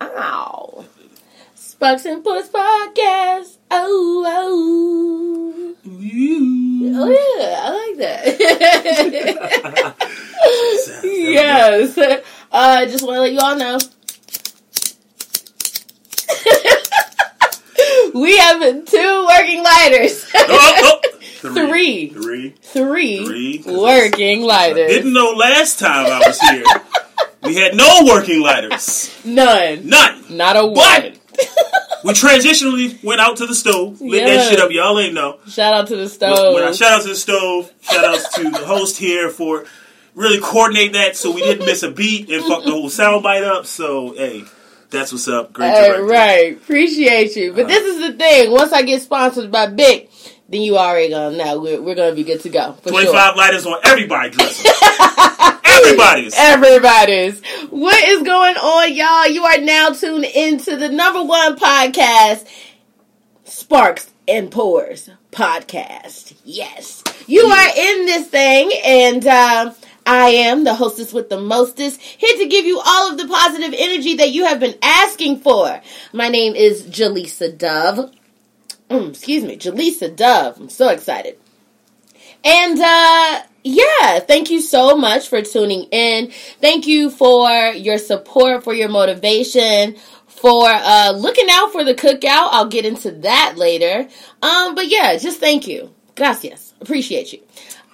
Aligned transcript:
Ow. 0.00 0.84
Sparks 1.54 2.04
and 2.04 2.22
Pours 2.22 2.48
podcast. 2.48 3.56
Oh, 3.70 4.24
oh. 4.26 5.74
Oh, 6.94 7.08
yeah, 7.08 7.60
I 7.64 7.70
like 7.88 7.96
that. 7.98 8.24
yes. 11.04 11.98
Uh, 11.98 12.20
I 12.52 12.86
just 12.86 13.04
want 13.04 13.16
to 13.16 13.20
let 13.22 13.32
you 13.32 13.40
all 13.40 13.56
know. 13.56 13.78
we 18.14 18.36
have 18.36 18.60
two 18.84 19.26
working 19.28 19.62
lighters. 19.64 20.26
Oh, 20.34 20.46
oh. 20.48 21.00
Three. 21.42 22.10
Three. 22.10 22.50
Three, 22.62 23.24
Three. 23.58 23.64
working 23.66 24.42
lighters. 24.42 24.88
Didn't 24.88 25.12
know 25.12 25.32
last 25.32 25.78
time 25.80 26.06
I 26.06 26.22
was 26.26 26.38
here. 26.40 26.64
We 27.42 27.56
had 27.56 27.74
no 27.74 28.02
working 28.04 28.40
lighters. 28.40 29.14
None. 29.24 29.88
None. 29.88 30.24
Not 30.30 30.56
a 30.56 30.62
But- 30.62 30.74
one. 30.76 31.12
We 32.04 32.12
transitionally 32.14 33.02
went 33.04 33.20
out 33.20 33.36
to 33.36 33.46
the 33.46 33.54
stove, 33.54 34.00
lit 34.00 34.22
Yeah. 34.22 34.36
that 34.36 34.50
shit 34.50 34.60
up. 34.60 34.70
Y'all 34.72 34.98
ain't 34.98 35.14
know. 35.14 35.36
Shout 35.48 35.72
out 35.72 35.86
to 35.88 35.96
the 35.96 36.08
stove. 36.08 36.54
When 36.54 36.64
I 36.64 36.72
shout 36.72 36.92
out 36.92 37.02
to 37.02 37.08
the 37.08 37.14
stove, 37.14 37.70
shout 37.80 38.04
out 38.04 38.18
to 38.34 38.50
the 38.50 38.58
host 38.66 38.98
here 38.98 39.30
for 39.30 39.64
really 40.14 40.40
coordinate 40.40 40.94
that 40.94 41.16
so 41.16 41.30
we 41.30 41.42
didn't 41.42 41.64
miss 41.64 41.82
a 41.84 41.90
beat 41.92 42.28
and 42.28 42.44
fuck 42.44 42.64
the 42.64 42.72
whole 42.72 42.88
soundbite 42.88 43.44
up. 43.44 43.66
So 43.66 44.14
hey, 44.14 44.44
that's 44.90 45.12
what's 45.12 45.28
up. 45.28 45.52
Great 45.52 45.70
director. 45.72 46.04
right. 46.04 46.56
Appreciate 46.56 47.36
you. 47.36 47.52
But 47.52 47.68
this 47.68 47.78
uh-huh. 47.78 48.04
is 48.06 48.12
the 48.12 48.18
thing. 48.18 48.50
Once 48.50 48.72
I 48.72 48.82
get 48.82 49.00
sponsored 49.00 49.52
by 49.52 49.68
Bic, 49.68 50.10
then 50.48 50.60
you 50.62 50.76
already 50.78 51.08
gonna 51.10 51.36
know 51.36 51.60
we're, 51.60 51.80
we're 51.80 51.94
gonna 51.94 52.16
be 52.16 52.24
good 52.24 52.40
to 52.40 52.48
go. 52.48 52.72
For 52.82 52.90
Twenty 52.90 53.06
sure. 53.06 53.14
lighters 53.14 53.64
on 53.64 53.78
everybody 53.84 54.30
dresser. 54.30 54.68
Everybody's. 55.82 56.34
Everybody's. 56.36 57.42
What 57.70 58.02
is 58.04 58.22
going 58.22 58.56
on, 58.56 58.94
y'all? 58.94 59.28
You 59.28 59.44
are 59.44 59.58
now 59.58 59.90
tuned 59.90 60.24
into 60.24 60.76
the 60.76 60.88
number 60.88 61.22
one 61.22 61.56
podcast, 61.56 62.46
Sparks 63.44 64.10
and 64.28 64.50
Pours 64.50 65.10
podcast. 65.32 66.34
Yes. 66.44 67.02
You 67.26 67.42
are 67.42 67.68
in 67.76 68.06
this 68.06 68.28
thing, 68.28 68.70
and 68.84 69.26
uh, 69.26 69.74
I 70.06 70.28
am 70.28 70.64
the 70.64 70.74
hostess 70.74 71.12
with 71.12 71.28
the 71.28 71.40
mostest, 71.40 72.00
here 72.00 72.38
to 72.38 72.48
give 72.48 72.64
you 72.64 72.80
all 72.84 73.10
of 73.10 73.18
the 73.18 73.26
positive 73.26 73.74
energy 73.76 74.16
that 74.16 74.30
you 74.30 74.46
have 74.46 74.60
been 74.60 74.78
asking 74.82 75.40
for. 75.40 75.80
My 76.12 76.28
name 76.28 76.54
is 76.54 76.84
Jaleesa 76.84 77.56
Dove. 77.58 78.12
Mm, 78.88 79.10
excuse 79.10 79.42
me, 79.42 79.56
Jaleesa 79.56 80.14
Dove. 80.14 80.58
I'm 80.58 80.68
so 80.68 80.88
excited. 80.88 81.38
And 82.44 82.78
uh 82.80 83.42
yeah, 83.64 84.18
thank 84.20 84.50
you 84.50 84.60
so 84.60 84.96
much 84.96 85.28
for 85.28 85.42
tuning 85.42 85.84
in. 85.90 86.30
Thank 86.60 86.86
you 86.86 87.10
for 87.10 87.48
your 87.72 87.98
support, 87.98 88.64
for 88.64 88.74
your 88.74 88.88
motivation, 88.88 89.96
for 90.26 90.66
uh 90.68 91.12
looking 91.12 91.48
out 91.50 91.72
for 91.72 91.84
the 91.84 91.94
cookout. 91.94 92.48
I'll 92.50 92.68
get 92.68 92.84
into 92.84 93.10
that 93.10 93.54
later. 93.56 94.08
Um 94.42 94.74
but 94.74 94.88
yeah, 94.88 95.16
just 95.16 95.38
thank 95.38 95.66
you. 95.68 95.94
Gracias. 96.16 96.74
Appreciate 96.80 97.32
you. 97.32 97.40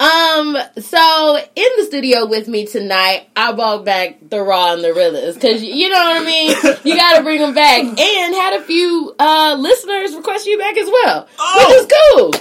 Um, 0.00 0.56
so 0.78 1.36
in 1.56 1.68
the 1.76 1.84
studio 1.84 2.26
with 2.26 2.46
me 2.46 2.66
tonight, 2.66 3.28
I 3.34 3.52
brought 3.52 3.84
back 3.84 4.18
the 4.30 4.40
raw 4.40 4.72
and 4.74 4.84
the 4.84 4.94
realest 4.94 5.40
because 5.40 5.62
you 5.62 5.88
know 5.88 5.96
what 5.96 6.22
I 6.22 6.24
mean. 6.24 6.50
You 6.84 6.94
got 6.96 7.16
to 7.16 7.22
bring 7.24 7.40
them 7.40 7.52
back, 7.54 7.80
and 7.82 8.34
had 8.34 8.60
a 8.60 8.62
few 8.62 9.14
uh 9.18 9.56
listeners 9.58 10.14
request 10.14 10.46
you 10.46 10.56
back 10.58 10.76
as 10.76 10.88
well, 10.88 11.28
Oh. 11.38 11.66
which 11.68 11.78
is 11.80 11.86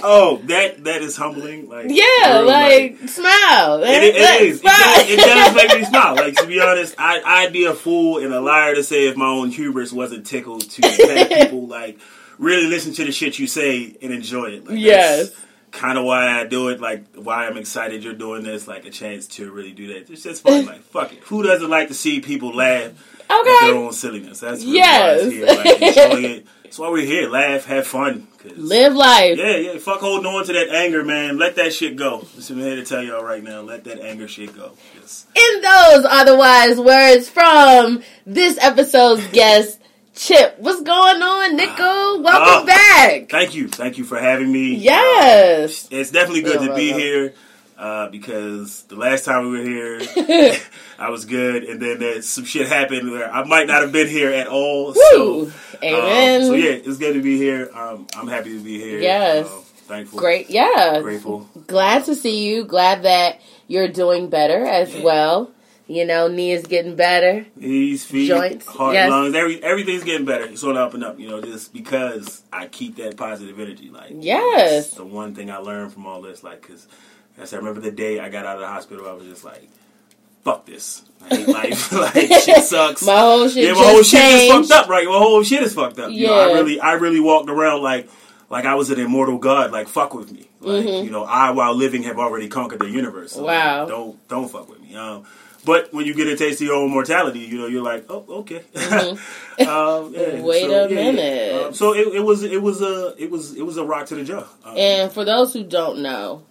Oh, 0.04 0.40
that 0.44 0.84
that 0.84 1.02
is 1.02 1.16
humbling. 1.16 1.68
Like 1.68 1.86
Yeah, 1.88 2.04
really, 2.40 2.46
like, 2.46 3.08
smile. 3.08 3.82
It, 3.82 3.88
it, 3.88 4.14
Like, 4.22 4.40
it 4.40 4.42
is. 4.42 4.60
It 4.60 4.64
does, 4.64 5.10
it 5.10 5.16
does 5.16 5.54
make 5.56 5.78
me 5.80 5.84
smile. 5.90 6.14
Like 6.14 6.34
to 6.36 6.46
be 6.46 6.60
honest, 6.60 6.94
I, 6.96 7.20
I'd 7.24 7.52
be 7.52 7.64
a 7.64 7.74
fool 7.74 8.18
and 8.18 8.32
a 8.32 8.40
liar 8.40 8.74
to 8.76 8.84
say 8.84 9.08
if 9.08 9.16
my 9.16 9.26
own 9.26 9.50
hubris 9.50 9.92
wasn't 9.92 10.26
tickled 10.26 10.70
to 10.70 10.82
have 10.88 11.28
people 11.28 11.66
like 11.66 11.98
really 12.38 12.68
listen 12.68 12.92
to 12.94 13.04
the 13.04 13.10
shit 13.10 13.38
you 13.40 13.48
say 13.48 13.96
and 14.00 14.12
enjoy 14.12 14.44
it. 14.50 14.64
Like, 14.68 14.78
Yes. 14.78 15.30
Kind 15.70 15.98
of 15.98 16.04
why 16.04 16.40
I 16.40 16.44
do 16.44 16.68
it. 16.68 16.80
Like 16.80 17.04
why 17.14 17.46
I'm 17.46 17.56
excited 17.58 18.02
you're 18.02 18.14
doing 18.14 18.42
this. 18.42 18.66
Like 18.66 18.86
a 18.86 18.90
chance 18.90 19.26
to 19.28 19.50
really 19.50 19.72
do 19.72 19.88
that. 19.94 20.10
It's 20.10 20.22
just 20.22 20.42
fun. 20.42 20.66
Like 20.66 20.82
fuck 20.82 21.12
it. 21.12 21.18
Who 21.24 21.42
doesn't 21.42 21.68
like 21.70 21.88
to 21.88 21.94
see 21.94 22.20
people 22.20 22.54
laugh 22.54 22.92
at 23.30 23.44
their 23.44 23.54
Okay. 23.70 23.72
own 23.72 23.92
silliness? 23.92 24.40
That's 24.40 24.64
really 24.64 24.76
Yes. 24.78 25.20
why 25.22 25.26
it's 25.26 25.34
here. 25.34 25.46
Like 25.46 25.82
enjoy 25.82 26.28
it. 26.28 26.46
That's 26.64 26.78
why 26.78 26.88
we're 26.90 27.06
here. 27.06 27.28
Laugh, 27.30 27.64
have 27.64 27.86
fun, 27.86 28.28
Live 28.56 28.92
life. 28.94 29.38
yeah, 29.38 29.56
yeah. 29.56 29.78
Fuck 29.78 30.00
holding 30.00 30.26
on 30.26 30.44
to 30.44 30.52
that 30.52 30.68
anger, 30.68 31.02
man. 31.02 31.38
Let 31.38 31.56
that 31.56 31.72
shit 31.72 31.96
go. 31.96 32.26
Just 32.34 32.50
I'm 32.50 32.58
here 32.58 32.76
to 32.76 32.84
tell 32.84 33.02
y'all 33.02 33.24
right 33.24 33.42
now. 33.42 33.60
Let 33.62 33.84
that 33.84 34.00
anger 34.00 34.28
shit 34.28 34.54
go. 34.54 34.72
Yes. 35.00 35.26
And 35.34 35.64
those 35.64 36.04
are 36.04 36.24
the 36.26 36.36
wise 36.36 36.78
words 36.78 37.28
from 37.30 38.02
this 38.26 38.58
episode's 38.60 39.26
guest, 39.28 39.80
Chip. 40.18 40.56
What's 40.58 40.82
going 40.82 41.22
on, 41.22 41.56
Nico? 41.56 42.20
Welcome 42.20 42.24
Ah. 42.24 42.64
back. 42.66 43.28
Thank 43.30 43.54
you. 43.54 43.68
Thank 43.68 43.98
you 43.98 44.04
for 44.04 44.18
having 44.18 44.50
me. 44.50 44.74
Yes. 44.74 45.84
Uh, 45.84 45.96
it's 45.96 46.10
definitely 46.10 46.42
good 46.42 46.60
You're 46.60 46.70
to 46.70 46.74
be 46.74 46.92
here 46.92 47.34
uh, 47.78 48.08
because 48.08 48.82
the 48.88 48.96
last 48.96 49.24
time 49.24 49.48
we 49.48 49.58
were 49.58 49.64
here, 49.64 50.52
I 50.98 51.10
was 51.10 51.24
good, 51.24 51.62
and 51.62 51.80
then 51.80 52.00
there's 52.00 52.28
some 52.28 52.44
shit 52.44 52.66
happened 52.66 53.12
where 53.12 53.32
I 53.32 53.44
might 53.44 53.68
not 53.68 53.82
have 53.82 53.92
been 53.92 54.08
here 54.08 54.32
at 54.32 54.48
all. 54.48 54.92
So, 54.92 55.34
Woo. 55.34 55.42
um, 55.44 55.52
so 55.82 56.54
yeah, 56.54 56.72
it's 56.72 56.98
good 56.98 57.14
to 57.14 57.22
be 57.22 57.36
here. 57.38 57.70
Um, 57.72 58.08
I'm 58.16 58.26
happy 58.26 58.58
to 58.58 58.64
be 58.64 58.80
here. 58.80 58.98
Yes. 58.98 59.46
Uh, 59.46 59.60
thankful. 59.86 60.18
Great. 60.18 60.50
Yeah. 60.50 60.98
Grateful. 61.00 61.48
Glad 61.68 62.06
to 62.06 62.16
see 62.16 62.44
you. 62.44 62.64
Glad 62.64 63.04
that 63.04 63.40
you're 63.68 63.86
doing 63.86 64.30
better 64.30 64.66
as 64.66 64.92
well. 64.96 65.52
You 65.90 66.04
know, 66.04 66.28
knees 66.28 66.66
getting 66.66 66.96
better. 66.96 67.46
Knees, 67.56 68.04
feet, 68.04 68.28
Joints, 68.28 68.66
heart, 68.66 68.92
yes. 68.92 69.08
lungs, 69.10 69.34
every, 69.34 69.62
everything's 69.64 70.04
getting 70.04 70.26
better. 70.26 70.44
It's 70.44 70.62
on 70.62 70.74
the 70.74 70.80
up 70.82 70.92
and 70.92 71.02
up, 71.02 71.18
you 71.18 71.28
know, 71.30 71.40
just 71.40 71.72
because 71.72 72.42
I 72.52 72.66
keep 72.66 72.96
that 72.96 73.16
positive 73.16 73.58
energy. 73.58 73.88
Like, 73.88 74.12
Yes. 74.18 74.70
that's 74.88 74.96
the 74.98 75.04
one 75.06 75.34
thing 75.34 75.50
I 75.50 75.56
learned 75.56 75.94
from 75.94 76.06
all 76.06 76.20
this. 76.20 76.44
Like, 76.44 76.60
because 76.60 76.86
I 77.40 77.56
remember 77.56 77.80
the 77.80 77.90
day 77.90 78.20
I 78.20 78.28
got 78.28 78.44
out 78.44 78.56
of 78.56 78.60
the 78.60 78.66
hospital, 78.68 79.08
I 79.08 79.12
was 79.14 79.24
just 79.24 79.44
like, 79.44 79.66
fuck 80.44 80.66
this. 80.66 81.04
I 81.22 81.36
hate 81.36 81.48
life. 81.54 81.90
like, 81.92 82.14
shit 82.42 82.64
sucks. 82.64 83.02
My 83.06 83.20
whole 83.20 83.48
shit 83.48 83.64
yeah, 83.64 83.72
my 83.72 83.78
whole 83.90 84.02
shit 84.02 84.20
is 84.22 84.50
fucked 84.52 84.70
up, 84.70 84.88
right? 84.90 85.06
My 85.06 85.16
whole 85.16 85.42
shit 85.42 85.62
is 85.62 85.72
fucked 85.72 85.98
up. 85.98 86.10
You 86.12 86.26
know, 86.26 86.34
I 86.34 86.48
Yeah. 86.48 86.52
really, 86.54 86.80
I 86.80 86.92
really 86.94 87.20
walked 87.20 87.48
around 87.48 87.82
like, 87.82 88.10
like 88.50 88.66
I 88.66 88.74
was 88.74 88.90
an 88.90 89.00
immortal 89.00 89.38
god. 89.38 89.72
Like, 89.72 89.88
fuck 89.88 90.12
with 90.12 90.30
me. 90.32 90.48
Like, 90.60 90.84
you 90.84 91.10
know, 91.10 91.24
I, 91.24 91.52
while 91.52 91.74
living, 91.74 92.02
have 92.02 92.18
already 92.18 92.48
conquered 92.48 92.80
the 92.80 92.90
universe. 92.90 93.32
So, 93.32 93.38
Mm-hmm. 93.38 93.46
Wow. 93.46 93.78
like, 93.80 93.88
don't, 93.88 94.28
don't 94.28 94.48
fuck 94.50 94.68
with 94.68 94.82
me. 94.82 94.94
Um, 94.94 95.24
but 95.64 95.92
when 95.92 96.06
you 96.06 96.14
get 96.14 96.26
a 96.28 96.36
taste 96.36 96.60
of 96.60 96.66
your 96.68 96.76
own 96.76 96.90
mortality, 96.90 97.40
you 97.40 97.58
know, 97.58 97.66
you're 97.66 97.82
like, 97.82 98.06
oh, 98.08 98.24
okay. 98.28 98.58
um, 98.76 99.18
yeah, 99.58 99.66
Mm-hmm. 99.68 100.42
Wait 100.44 100.62
so, 100.62 100.70
a 100.86 100.88
yeah, 100.90 101.00
yeah. 101.00 101.10
minute. 101.12 101.66
Um, 101.66 101.74
so 101.74 101.94
it, 101.94 102.08
it 102.14 102.20
was, 102.20 102.42
it 102.42 102.60
was 102.62 102.80
a, 102.82 103.14
it 103.18 103.30
was, 103.30 103.54
it 103.56 103.62
was 103.66 103.76
a 103.76 103.84
rock 103.84 104.06
to 104.06 104.14
the 104.14 104.24
jaw. 104.24 104.44
Um, 104.64 104.76
And 104.76 105.12
for 105.12 105.24
those 105.24 105.52
who 105.52 105.64
don't 105.64 105.98
know 106.00 106.42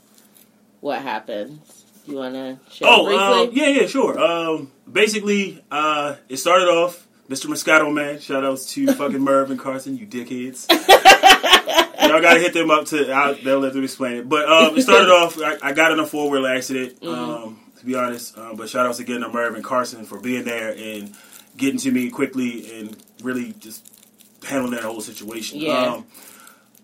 what 0.81 1.01
happened, 1.01 1.59
you 2.05 2.15
want 2.15 2.35
to 2.35 2.59
share 2.71 2.87
Oh, 2.89 3.05
briefly? 3.05 3.23
um, 3.63 3.73
yeah, 3.75 3.81
yeah, 3.81 3.87
sure. 3.87 4.19
Um, 4.19 4.71
basically, 4.91 5.63
uh, 5.71 6.15
it 6.29 6.37
started 6.37 6.67
off 6.67 7.05
Mr. 7.29 7.47
Moscato 7.47 7.93
Man. 7.93 8.19
Shout 8.19 8.45
outs 8.45 8.71
to 8.73 8.87
fucking 8.93 9.19
Merv 9.21 9.51
and 9.51 9.59
Carson, 9.59 9.97
you 9.97 10.05
dickheads. 10.05 10.69
Y'all 11.99 12.21
gotta 12.21 12.39
hit 12.39 12.53
them 12.53 12.71
up 12.71 12.85
to. 12.85 13.11
I'll, 13.11 13.35
they'll 13.35 13.59
let 13.59 13.73
them 13.73 13.83
explain 13.83 14.17
it. 14.17 14.29
But 14.29 14.47
um, 14.47 14.77
it 14.77 14.81
started 14.83 15.09
off. 15.09 15.37
I, 15.41 15.57
I 15.61 15.73
got 15.73 15.91
in 15.91 15.99
a 15.99 16.05
four 16.05 16.29
wheel 16.29 16.47
accident. 16.47 17.03
Um, 17.03 17.59
to 17.79 17.85
be 17.85 17.95
honest, 17.95 18.37
um, 18.37 18.55
but 18.55 18.69
shout 18.69 18.85
outs 18.85 18.99
again 18.99 19.21
to 19.21 19.29
Merv 19.29 19.55
and 19.55 19.63
Carson 19.63 20.05
for 20.05 20.19
being 20.19 20.45
there 20.45 20.75
and 20.77 21.15
getting 21.55 21.79
to 21.79 21.91
me 21.91 22.09
quickly 22.09 22.79
and 22.79 22.97
really 23.21 23.53
just 23.53 23.85
handling 24.43 24.73
that 24.73 24.83
whole 24.83 25.01
situation. 25.01 25.59
Yeah. 25.59 25.93
Um, 25.93 26.05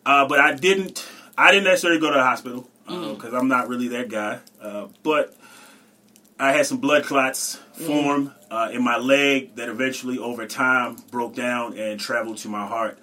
uh, 0.06 0.28
but 0.28 0.40
I 0.40 0.54
didn't. 0.54 1.08
I 1.38 1.52
didn't 1.52 1.64
necessarily 1.64 2.00
go 2.00 2.12
to 2.12 2.18
the 2.18 2.24
hospital 2.24 2.70
because 2.86 3.34
I'm 3.34 3.48
not 3.48 3.70
really 3.70 3.88
that 3.90 4.10
guy. 4.10 4.40
Uh, 4.62 4.88
but 5.02 5.36
I 6.40 6.52
had 6.52 6.66
some 6.66 6.78
blood 6.78 7.06
clots 7.06 7.56
form 7.74 8.34
uh, 8.52 8.70
in 8.72 8.84
my 8.84 8.98
leg 8.98 9.56
that 9.56 9.70
eventually, 9.70 10.18
over 10.20 10.46
time, 10.46 10.98
broke 11.10 11.36
down 11.36 11.78
and 11.78 12.00
traveled 12.00 12.38
to 12.40 12.50
my 12.50 12.68
heart. 12.68 13.00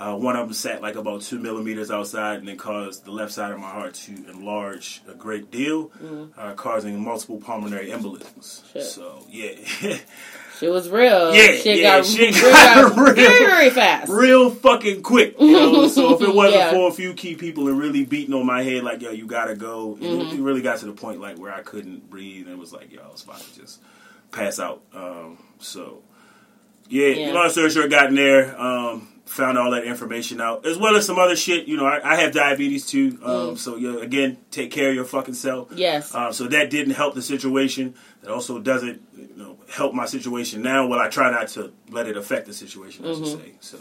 Uh, 0.00 0.16
one 0.16 0.34
of 0.34 0.46
them 0.46 0.54
sat 0.54 0.80
like 0.80 0.96
about 0.96 1.20
two 1.20 1.38
millimeters 1.38 1.90
outside 1.90 2.38
and 2.38 2.48
then 2.48 2.56
caused 2.56 3.04
the 3.04 3.10
left 3.10 3.30
side 3.32 3.52
of 3.52 3.58
my 3.60 3.68
heart 3.68 3.92
to 3.92 4.12
enlarge 4.30 5.02
a 5.06 5.12
great 5.14 5.50
deal, 5.50 5.90
uh, 6.38 6.54
causing 6.54 7.04
multiple 7.04 7.36
pulmonary 7.38 7.90
embolisms. 7.90 8.62
Shit. 8.72 8.82
So, 8.84 9.26
yeah. 9.30 9.50
Shit 10.58 10.70
was 10.70 10.90
real. 10.90 11.34
Yeah, 11.34 11.52
shit 11.52 11.78
yeah, 11.78 11.98
got, 11.98 12.04
shit 12.06 12.34
real, 12.34 12.50
got 12.52 12.94
got 12.94 12.98
real. 13.16 13.46
very 13.46 13.70
fast. 13.70 14.10
real 14.10 14.50
fucking 14.50 15.02
quick. 15.02 15.36
You 15.40 15.52
know? 15.52 15.88
so 15.96 16.14
if 16.16 16.20
it 16.22 16.34
wasn't 16.34 16.56
Yeah. 16.60 16.70
for 16.72 16.88
a 16.88 16.92
few 16.92 17.14
key 17.14 17.34
people 17.34 17.68
and 17.68 17.78
really 17.78 18.04
beating 18.04 18.34
on 18.34 18.44
my 18.44 18.62
head, 18.62 18.82
like 18.84 19.00
yo, 19.00 19.10
you 19.10 19.26
gotta 19.26 19.54
go. 19.54 19.94
And 19.94 20.02
Mm-hmm. 20.02 20.20
it, 20.34 20.38
it 20.38 20.42
really 20.42 20.60
got 20.60 20.78
to 20.80 20.86
the 20.86 20.92
point 20.92 21.18
like 21.20 21.38
where 21.38 21.52
I 21.52 21.62
couldn't 21.62 22.10
breathe 22.10 22.46
and 22.46 22.54
it 22.56 22.58
was 22.58 22.72
like 22.74 22.92
yo, 22.92 23.00
I 23.02 23.08
was 23.10 23.22
about 23.24 23.40
to 23.40 23.60
just 23.60 23.80
pass 24.32 24.58
out. 24.60 24.82
Um, 24.94 25.38
so 25.60 26.02
yeah, 26.90 27.06
Yeah. 27.08 27.32
long 27.32 27.48
story 27.48 27.70
short, 27.70 27.88
got 27.90 28.08
in 28.08 28.14
there. 28.16 28.58
Um, 28.60 29.08
found 29.30 29.56
all 29.56 29.70
that 29.70 29.84
information 29.84 30.40
out, 30.40 30.66
as 30.66 30.76
well 30.76 30.96
as 30.96 31.06
some 31.06 31.18
other 31.18 31.36
shit. 31.36 31.66
You 31.68 31.76
know, 31.76 31.86
I, 31.86 32.00
I 32.12 32.16
have 32.16 32.32
diabetes 32.32 32.84
too, 32.86 33.18
um, 33.22 33.30
Mm. 33.54 33.58
so 33.58 33.76
you 33.76 33.92
know, 33.92 33.98
again, 34.00 34.36
take 34.50 34.70
care 34.72 34.88
of 34.90 34.94
your 34.94 35.04
fucking 35.04 35.34
self. 35.34 35.68
Yes. 35.74 36.14
Uh, 36.14 36.32
so 36.32 36.48
that 36.48 36.68
didn't 36.70 36.94
help 36.94 37.14
the 37.14 37.22
situation. 37.22 37.94
It 38.22 38.28
also 38.28 38.58
doesn't 38.58 39.00
you 39.16 39.28
know, 39.36 39.56
help 39.72 39.94
my 39.94 40.06
situation 40.06 40.62
now. 40.62 40.86
Well, 40.88 40.98
I 40.98 41.08
try 41.08 41.30
not 41.30 41.48
to 41.50 41.72
let 41.90 42.06
it 42.06 42.16
affect 42.16 42.46
the 42.46 42.52
situation. 42.52 43.04
I 43.06 43.14
should 43.14 43.22
Mm-hmm. 43.24 43.40
say. 43.40 43.52
So, 43.60 43.78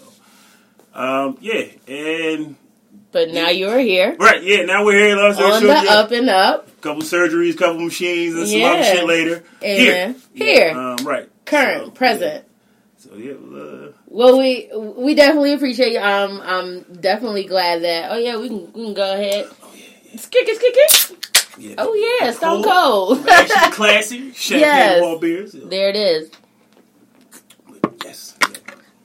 um, 0.94 1.38
yeah, 1.42 1.66
and 1.88 2.56
but 3.12 3.30
now 3.30 3.50
you're 3.50 3.80
here 3.80 4.16
right, 4.20 4.42
yeah. 4.44 4.64
Now 4.66 4.86
we're 4.86 5.00
here. 5.16 5.34
Story 5.34 5.52
on 5.52 5.62
the 5.64 5.68
yeah, 5.68 5.84
up 5.96 6.12
and 6.12 6.30
up. 6.30 6.82
couple 6.82 7.02
surgeries, 7.04 7.58
couple 7.58 7.82
machines, 7.84 8.36
and 8.36 8.48
some 8.48 8.64
other 8.64 8.84
shit 8.84 9.06
later. 9.06 9.44
Amen. 9.64 10.16
Here, 10.34 10.46
Here. 10.46 10.68
Yeah, 10.70 10.96
um, 11.00 11.06
right, 11.08 11.30
Current, 11.46 11.86
So, 11.86 11.92
present. 11.92 12.46
Yeah. 13.00 13.10
So 13.12 13.16
yeah, 13.18 13.34
uh, 13.60 13.92
Well, 14.08 14.38
we 14.40 14.70
we 14.74 15.16
definitely 15.16 15.54
appreciate 15.54 15.94
you. 15.94 16.00
Um, 16.00 16.42
I'm 16.44 16.84
definitely 17.00 17.46
glad 17.46 17.84
that. 17.84 18.12
Oh 18.12 18.18
yeah, 18.18 18.38
we 18.38 18.50
can, 18.50 18.74
we 18.74 18.86
can 18.86 18.94
go 18.94 19.14
ahead. 19.14 19.48
oh 19.64 19.74
yeah, 19.76 20.18
Skick 20.20 20.48
it, 20.48 20.56
skick 20.58 20.74
it. 20.76 21.58
yeah. 21.60 21.76
Oh 21.78 21.94
yeah, 22.22 22.32
Stone 22.32 22.64
Cold. 22.64 23.28
Actually, 23.28 23.72
classy 23.72 24.32
champagne 24.34 24.60
Yes. 24.62 25.02
wall 25.02 25.20
beers. 25.20 25.54
Yeah. 25.56 25.66
there 25.70 25.90
it 25.90 25.96
is. 25.96 26.32
Yes. 28.04 28.38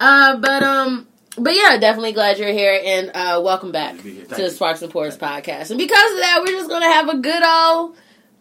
Uh, 0.00 0.36
but 0.38 0.62
um, 0.62 1.06
but 1.38 1.54
yeah, 1.54 1.76
definitely 1.78 2.12
glad 2.12 2.38
you're 2.38 2.52
here 2.52 2.80
and 2.84 3.10
uh, 3.14 3.40
welcome 3.42 3.72
back 3.72 3.96
to 3.98 4.02
the 4.02 4.42
you. 4.42 4.50
Sparks 4.50 4.82
and 4.82 4.90
Pours 4.92 5.16
podcast. 5.16 5.70
And 5.70 5.78
because 5.78 6.12
of 6.12 6.18
that, 6.18 6.40
we're 6.40 6.52
just 6.58 6.68
gonna 6.68 6.92
have 6.92 7.08
a 7.08 7.16
good 7.18 7.42
old 7.42 7.96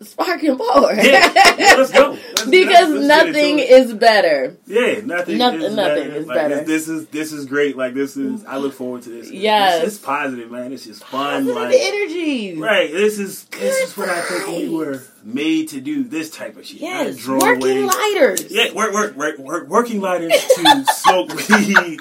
spark 0.05 0.43
and 0.43 0.57
pour. 0.57 0.93
Yeah, 0.93 1.31
let's 1.77 1.91
go. 1.91 2.11
Let's- 2.33 2.45
because 2.49 2.89
let's- 2.89 3.07
let's 3.07 3.07
nothing 3.27 3.59
is 3.59 3.93
better. 3.93 4.57
Yeah, 4.67 5.01
nothing. 5.03 5.37
Nothing- 5.37 5.61
is 5.61 5.75
nothing 5.75 6.03
better. 6.09 6.15
is 6.15 6.27
Like, 6.27 6.35
better. 6.35 6.55
This, 6.63 6.65
this 6.85 6.87
is 6.89 7.07
this 7.07 7.31
is 7.33 7.45
great. 7.45 7.77
Like 7.77 7.93
this 7.93 8.17
is. 8.17 8.43
I 8.45 8.57
look 8.57 8.73
forward 8.73 9.03
to 9.03 9.09
this. 9.09 9.31
Yes. 9.31 9.83
it's, 9.83 9.95
it's 9.95 10.05
positive, 10.05 10.51
man. 10.51 10.73
It's 10.73 10.85
just 10.85 11.03
fun. 11.05 11.45
Positive 11.45 11.55
Like 11.55 11.75
energy. 11.79 12.57
right. 12.59 12.91
This 12.91 13.19
is 13.19 13.45
this 13.45 13.59
Good 13.59 13.83
is 13.83 13.97
what 13.97 14.09
I 14.09 14.21
think 14.21 14.47
we 14.47 14.69
were 14.75 15.01
made 15.23 15.69
to 15.69 15.79
do. 15.81 16.03
This 16.03 16.29
type 16.29 16.57
of 16.57 16.65
shit. 16.65 16.81
Yes, 16.81 17.25
working 17.27 17.63
away. 17.63 17.83
lighters. 17.83 18.51
Yeah, 18.51 18.73
work, 18.73 18.93
work, 18.93 19.15
work, 19.15 19.37
work, 19.39 19.67
working 19.69 20.01
lighters 20.01 20.33
to 20.33 20.85
smoke 20.93 21.29
weed, 21.49 21.99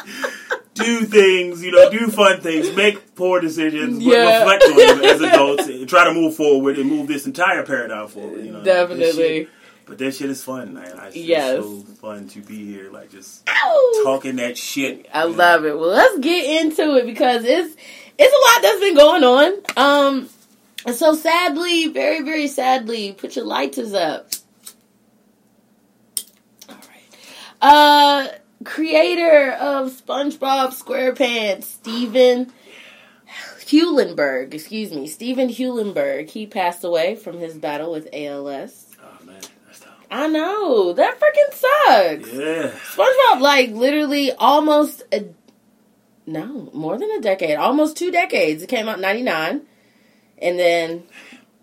do 0.75 1.05
things, 1.05 1.63
you 1.63 1.71
know, 1.71 1.91
do 1.91 2.09
fun 2.09 2.41
things, 2.41 2.75
make 2.75 3.15
poor 3.15 3.41
decisions, 3.41 4.03
but 4.03 4.13
Yeah. 4.13 4.39
reflect 4.39 4.65
on 4.65 4.77
them 4.77 5.05
as 5.05 5.21
adults, 5.21 5.67
and 5.67 5.89
try 5.89 6.05
to 6.05 6.13
move 6.15 6.35
forward 6.35 6.79
and 6.79 6.89
move 6.91 7.09
this 7.09 7.27
entire 7.27 7.63
paradigm 7.63 8.09
forward. 8.09 8.45
You 8.45 8.53
know, 8.53 8.63
Definitely. 8.65 9.49
But 9.85 9.99
that 9.99 10.15
shit 10.15 10.31
is 10.31 10.43
fun, 10.43 10.75
man. 10.75 10.99
I, 10.99 11.09
it's 11.09 11.17
Yes. 11.17 11.57
so 11.63 11.81
fun 12.01 12.29
to 12.29 12.41
be 12.41 12.65
here, 12.73 12.91
like 12.91 13.11
just 13.11 13.43
Ow. 13.49 14.01
talking 14.05 14.37
that 14.37 14.57
shit. 14.57 15.07
I 15.13 15.25
you 15.25 15.31
know. 15.33 15.37
love 15.37 15.65
it. 15.67 15.77
Well, 15.79 15.89
let's 15.91 16.19
get 16.21 16.63
into 16.65 16.95
it 16.97 17.05
because 17.05 17.45
it's 17.45 17.77
it's 18.19 18.33
a 18.33 18.55
lot 18.55 18.63
that's 18.63 18.81
been 18.81 18.95
going 18.95 19.25
on. 19.25 19.53
Um, 19.77 20.29
and 20.87 20.95
so 20.95 21.15
sadly, 21.15 21.89
very 21.89 22.23
very 22.23 22.47
sadly, 22.47 23.13
put 23.13 23.35
your 23.37 23.45
lighters 23.45 23.93
up. 23.93 24.29
All 26.69 26.77
right. 26.77 27.11
Uh, 27.61 28.29
creator 28.65 29.53
of 29.53 29.91
SpongeBob 29.91 30.69
SquarePants, 30.71 31.65
Stephen 31.65 32.53
Hillenburg. 33.61 34.55
Excuse 34.55 34.93
me, 34.93 35.07
Stephen 35.07 35.49
Hillenburg. 35.49 36.31
He 36.31 36.47
passed 36.47 36.85
away 36.85 37.15
from 37.15 37.39
his 37.39 37.57
battle 37.57 37.91
with 37.91 38.09
ALS. 38.13 38.87
Oh 39.01 39.25
man, 39.25 39.41
that's 39.67 39.81
tough. 39.81 40.07
I 40.11 40.27
know 40.29 40.93
that 40.93 41.19
freaking 41.19 41.53
sucks. 41.53 42.33
Yeah, 42.33 42.71
SpongeBob, 42.71 43.41
like 43.41 43.71
literally 43.71 44.33
almost 44.33 45.03
a 45.13 45.27
no 46.27 46.71
more 46.73 46.99
than 46.99 47.11
a 47.11 47.21
decade, 47.21 47.57
almost 47.57 47.97
two 47.97 48.11
decades. 48.11 48.63
It 48.63 48.69
came 48.69 48.89
out 48.89 49.01
'99, 49.01 49.63
and 50.39 50.59
then 50.59 51.05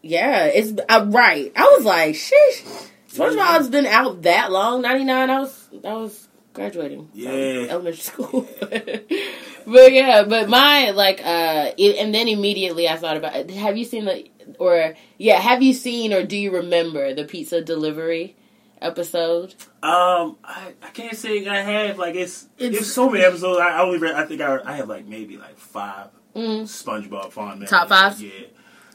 yeah, 0.01 0.46
it's 0.46 0.74
uh, 0.90 1.06
right. 1.10 1.51
I 1.56 1.75
was 1.78 1.86
like, 1.86 2.16
sheesh. 2.16 2.88
SpongeBob's 3.12 3.69
been 3.69 3.86
out 3.86 4.24
that 4.24 4.51
long. 4.51 4.81
'99. 4.81 5.30
I 5.30 5.40
was 5.40 5.69
I 5.84 5.94
was 5.94 6.28
graduating. 6.54 7.10
Yeah. 7.13 7.68
elementary 7.69 8.01
school. 8.01 8.48
but 9.66 9.92
yeah, 9.94 10.24
but 10.24 10.50
my 10.50 10.92
like 10.92 11.22
uh, 11.25 11.72
it, 11.78 11.98
and 11.98 12.13
then 12.13 12.28
immediately 12.28 12.88
I 12.88 12.96
thought 12.98 13.18
about. 13.18 13.50
Have 13.51 13.78
you 13.78 13.86
seen 13.86 14.06
the 14.06 14.28
or 14.57 14.96
yeah? 15.18 15.40
Have 15.40 15.62
you 15.62 15.74
seen 15.74 16.13
or 16.13 16.24
do 16.24 16.38
you 16.38 16.51
remember 16.51 17.13
the 17.13 17.24
pizza 17.25 17.62
delivery 17.62 18.36
episode? 18.81 19.54
Um, 19.84 20.38
I, 20.44 20.74
I 20.81 20.90
can't 20.94 21.16
say 21.16 21.46
I 21.48 21.62
have 21.62 21.98
like 21.98 22.16
it's 22.16 22.48
It's- 22.57 22.81
it's, 22.81 22.92
so 22.94 23.10
many 23.10 23.24
episodes. 23.24 23.60
I, 23.60 23.69
I 23.78 23.81
only 23.81 23.98
read, 24.00 24.16
I 24.16 24.25
think 24.25 24.42
I 24.42 24.60
I 24.66 24.74
have 24.78 24.90
like 24.90 25.06
maybe 25.06 25.38
like 25.38 25.57
five 25.57 26.07
Mm. 26.36 26.62
SpongeBob 26.62 27.31
fond 27.31 27.50
memories. 27.54 27.72
Top 27.72 27.90
five? 27.90 28.22
Yeah, 28.22 28.30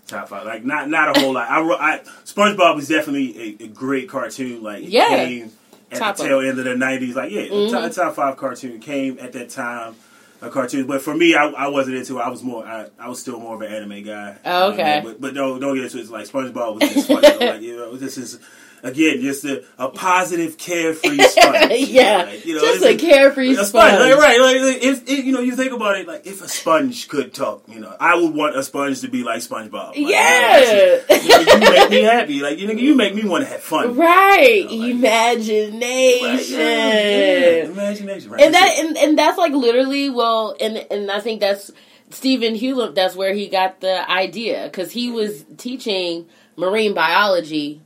top 0.07 0.29
five. 0.29 0.47
Like 0.47 0.65
not 0.65 0.89
not 0.89 1.17
a 1.17 1.21
whole 1.21 1.33
lot. 1.35 1.51
I, 1.51 1.61
wrote- 1.61 1.81
I 1.81 1.99
SpongeBob 2.25 2.77
was 2.77 2.87
definitely 2.89 3.57
a, 3.61 3.65
a 3.65 3.69
great 3.69 4.09
cartoon. 4.09 4.63
Like 4.63 4.85
Yeah. 4.87 5.09
came 5.27 5.51
at 5.95 5.99
Top 5.99 6.17
the 6.17 6.23
of- 6.25 6.29
tail 6.29 6.41
end 6.41 6.59
of 6.59 6.65
the 6.65 6.77
nineties. 6.77 7.17
Like 7.17 7.31
yeah, 7.33 7.43
Mhm. 7.43 7.71
top, 7.71 7.93
top 7.93 8.15
five 8.15 8.37
cartoon 8.37 8.81
came 8.81 9.19
at 9.21 9.33
that 9.33 9.49
time. 9.51 9.95
A 10.43 10.51
cartoon, 10.51 10.87
but 10.87 11.01
for 11.01 11.15
me, 11.17 11.35
I, 11.35 11.47
I 11.47 11.69
wasn't 11.69 11.97
into 11.97 12.19
it. 12.19 12.23
I 12.23 12.29
was 12.29 12.43
more, 12.43 12.67
I, 12.67 12.89
I 12.99 13.09
was 13.09 13.19
still 13.19 13.41
more 13.41 13.55
of 13.55 13.63
an 13.63 13.73
anime 13.73 14.03
guy. 14.03 14.37
Oh, 14.45 14.73
okay. 14.73 14.99
Um, 14.99 15.05
but 15.05 15.21
but 15.21 15.33
don't 15.35 15.59
don't 15.59 15.75
get 15.75 15.85
into 15.85 15.97
it. 15.97 16.03
It's 16.03 16.11
like 16.11 16.27
SpongeBob 16.27 16.81
was 16.81 16.93
just 16.93 17.09
funny. 17.09 17.29
like 17.47 17.63
you 17.63 17.77
know, 17.77 17.97
this 17.97 18.19
is 18.19 18.39
again 18.85 19.21
just 19.21 19.45
a, 19.45 19.65
a 19.79 19.89
positive, 19.89 20.57
carefree 20.59 21.19
sponge. 21.23 21.73
yeah, 21.89 22.25
Like, 22.29 22.45
you 22.47 22.55
know, 22.55 22.61
just 22.61 22.85
a 22.85 22.97
carefree 22.97 23.51
a 23.57 23.65
sponge. 23.65 23.95
sponge, 23.95 23.99
like, 24.01 24.17
right? 24.19 24.41
Like 24.41 24.57
if, 24.83 25.09
if 25.09 25.25
you 25.25 25.33
know, 25.33 25.41
you 25.41 25.57
think 25.57 25.73
about 25.73 25.99
it, 25.99 26.07
like 26.07 26.27
if 26.27 26.43
a 26.43 26.49
sponge 26.49 27.09
could 27.09 27.35
talk, 27.35 27.65
you 27.67 27.81
know, 27.81 27.95
I 27.99 28.15
would 28.15 28.35
want 28.35 28.57
a 28.57 28.63
sponge 28.63 29.01
to 29.01 29.09
be 29.09 29.25
like 29.25 29.41
SpongeBob. 29.41 29.73
Like, 29.89 29.97
you 29.97 30.09
Yeah, 30.09 30.59
you, 30.61 31.29
know, 31.29 31.41
you 31.55 31.59
make 31.71 31.91
me 31.91 32.03
happy. 32.03 32.41
Like 32.41 32.59
you 32.59 32.69
know, 32.69 32.75
you 32.75 32.95
make 32.95 33.15
me 33.15 33.25
want 33.25 33.45
to 33.45 33.51
have 33.51 33.61
fun. 33.63 33.97
right. 33.97 34.69
You 34.71 34.79
know, 34.79 34.87
like- 34.87 34.95
Imagination. 34.95 36.59
Yeah, 36.59 37.09
yeah, 37.09 37.65
imagination, 37.65 38.31
right? 38.31 38.43
and 38.43 38.55
that 38.55 38.61
That's 38.77 38.81
and, 38.81 38.97
and 38.99 39.19
that's 39.19 39.39
like 39.39 39.53
literally 39.53 40.11
well 40.11 40.55
and 40.61 40.77
and 40.91 41.11
I 41.11 41.21
think 41.21 41.41
that's 41.41 41.71
Stephen 42.11 42.55
Hewlett 42.55 42.95
that's 42.95 43.17
where 43.17 43.35
he 43.35 43.49
got 43.49 43.81
the 43.81 44.09
idea 44.11 44.69
cuz 44.71 44.93
he 44.93 45.11
was 45.11 45.45
teaching 45.57 46.27
marine 46.57 46.95
biology 46.95 47.81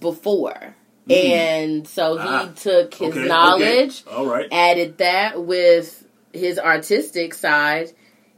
before 0.00 0.74
and 1.10 1.86
so 1.88 2.16
he 2.16 2.28
Ah, 2.28 2.52
took 2.54 2.94
his 2.94 3.10
Okay, 3.10 3.18
okay. 3.20 3.28
knowledge 3.28 4.04
All 4.10 4.26
right. 4.26 4.46
added 4.52 4.98
that 4.98 5.42
with 5.44 6.06
his 6.32 6.58
artistic 6.58 7.34
side 7.34 7.92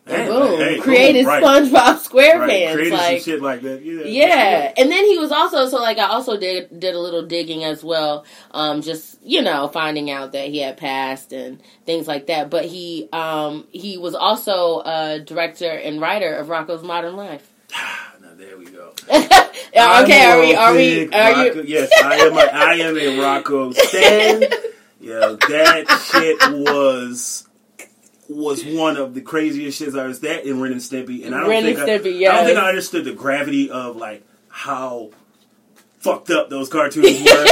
and 0.06 0.16
Hey, 0.16 0.26
boom 0.28 0.58
hey, 0.60 0.80
created 0.80 1.24
boom, 1.24 1.32
right. 1.32 1.42
SpongeBob 1.42 1.72
Right. 1.72 1.96
SquarePants 1.98 2.72
Created 2.72 2.92
like 2.92 3.18
some 3.22 3.32
shit 3.32 3.42
like 3.42 3.62
that. 3.62 3.82
Yeah. 3.82 4.04
yeah, 4.04 4.72
and 4.76 4.90
then 4.90 5.04
he 5.06 5.18
was 5.18 5.30
also 5.32 5.66
so 5.68 5.78
like 5.80 5.98
I 5.98 6.06
also 6.08 6.36
did 6.38 6.78
did 6.78 6.94
a 6.94 6.98
little 7.00 7.22
digging 7.22 7.64
as 7.64 7.82
well, 7.84 8.24
um, 8.50 8.82
just 8.82 9.18
you 9.22 9.40
know 9.42 9.68
finding 9.68 10.10
out 10.10 10.32
that 10.32 10.48
he 10.48 10.58
had 10.58 10.76
passed 10.76 11.32
and 11.32 11.62
things 11.86 12.06
like 12.08 12.26
that. 12.26 12.50
But 12.50 12.64
he 12.66 13.08
um 13.12 13.66
he 13.72 13.96
was 13.96 14.14
also 14.14 14.80
a 14.84 15.20
director 15.20 15.70
and 15.70 16.00
writer 16.00 16.34
of 16.34 16.48
Rocko's 16.48 16.82
Modern 16.82 17.16
Life. 17.16 17.50
there 18.54 18.58
we 18.58 18.70
go. 18.70 18.92
Yeah, 19.72 20.02
okay, 20.04 20.24
are 20.24 20.38
we 20.40 20.54
are 20.54 20.72
we 20.72 21.04
are 21.06 21.10
Rocko- 21.34 21.54
you? 21.56 21.62
Yes, 21.66 21.90
I 22.04 22.14
am. 22.16 22.32
A, 22.32 22.40
I 22.40 22.74
am 22.74 22.96
a 22.96 23.00
Rocko 23.20 23.74
stan. 23.74 24.42
Yo, 25.00 25.34
that 25.36 26.06
shit 26.12 26.38
was 26.52 27.48
was 28.28 28.64
one 28.64 28.96
of 28.96 29.14
the 29.14 29.20
craziest 29.20 29.80
shits 29.82 29.98
I 29.98 30.06
was 30.06 30.20
that 30.20 30.44
in 30.46 30.60
Ren 30.60 30.72
and 30.72 30.80
Stimpy, 30.80 31.26
and 31.26 31.34
I 31.34 31.40
don't 31.40 31.50
Ren 31.50 31.66
and 31.66 31.76
think 31.76 31.88
Stimpy, 31.88 32.28
I, 32.28 32.32
I 32.32 32.36
don't 32.36 32.46
think 32.46 32.58
I 32.58 32.68
understood 32.68 33.04
the 33.04 33.12
gravity 33.14 33.68
of 33.70 33.96
like 33.96 34.24
how 34.48 35.10
fucked 35.98 36.30
up 36.30 36.50
those 36.50 36.68
cartoons 36.68 37.22
were 37.22 37.44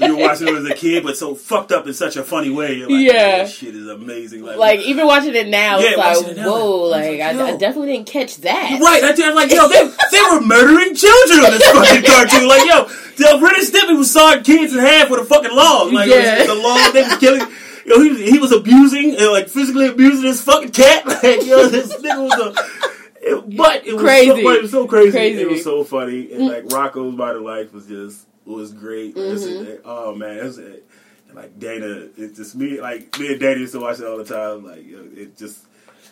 when 0.00 0.10
you 0.10 0.16
were 0.16 0.22
watching 0.24 0.46
them 0.46 0.56
as 0.56 0.64
a 0.64 0.74
kid, 0.74 1.04
but 1.04 1.16
so 1.16 1.34
fucked 1.34 1.70
up 1.70 1.86
in 1.86 1.94
such 1.94 2.16
a 2.16 2.24
funny 2.24 2.50
way. 2.50 2.74
You're 2.74 2.90
like, 2.90 3.06
Yeah. 3.06 3.44
this 3.44 3.54
shit 3.56 3.74
is 3.74 3.86
amazing. 3.86 4.42
Like, 4.42 4.56
Like 4.56 4.80
even 4.80 5.06
watching 5.06 5.34
it 5.36 5.46
now, 5.46 5.78
Yeah, 5.78 5.90
it's 5.90 5.96
like 5.96 6.30
it 6.32 6.36
now, 6.36 6.50
whoa, 6.50 6.82
like 6.88 7.04
like, 7.04 7.20
I, 7.20 7.52
I 7.52 7.56
definitely 7.56 7.92
didn't 7.92 8.08
catch 8.08 8.36
that. 8.38 8.80
Right, 8.82 9.04
I 9.04 9.28
am 9.28 9.34
like, 9.36 9.52
yo, 9.52 9.68
they, 9.68 9.92
they 10.10 10.20
were 10.20 10.40
murdering 10.40 10.94
children 10.94 11.40
on 11.40 11.50
this 11.52 11.70
fucking 11.72 12.04
cartoon. 12.04 12.48
Like, 12.48 12.66
yo, 12.68 12.84
the 13.16 13.38
Ren 13.42 13.54
and 13.58 13.66
Stimpy 13.66 13.96
was 13.96 14.10
sawing 14.10 14.42
kids 14.42 14.72
in 14.72 14.78
half 14.80 15.10
with 15.10 15.20
a 15.20 15.24
fucking 15.24 15.54
log. 15.54 15.92
Like, 15.92 16.08
Yeah. 16.08 16.44
the 16.46 16.54
log 16.54 16.92
they 16.92 17.02
was 17.02 17.18
killing. 17.18 17.42
Yo, 17.86 18.00
he 18.02 18.30
he 18.32 18.38
was 18.38 18.52
abusing, 18.52 19.16
uh, 19.20 19.30
like 19.30 19.48
physically 19.48 19.86
abusing 19.88 20.26
his 20.26 20.42
fucking 20.42 20.70
cat. 20.72 21.04
Like, 21.22 21.44
yo, 21.46 21.66
this 21.68 21.94
nigga 21.96 22.22
was 22.28 22.56
a. 22.56 22.90
It, 23.22 23.56
but 23.56 23.86
it 23.86 23.92
was 23.94 24.02
Crazy. 24.02 24.28
so, 24.30 24.42
but 24.42 24.56
it 24.56 24.62
was 24.62 24.70
so 24.70 24.86
crazy. 24.86 25.10
Crazy. 25.12 25.42
It 25.42 25.48
was 25.48 25.62
so 25.64 25.84
funny, 25.84 26.32
and 26.32 26.46
like 26.46 26.64
Rocko's 26.66 27.14
Modern 27.16 27.44
Life 27.44 27.72
was 27.72 27.86
just 27.86 28.26
was 28.46 28.72
great. 28.72 29.14
Mhm. 29.14 29.66
it- 29.66 29.82
oh 29.84 30.14
man, 30.14 30.38
it 30.38 30.44
was, 30.44 30.58
it, 30.58 30.86
like 31.34 31.58
Dana, 31.58 32.08
it's 32.16 32.36
just 32.38 32.54
me. 32.56 32.80
Like 32.80 33.18
me 33.18 33.28
and 33.32 33.40
Dana 33.40 33.60
used 33.60 33.72
to 33.74 33.80
watch 33.80 33.98
it 34.00 34.06
all 34.06 34.16
the 34.16 34.24
time. 34.24 34.64
Like 34.64 34.84
it 34.86 35.36
just 35.36 35.58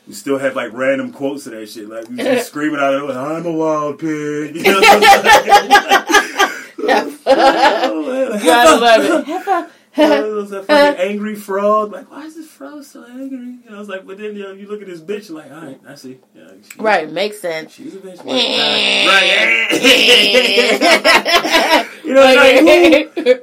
we 0.08 0.14
still 0.14 0.38
have 0.38 0.56
like 0.56 0.72
random 0.72 1.12
quotes 1.12 1.46
of 1.46 1.52
that 1.52 1.68
shit. 1.68 1.88
Like 1.88 2.08
we 2.08 2.16
just 2.16 2.48
screaming 2.48 2.80
out 2.80 2.94
of 2.94 3.10
it, 3.10 3.16
"I'm 3.16 3.46
a 3.46 3.52
wild 3.52 3.98
pig." 4.00 4.56
You 6.78 6.86
know 6.86 6.94
what 6.94 7.04
I'm 7.04 7.10
saying? 7.10 7.26
Oh, 7.26 8.30
man. 8.30 8.44
Gotta 8.44 8.80
love 8.80 9.26
it. 9.28 9.70
It 9.99 10.35
was 10.35 10.50
fucking 10.50 11.00
angry 11.00 11.35
frog. 11.35 11.92
Like, 11.92 12.11
why 12.11 12.25
is 12.25 12.37
this 12.37 12.47
frog 12.47 12.85
so 12.85 13.04
angry? 13.04 13.59
And 13.66 13.75
I 13.75 13.78
was 13.78 13.88
like, 13.88 14.07
but 14.07 14.18
then 14.18 14.37
you 14.37 14.45
know, 14.45 14.52
you 14.52 14.68
look 14.68 14.80
at 14.80 14.87
this 14.87 15.00
bitch, 15.00 15.30
like, 15.30 15.50
all 15.50 15.61
right, 15.61 15.80
I 15.87 15.95
see. 15.97 16.18
Yeah, 16.35 16.50
she, 16.62 16.80
right, 16.80 17.11
makes 17.11 17.40
sense. 17.40 17.73
She's 17.73 17.95
a 17.95 17.99
bitch. 17.99 18.25
right. 18.25 19.07
you 22.04 22.14
know, 22.14 22.21
like, 22.21 22.61
who, 22.61 22.66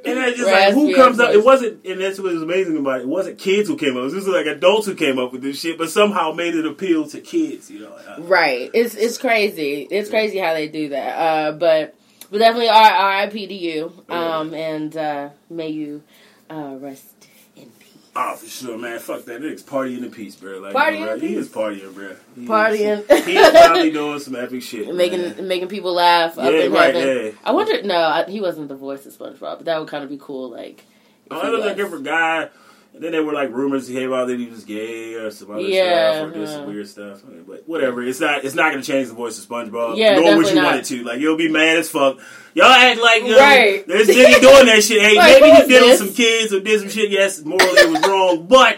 and 0.05 0.19
I 0.19 0.31
just 0.31 0.49
like, 0.49 0.73
who 0.73 0.95
comes 0.95 1.19
up? 1.19 1.33
It 1.33 1.43
wasn't, 1.43 1.85
and 1.85 1.99
that's 1.99 2.19
what 2.19 2.31
was 2.31 2.41
amazing 2.43 2.77
about 2.77 2.99
it. 2.99 3.03
It 3.03 3.09
wasn't 3.09 3.37
kids 3.37 3.67
who 3.67 3.75
came 3.75 3.97
up. 3.97 4.03
It 4.03 4.13
was 4.13 4.27
like 4.27 4.45
adults 4.45 4.85
who 4.87 4.95
came 4.95 5.19
up 5.19 5.33
with 5.33 5.41
this 5.41 5.59
shit, 5.59 5.77
but 5.77 5.89
somehow 5.89 6.31
made 6.31 6.55
it 6.55 6.65
appeal 6.65 7.07
to 7.09 7.19
kids. 7.19 7.69
You 7.69 7.79
know, 7.81 7.91
like, 7.91 8.29
right? 8.29 8.69
It's 8.73 8.95
it's 8.95 9.17
crazy. 9.17 9.87
It's 9.89 10.09
crazy 10.09 10.37
how 10.37 10.53
they 10.53 10.67
do 10.67 10.89
that. 10.89 11.17
Uh, 11.17 11.51
but 11.53 11.95
but 12.31 12.39
definitely 12.39 12.69
R.I.P. 12.69 13.47
to 13.47 13.53
you. 13.53 13.93
Um, 14.09 14.53
and 14.53 14.95
uh, 14.95 15.29
may 15.49 15.69
you 15.69 16.03
uh, 16.49 16.75
rest 16.79 17.27
in 17.55 17.69
peace. 17.79 17.91
Oh, 18.17 18.35
for 18.35 18.47
sure, 18.47 18.77
man. 18.77 18.97
Fuck 18.99 19.25
that. 19.25 19.41
Nigga's 19.41 19.63
partying 19.63 20.03
in 20.03 20.09
peace, 20.11 20.35
bro. 20.35 20.59
Like, 20.59 20.73
partying 20.73 21.03
bro, 21.03 21.13
in 21.15 21.19
He 21.21 21.27
peace. 21.29 21.37
is 21.37 21.49
partying, 21.49 21.93
bro. 21.93 22.15
He 22.35 22.45
Partying. 22.45 23.09
Is, 23.11 23.25
he 23.25 23.37
is 23.37 23.49
probably 23.51 23.91
doing 23.99 24.19
some 24.19 24.35
epic 24.35 24.61
shit. 24.61 24.93
making 24.95 25.21
man. 25.21 25.47
making 25.47 25.67
people 25.67 25.93
laugh 25.93 26.37
up 26.37 26.51
Yeah, 26.51 26.59
in 26.61 26.71
right, 26.71 26.95
heaven. 26.95 27.25
yeah. 27.25 27.31
I 27.43 27.51
wonder. 27.51 27.81
No, 27.83 27.95
I, 27.97 28.23
he 28.25 28.39
wasn't 28.39 28.69
the 28.69 28.75
voice 28.75 29.05
of 29.05 29.13
SpongeBob, 29.13 29.39
but 29.57 29.65
that 29.65 29.79
would 29.79 29.89
kind 29.89 30.03
of 30.03 30.09
be 30.09 30.17
cool. 30.19 30.49
Like, 30.49 30.79
if 31.25 31.31
Oh, 31.31 31.39
it 31.39 31.43
was 31.43 31.51
was. 31.59 31.65
like 31.65 31.73
a 31.73 31.75
different 31.75 32.05
guy. 32.05 32.49
And 32.95 33.03
then 33.03 33.11
there 33.11 33.23
were 33.25 33.33
like 33.33 33.49
rumors 33.51 33.87
he 33.89 33.93
came 33.93 34.13
out 34.13 34.27
that 34.27 34.39
he 34.39 34.47
was 34.47 34.63
gay 34.63 35.15
or 35.15 35.29
some 35.29 35.51
other 35.51 35.59
Yeah, 35.61 36.13
stuff 36.13 36.27
or 36.29 36.31
did 36.33 36.47
some 36.47 36.65
weird 36.67 36.87
stuff. 36.87 37.23
I 37.25 37.29
mean, 37.29 37.43
but 37.45 37.67
whatever, 37.67 38.01
it's 38.01 38.21
not 38.21 38.45
it's 38.45 38.55
not 38.55 38.71
gonna 38.71 38.83
change 38.83 39.09
the 39.09 39.13
voice 39.13 39.37
of 39.37 39.45
SpongeBob. 39.49 39.97
Yeah, 39.97 40.17
nor 40.17 40.37
would 40.37 40.47
you 40.47 40.55
not. 40.55 40.63
want 40.63 40.77
it 40.77 40.85
to. 40.85 41.03
Like 41.03 41.19
you'll 41.19 41.35
be 41.37 41.51
mad 41.51 41.75
as 41.77 41.89
fuck. 41.89 42.19
Y'all 42.53 42.65
act 42.71 43.01
like 43.01 43.23
you 43.23 43.31
know, 43.31 43.37
Right. 43.39 43.85
there's 43.85 44.07
Diddy 44.07 44.39
doing 44.41 44.65
that 44.67 44.81
shit. 44.81 45.01
Hey, 45.01 45.15
Like, 45.17 45.41
maybe 45.41 45.55
he 45.57 45.67
did 45.67 45.83
this? 45.83 45.99
some 45.99 46.13
kids 46.13 46.53
or 46.53 46.61
did 46.61 46.79
some 46.79 46.89
shit. 46.89 47.11
Yes, 47.11 47.43
morally 47.43 47.65
it 47.67 47.89
was 47.89 48.01
wrong, 48.07 48.47
but. 48.47 48.77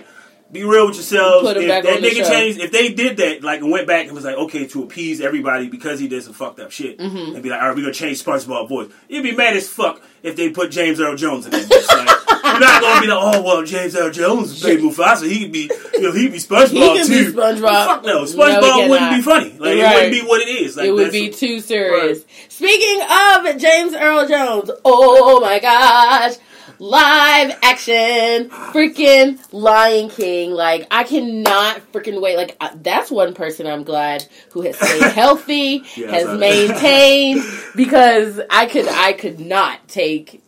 Be 0.50 0.64
real 0.64 0.86
with 0.88 0.96
yourselves. 0.96 1.46
Put 1.46 1.58
if 1.58 1.68
that 1.68 1.84
nigga 1.84 2.26
changed, 2.26 2.62
if 2.62 2.72
they 2.72 2.94
did 2.94 3.18
that, 3.18 3.44
like, 3.44 3.60
and 3.60 3.70
went 3.70 3.86
back 3.86 4.06
and 4.06 4.16
was 4.16 4.24
like, 4.24 4.38
okay, 4.38 4.66
to 4.68 4.84
appease 4.84 5.20
everybody 5.20 5.68
because 5.68 6.00
he 6.00 6.08
did 6.08 6.24
some 6.24 6.32
fucked 6.32 6.62
up 6.62 6.72
shit, 6.72 6.98
Mm-hmm. 7.00 7.34
and 7.36 7.44
be 7.44 7.50
like, 7.50 7.62
all 7.62 7.68
right, 7.68 7.76
we're 7.76 7.82
gonna 7.82 7.94
change 7.94 8.24
SpongeBob 8.24 8.70
voice. 8.70 8.90
You'd 9.10 9.24
be 9.24 9.36
mad 9.36 9.58
as 9.58 9.68
fuck 9.68 10.02
if 10.24 10.38
they 10.38 10.50
put 10.52 10.72
James 10.72 11.02
Earl 11.02 11.18
Jones 11.18 11.48
in 11.48 11.52
that. 11.52 11.70
Like, 11.70 12.17
you're 12.60 12.68
not 12.68 12.82
gonna 12.82 13.02
be 13.02 13.08
like, 13.08 13.20
oh 13.22 13.42
well, 13.42 13.64
James 13.64 13.96
Earl 13.96 14.12
Jones 14.12 14.60
played 14.62 14.80
Mufasa. 14.80 15.30
He 15.30 15.44
could 15.44 15.52
be, 15.52 15.72
you 15.94 16.02
know, 16.02 16.12
he'd 16.12 16.32
be 16.32 16.38
SpongeBob 16.38 16.70
He 16.70 17.00
could 17.00 17.08
be 17.10 17.24
too. 17.26 17.34
SpongeBob. 17.34 17.86
Fuck 17.86 18.06
no, 18.06 18.20
No, 18.20 18.24
SpongeBob 18.26 18.84
he 18.84 18.90
wouldn't 18.90 19.16
be 19.16 19.22
funny. 19.22 19.50
Like 19.58 19.78
it 19.78 19.96
wouldn't 19.96 20.12
be 20.12 20.22
what 20.22 20.42
it 20.42 20.50
is. 20.50 20.78
Like 20.78 20.88
it 20.88 20.92
would 20.92 21.12
be 21.12 21.30
too 21.30 21.60
serious. 21.60 22.24
Speaking 22.50 23.02
of 23.02 23.58
James 23.58 23.94
Earl 23.94 24.28
Jones, 24.28 24.72
oh 24.84 25.40
my 25.42 25.60
gosh, 25.60 26.36
live 26.80 27.58
action, 27.62 28.50
freaking 28.50 29.40
Lion 29.52 30.10
King! 30.10 30.52
Like 30.52 30.88
I 30.92 31.04
cannot 31.04 31.92
freaking 31.92 32.22
wait. 32.22 32.38
Like 32.38 32.56
I, 32.60 32.72
that's 32.76 33.10
one 33.12 33.34
person 33.34 33.68
I'm 33.68 33.84
glad 33.84 34.26
who 34.52 34.62
has 34.62 34.78
stayed 34.78 35.12
healthy, 35.14 35.84
Yeah, 35.96 36.12
has 36.12 36.40
maintained 36.40 37.44
because 37.76 38.40
I 38.50 38.66
could 38.66 38.88
I 38.88 39.14
could 39.14 39.40
not 39.40 39.88
take 39.88 40.42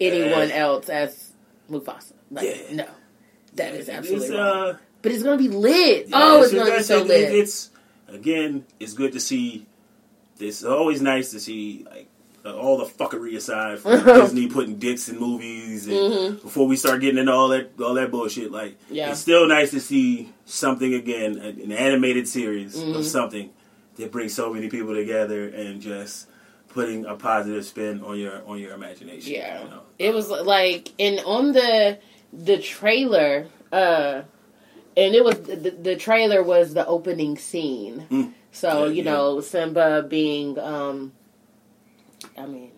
anyone 0.00 0.50
eh. 0.50 0.56
else 0.56 0.88
as 0.88 1.21
Mufasa. 1.70 2.12
Like 2.30 2.46
Yeah. 2.70 2.74
no, 2.76 2.86
that 3.56 3.74
is 3.74 3.88
absolutely 3.88 4.26
It's, 4.28 4.34
wrong. 4.36 4.68
uh, 4.70 4.76
But 5.02 5.12
it's 5.12 5.22
gonna 5.22 5.36
be 5.38 5.48
lit. 5.48 6.08
Yeah, 6.08 6.16
oh, 6.20 6.42
it's 6.42 6.52
it's- 6.52 6.64
gonna 6.68 6.78
be 6.78 6.82
so 6.84 6.98
it- 7.00 7.06
lit. 7.08 7.20
it- 7.20 7.34
It's 7.38 7.70
again, 8.08 8.64
it's 8.80 8.92
good 8.94 9.12
to 9.12 9.20
see. 9.20 9.66
It's 10.40 10.64
always 10.64 11.00
nice 11.00 11.30
to 11.30 11.40
see 11.40 11.84
like 11.90 12.08
uh, 12.44 12.56
all 12.56 12.76
the 12.78 12.84
fuckery 12.86 13.36
aside 13.36 13.78
from 13.78 14.04
Disney 14.04 14.48
putting 14.48 14.76
dicks 14.76 15.08
in 15.08 15.18
movies, 15.20 15.86
and 15.86 16.42
before 16.42 16.66
we 16.66 16.74
start 16.74 17.00
getting 17.00 17.18
into 17.18 17.32
all 17.32 17.48
that 17.48 17.70
all 17.80 17.94
that 17.94 18.10
bullshit. 18.10 18.50
Like, 18.50 18.72
Mm-hmm. 18.86 18.94
Yeah. 18.94 19.10
it's 19.10 19.20
still 19.20 19.46
nice 19.46 19.70
to 19.70 19.80
see 19.80 20.32
something 20.44 20.92
again, 20.94 21.38
an 21.38 21.60
an 21.60 21.70
animated 21.72 22.26
series 22.26 22.76
Mm-hmm. 22.76 22.96
of 22.98 23.06
something 23.06 23.50
that 23.96 24.10
brings 24.10 24.34
so 24.34 24.52
many 24.52 24.68
people 24.68 24.94
together 24.94 25.46
and 25.48 25.80
just 25.80 26.26
putting 26.72 27.04
a 27.06 27.14
positive 27.14 27.64
spin 27.64 28.02
on 28.02 28.18
your 28.18 28.44
on 28.46 28.58
your 28.58 28.72
imagination. 28.72 29.32
Yeah. 29.34 29.62
you 29.62 29.68
know? 29.70 29.82
It 29.98 30.14
was 30.14 30.28
like 30.30 30.92
and 30.98 31.20
on 31.20 31.52
the 31.52 31.98
the 32.32 32.58
trailer, 32.58 33.46
uh 33.72 34.22
and 34.96 35.14
it 35.14 35.24
was 35.24 35.40
the, 35.40 35.70
the 35.70 35.96
trailer 35.96 36.42
was 36.42 36.74
the 36.74 36.86
opening 36.86 37.36
scene. 37.38 38.06
Mm. 38.10 38.32
So, 38.52 38.84
Yeah, 38.84 38.90
you 38.90 39.02
yeah. 39.02 39.10
know, 39.10 39.40
Simba 39.40 40.02
being 40.02 40.58
um 40.58 41.12
I 42.36 42.46
mean 42.46 42.72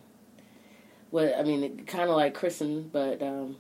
what 1.11 1.35
I 1.39 1.43
mean 1.43 1.85
kind 1.87 2.09
of 2.11 2.17
like 2.17 2.35
christened, 2.35 2.93
but 2.93 3.23
um 3.23 3.57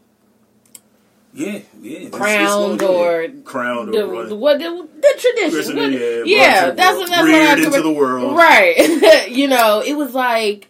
Yeah, 1.34 1.46
yeah. 1.46 1.98
It's- 1.98 2.04
it's 2.04 2.16
Crowned 2.16 2.82
or 2.82 3.28
crowned 3.44 3.92
the, 3.92 4.04
or 4.04 4.08
what- 4.14 4.28
the, 4.28 4.36
what 4.36 4.58
the, 4.60 4.88
the 5.00 5.14
tradition. 5.18 5.76
What- 5.76 5.92
yeah, 5.92 6.22
yeah, 6.24 6.70
that's 6.70 6.96
what 6.96 7.08
that's 7.10 7.24
reared 7.24 7.58
what 7.58 7.58
I 7.58 7.64
into 7.66 7.82
the 7.82 7.92
world. 7.92 8.36
Right. 8.36 9.28
you 9.30 9.48
know, 9.48 9.82
it 9.84 9.94
was 9.96 10.14
like 10.14 10.68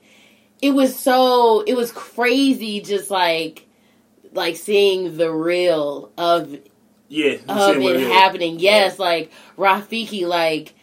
it 0.62 0.70
was 0.70 0.98
so 0.98 1.60
it 1.66 1.74
was 1.74 1.92
crazy 1.92 2.80
just 2.80 3.10
like 3.10 3.66
like 4.32 4.56
seeing 4.56 5.16
the 5.18 5.30
real 5.30 6.10
of 6.16 6.56
Yeah, 7.08 7.36
of 7.48 7.76
it 7.76 8.00
happening. 8.12 8.58
Yes, 8.58 8.98
like 8.98 9.30
Rafiki 9.58 10.26
like 10.26 10.74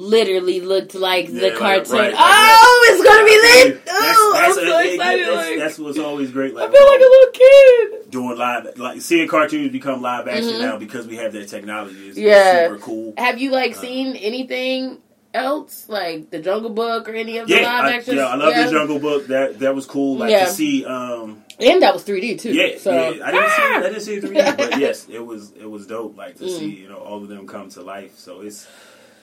literally 0.00 0.60
looked 0.60 0.94
like 0.94 1.28
Yeah, 1.28 1.40
the 1.50 1.56
cartoon. 1.56 1.96
right, 1.96 2.14
oh, 2.16 2.88
it's 2.90 3.04
gonna 3.04 3.24
be 3.24 3.70
lit. 3.70 3.84
That's, 3.84 3.98
oh, 3.98 4.32
that's, 4.34 4.56
I'm 4.58 4.64
a- 4.64 4.66
so 4.70 4.78
it- 4.78 4.86
it- 4.86 4.94
excited. 4.94 5.26
That's, 5.26 5.48
like, 5.50 5.58
that's 5.58 5.78
what's 5.78 5.98
always 5.98 6.30
great. 6.30 6.54
Like 6.54 6.70
I 6.70 6.72
feel 6.72 6.86
like 6.86 7.00
a 7.00 7.02
little 7.02 7.32
kid. 7.32 8.10
doing 8.10 8.38
live, 8.38 8.78
like 8.78 9.00
seeing 9.02 9.28
cartoons 9.28 9.70
become 9.72 10.00
live 10.02 10.26
action 10.26 10.58
now 10.58 10.76
because 10.78 11.06
we 11.06 11.16
have 11.16 11.32
that 11.34 11.48
technology. 11.48 12.08
Is 12.08 12.16
Mm-hmm. 12.16 12.26
Yeah. 12.26 12.68
super 12.68 12.78
cool. 12.80 13.14
Have 13.18 13.40
you 13.40 13.50
like 13.50 13.76
Uh, 13.76 13.80
seen 13.80 14.16
anything 14.16 14.98
else 15.32 15.84
like 15.88 16.30
the 16.30 16.40
Jungle 16.40 16.70
Book 16.70 17.08
or 17.08 17.12
any 17.14 17.38
of 17.38 17.46
the 17.46 17.54
Yeah, 17.54 17.60
live 17.62 17.84
I, 17.84 17.92
action? 17.96 18.16
yeah, 18.16 18.26
I 18.26 18.34
love 18.36 18.54
the 18.54 18.70
Jungle 18.70 18.98
Book. 18.98 19.26
That 19.28 19.58
that 19.60 19.74
was 19.74 19.86
cool. 19.86 20.16
Like 20.16 20.30
Yeah. 20.30 20.46
to 20.46 20.50
see. 20.50 20.84
Um, 20.84 21.44
and 21.60 21.82
that 21.82 21.92
was 21.92 22.02
3D 22.04 22.36
too. 22.40 22.52
yeah, 22.54 22.78
so 22.78 22.90
yeah. 22.90 23.22
I 23.24 23.30
didn't 23.30 23.50
see. 23.50 23.62
Ah! 23.62 23.76
I 23.76 23.80
didn't 23.82 24.00
see 24.00 24.18
3D, 24.20 24.56
but 24.56 24.78
yes, 24.86 25.06
it 25.10 25.24
was 25.24 25.52
it 25.60 25.70
was 25.70 25.86
dope. 25.86 26.16
Like 26.16 26.38
to 26.38 26.44
Mm. 26.44 26.58
see 26.58 26.70
you 26.70 26.88
know 26.88 26.96
all 26.96 27.22
of 27.22 27.28
them 27.28 27.46
come 27.46 27.68
to 27.70 27.82
life. 27.82 28.12
So 28.16 28.40
it's 28.40 28.66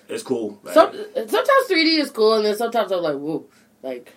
it's 0.09 0.23
cool. 0.23 0.59
Like, 0.63 0.73
Some, 0.73 0.91
sometimes 1.15 1.67
3D 1.69 1.99
is 1.99 2.11
cool, 2.11 2.35
and 2.35 2.45
then 2.45 2.55
sometimes 2.55 2.91
I'm 2.91 3.01
like, 3.01 3.15
whoa, 3.17 3.45
like 3.83 4.13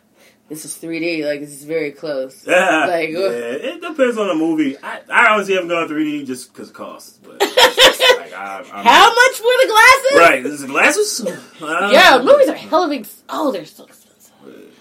this 0.48 0.64
is 0.64 0.74
3D, 0.76 1.24
like 1.24 1.40
this 1.40 1.50
is 1.50 1.64
very 1.64 1.92
close. 1.92 2.44
Yeah, 2.48 2.86
Like, 2.86 3.10
yeah, 3.10 3.28
it 3.28 3.80
depends 3.80 4.18
on 4.18 4.28
the 4.28 4.34
movie. 4.34 4.76
I, 4.82 5.00
I 5.08 5.34
honestly 5.34 5.54
haven't 5.54 5.68
gone 5.68 5.88
3D 5.88 6.26
just 6.26 6.52
because 6.52 6.68
of 6.70 6.74
cost. 6.74 7.22
But 7.22 7.40
like, 7.40 7.50
I, 7.50 8.62
How 8.64 9.14
much 9.14 9.36
for 9.36 9.44
the 9.44 9.66
glasses? 9.68 10.18
Right, 10.18 10.42
this 10.42 10.52
is 10.54 10.60
the 10.62 10.66
glasses. 10.68 11.20
Uh, 11.62 11.90
Yeah, 11.92 12.20
movies 12.24 12.48
are 12.48 12.54
hella 12.54 12.88
big. 12.88 13.06
Oh, 13.28 13.52
they're 13.52 13.64
so 13.66 13.84
expensive. 13.84 14.32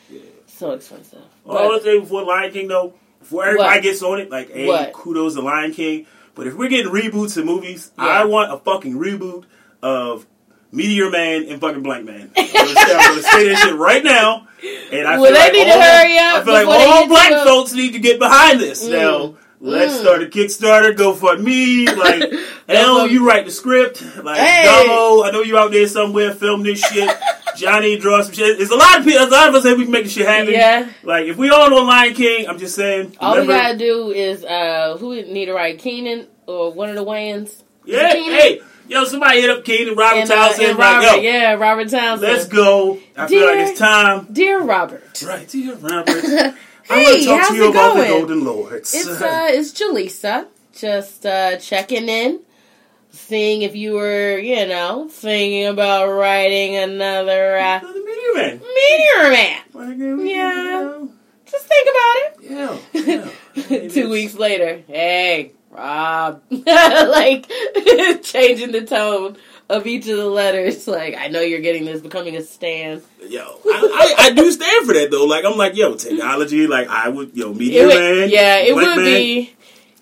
Yeah. 0.09 0.21
So 0.47 0.71
expensive. 0.71 1.19
Well, 1.43 1.57
I 1.57 1.61
But- 1.63 1.69
would 1.69 1.83
say 1.83 1.99
before 1.99 2.23
Lion 2.23 2.51
King 2.51 2.67
though, 2.67 2.93
before 3.19 3.45
everybody 3.45 3.75
What? 3.77 3.83
gets 3.83 4.01
on 4.01 4.19
it, 4.21 4.29
like, 4.31 4.51
hey, 4.51 4.65
What? 4.67 4.93
kudos 4.93 5.35
to 5.35 5.41
Lion 5.41 5.71
King. 5.73 6.07
But 6.35 6.47
if 6.47 6.55
we're 6.55 6.69
getting 6.69 6.91
reboots 6.91 7.37
of 7.37 7.45
movies, 7.45 7.91
Yeah. 7.97 8.05
I 8.05 8.25
want 8.25 8.51
a 8.51 8.57
fucking 8.57 8.93
reboot 8.97 9.43
of 9.83 10.25
Meteor 10.71 11.09
Man 11.09 11.45
and 11.49 11.59
fucking 11.61 11.81
Blank 11.83 12.05
Man. 12.05 12.31
I'm 12.37 12.53
gonna 12.53 12.67
say, 12.67 12.95
I'm 12.95 13.09
gonna 13.09 13.21
say 13.23 13.49
that 13.49 13.61
shit 13.65 13.75
right 13.75 14.03
now. 14.03 14.47
And 14.91 15.07
I 15.07 15.17
Well, 15.17 15.25
feel 15.25 15.33
they 15.33 15.39
like 15.39 15.53
need 15.53 15.65
to 15.65 15.71
all, 15.71 15.81
hurry 15.81 16.17
up 16.17 16.41
I 16.41 16.43
feel 16.43 16.53
like 16.53 16.67
all 16.67 17.07
black 17.07 17.31
folks 17.45 17.73
need 17.73 17.93
to 17.93 17.99
get 17.99 18.19
behind 18.19 18.59
this 18.59 18.87
Mm. 18.87 18.91
now. 18.91 19.35
Let's 19.61 19.93
Mm. 19.95 20.01
start 20.01 20.23
a 20.23 20.25
Kickstarter. 20.27 20.95
Go 20.95 21.13
for 21.13 21.35
me. 21.37 21.85
Like, 21.87 22.31
hell, 22.69 23.07
you 23.07 23.27
write 23.27 23.45
the 23.45 23.51
script. 23.51 24.01
Like, 24.23 24.37
Hey. 24.39 24.67
I 24.67 25.31
know 25.31 25.41
you 25.41 25.57
out 25.57 25.71
there 25.71 25.87
somewhere 25.87 26.33
film 26.33 26.63
this 26.63 26.79
shit. 26.79 27.09
Johnny, 27.57 27.97
draw 27.97 28.21
some 28.21 28.33
shit. 28.33 28.57
There's 28.57 28.69
a 28.69 28.75
lot 28.77 28.99
of 28.99 29.05
people. 29.05 29.25
A 29.25 29.27
lot 29.27 29.49
of 29.49 29.55
us 29.55 29.63
say 29.63 29.73
we 29.73 29.83
can 29.83 29.91
make 29.91 30.03
this 30.05 30.13
shit 30.13 30.27
happen. 30.27 30.53
yeah. 30.53 30.87
Like 31.03 31.25
if 31.25 31.35
we 31.35 31.49
all 31.49 31.73
on 31.73 31.87
Lion 31.87 32.13
King, 32.13 32.47
I'm 32.47 32.57
just 32.59 32.75
saying. 32.75 33.17
All 33.19 33.39
we 33.41 33.47
gotta 33.47 33.77
do 33.77 34.11
is 34.11 34.45
uh 34.45 34.95
who 34.99 35.15
need 35.23 35.45
to 35.47 35.53
write 35.53 35.79
Keenan 35.79 36.27
or 36.47 36.71
one 36.71 36.87
of 36.89 36.95
the 36.95 37.03
Wayans. 37.03 37.51
yeah, 37.85 38.13
hey, 38.13 38.61
yo, 38.89 39.05
somebody 39.05 39.41
hit 39.41 39.49
up 39.49 39.63
Keenan 39.63 39.95
Robert 39.95 40.19
And, 40.21 40.31
uh, 40.31 40.35
Townsend. 40.35 40.69
and 40.69 40.77
like, 40.79 41.03
Robert, 41.03 41.15
yo, 41.17 41.21
yeah, 41.31 41.53
Robert 41.53 41.89
Townsend. 41.89 42.21
let's 42.33 42.47
go. 42.47 42.99
I 43.15 43.27
feel 43.27 43.45
like 43.45 43.59
it's 43.69 43.79
time. 43.79 44.27
Dear 44.31 44.61
Robert. 44.63 45.21
Right, 45.25 45.47
dear 45.47 45.75
Robert. 45.75 46.21
hey, 46.23 46.53
I 46.89 47.03
want 47.03 47.19
to 47.19 47.25
talk 47.25 47.47
to 47.49 47.55
you 47.55 47.69
about 47.69 47.93
going? 47.95 48.07
the 48.07 48.13
Golden 48.17 48.43
Lords. 48.45 48.93
It's 48.93 49.07
uh, 49.21 49.47
it's 49.49 49.71
Jaleesa. 49.73 50.47
Just 50.73 51.25
uh, 51.25 51.57
checking 51.57 52.07
in, 52.07 52.39
seeing 53.11 53.63
if 53.63 53.75
you 53.75 53.93
were, 53.93 54.37
you 54.37 54.65
know, 54.67 55.09
thinking 55.09 55.65
about 55.67 56.07
writing 56.09 56.75
another 56.77 57.57
uh, 57.57 57.79
the 57.79 57.87
Meteor 57.87 58.33
Man. 58.35 58.61
Meteor 58.75 59.31
Man. 59.31 59.61
Like, 59.73 59.99
uh, 59.99 60.23
Yeah. 60.23 61.05
Just 61.45 61.65
think 61.65 61.87
about 61.89 62.15
it. 62.21 62.83
Yeah. 62.93 63.29
yeah. 63.69 63.87
Two 63.89 64.09
weeks 64.09 64.35
later, 64.35 64.83
hey, 64.87 65.51
Rob, 65.71 66.41
like 66.49 67.47
changing 68.23 68.71
the 68.71 68.85
tone 68.85 69.37
of 69.69 69.85
each 69.85 70.07
of 70.07 70.17
the 70.17 70.25
letters. 70.25 70.87
Like, 70.87 71.15
I 71.15 71.27
know 71.27 71.41
you're 71.41 71.59
getting 71.61 71.85
this, 71.85 72.01
becoming 72.01 72.35
a 72.35 72.41
stand. 72.41 73.03
Yo, 73.27 73.41
I, 73.65 74.15
I, 74.19 74.23
I 74.25 74.31
do 74.33 74.51
stand 74.51 74.87
for 74.87 74.93
that 74.93 75.11
though. 75.11 75.25
Like 75.25 75.45
I'm 75.45 75.57
like, 75.57 75.75
yo, 75.75 75.95
technology. 75.95 76.65
Like 76.67 76.87
I 76.87 77.09
would, 77.09 77.35
yo, 77.35 77.51
It 77.51 77.55
would- 77.57 77.59
Man. 77.59 78.29
yeah, 78.29 78.57
it 78.57 78.75
would 78.75 78.85
Man, 78.85 78.97
be. 78.97 79.53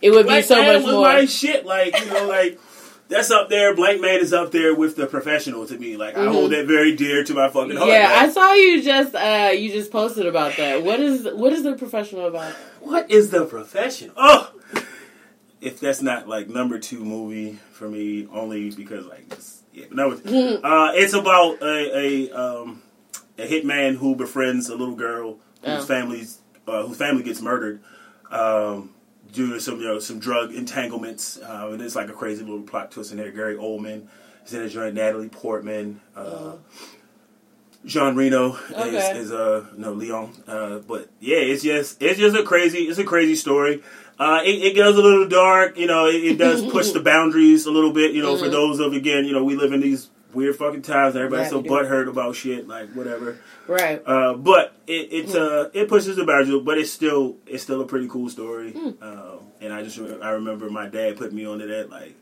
it 0.01 0.11
would 0.11 0.27
be 0.27 0.41
so 0.41 0.63
much 0.63 0.85
more. 0.85 1.01
my 1.01 1.25
shit. 1.25 1.65
Like 1.65 1.99
you 1.99 2.05
know, 2.13 2.27
like 2.27 2.59
that's 3.09 3.29
up 3.31 3.49
there. 3.49 3.75
Blank 3.75 3.99
Man 4.01 4.21
is 4.21 4.31
up 4.33 4.51
there 4.51 4.73
with 4.73 4.95
the 4.95 5.05
professional 5.05 5.65
to 5.67 5.77
me. 5.77 5.97
Like 5.97 6.17
I 6.17 6.25
hold 6.31 6.51
that 6.51 6.65
very 6.65 6.95
dear 6.95 7.25
to 7.25 7.33
my 7.33 7.49
fucking 7.49 7.75
heart. 7.75 7.89
Mm-hmm. 7.89 7.89
yeah, 7.89 8.19
I 8.21 8.29
saw 8.29 8.53
you 8.53 8.81
just 8.81 9.13
uh 9.15 9.51
you 9.53 9.69
just 9.71 9.91
posted 9.91 10.27
about 10.27 10.55
that. 10.57 10.83
What 10.83 11.01
is 11.01 11.27
what 11.33 11.51
is 11.51 11.63
the 11.63 11.73
professional 11.75 12.27
about? 12.27 12.53
What 12.79 13.11
is 13.11 13.31
the 13.31 13.45
profession? 13.45 14.11
Oh, 14.15 14.49
if 15.61 15.79
that's 15.79 16.01
not 16.01 16.27
like 16.27 16.47
number 16.49 16.79
two 16.79 17.03
movie 17.03 17.59
for 17.71 17.87
me, 17.89 18.27
only 18.31 18.69
because 18.71 19.05
like 19.05 19.25
it's, 19.31 19.63
yeah, 19.73 19.85
no, 19.91 20.11
it's, 20.11 20.25
uh, 20.63 20.91
it's 20.93 21.13
about 21.13 21.61
a 21.61 21.97
a, 21.97 22.31
um, 22.31 22.81
a 23.37 23.47
hitman 23.47 23.95
who 23.97 24.15
befriends 24.15 24.69
a 24.69 24.75
little 24.75 24.95
girl 24.95 25.39
whose 25.63 25.83
Oh. 25.83 25.85
family's 25.85 26.39
uh, 26.67 26.85
whose 26.85 26.97
family 26.97 27.23
gets 27.23 27.41
murdered 27.41 27.81
um, 28.31 28.93
due 29.31 29.53
to 29.53 29.59
some 29.59 29.79
you 29.79 29.87
know 29.87 29.99
some 29.99 30.19
drug 30.19 30.53
entanglements, 30.53 31.39
uh, 31.39 31.69
and 31.71 31.81
it's 31.81 31.95
like 31.95 32.09
a 32.09 32.13
crazy 32.13 32.43
little 32.43 32.61
plot 32.61 32.91
twist 32.91 33.11
in 33.11 33.17
there. 33.17 33.31
Gary 33.31 33.55
Oldman 33.55 34.07
is 34.45 34.53
in 34.53 34.61
a 34.63 34.69
joint. 34.69 34.95
Natalie 34.95 35.29
Portman. 35.29 36.01
Uh, 36.15 36.53
Jean 37.85 38.15
Reno 38.15 38.53
is, 38.55 38.71
Okay. 38.73 39.17
is 39.19 39.31
uh 39.31 39.65
no 39.77 39.93
Leon, 39.93 40.33
uh, 40.47 40.79
but 40.79 41.09
yeah, 41.21 41.37
it's 41.37 41.63
just 41.63 42.01
it's 42.01 42.19
just 42.19 42.35
a 42.35 42.43
crazy 42.43 42.79
it's 42.79 42.99
a 42.99 43.03
crazy 43.05 43.35
story. 43.35 43.81
Uh, 44.19 44.41
it, 44.43 44.63
it 44.63 44.75
goes 44.75 44.97
a 44.97 45.01
little 45.01 45.27
dark, 45.27 45.77
you 45.77 45.87
know. 45.87 46.07
It, 46.07 46.23
it 46.23 46.37
does 46.37 46.63
push 46.71 46.91
the 46.91 46.99
boundaries 47.01 47.65
a 47.65 47.71
little 47.71 47.93
bit, 47.93 48.13
you 48.13 48.21
know. 48.23 48.37
For 48.37 48.49
those 48.49 48.79
of 48.79 48.93
again, 48.93 49.25
you 49.25 49.33
know, 49.33 49.43
we 49.43 49.55
live 49.55 49.73
in 49.73 49.81
these 49.81 50.09
weird 50.33 50.55
fucking 50.55 50.81
times. 50.81 51.15
and 51.15 51.23
Everybody's 51.23 51.49
so 51.51 51.61
Yeah, 51.63 51.69
butthurt 51.71 52.09
about 52.09 52.35
shit, 52.35 52.67
like 52.67 52.91
whatever. 52.93 53.37
Right. 53.67 54.01
Uh, 54.05 54.33
but 54.33 54.73
it, 54.87 55.09
it's 55.11 55.35
uh 55.35 55.69
it 55.73 55.87
pushes 55.87 56.15
the 56.15 56.25
boundaries, 56.25 56.61
but 56.63 56.77
it's 56.77 56.91
still 56.91 57.37
it's 57.45 57.63
still 57.63 57.81
a 57.81 57.85
pretty 57.85 58.07
cool 58.07 58.29
story. 58.29 58.71
Hmm. 58.71 58.89
Um, 59.01 59.39
and 59.61 59.73
I 59.73 59.83
just 59.83 59.99
I 59.99 60.31
remember 60.31 60.69
my 60.69 60.87
dad 60.87 61.17
put 61.17 61.31
me 61.31 61.45
onto 61.45 61.67
that, 61.67 61.89
like 61.89 62.15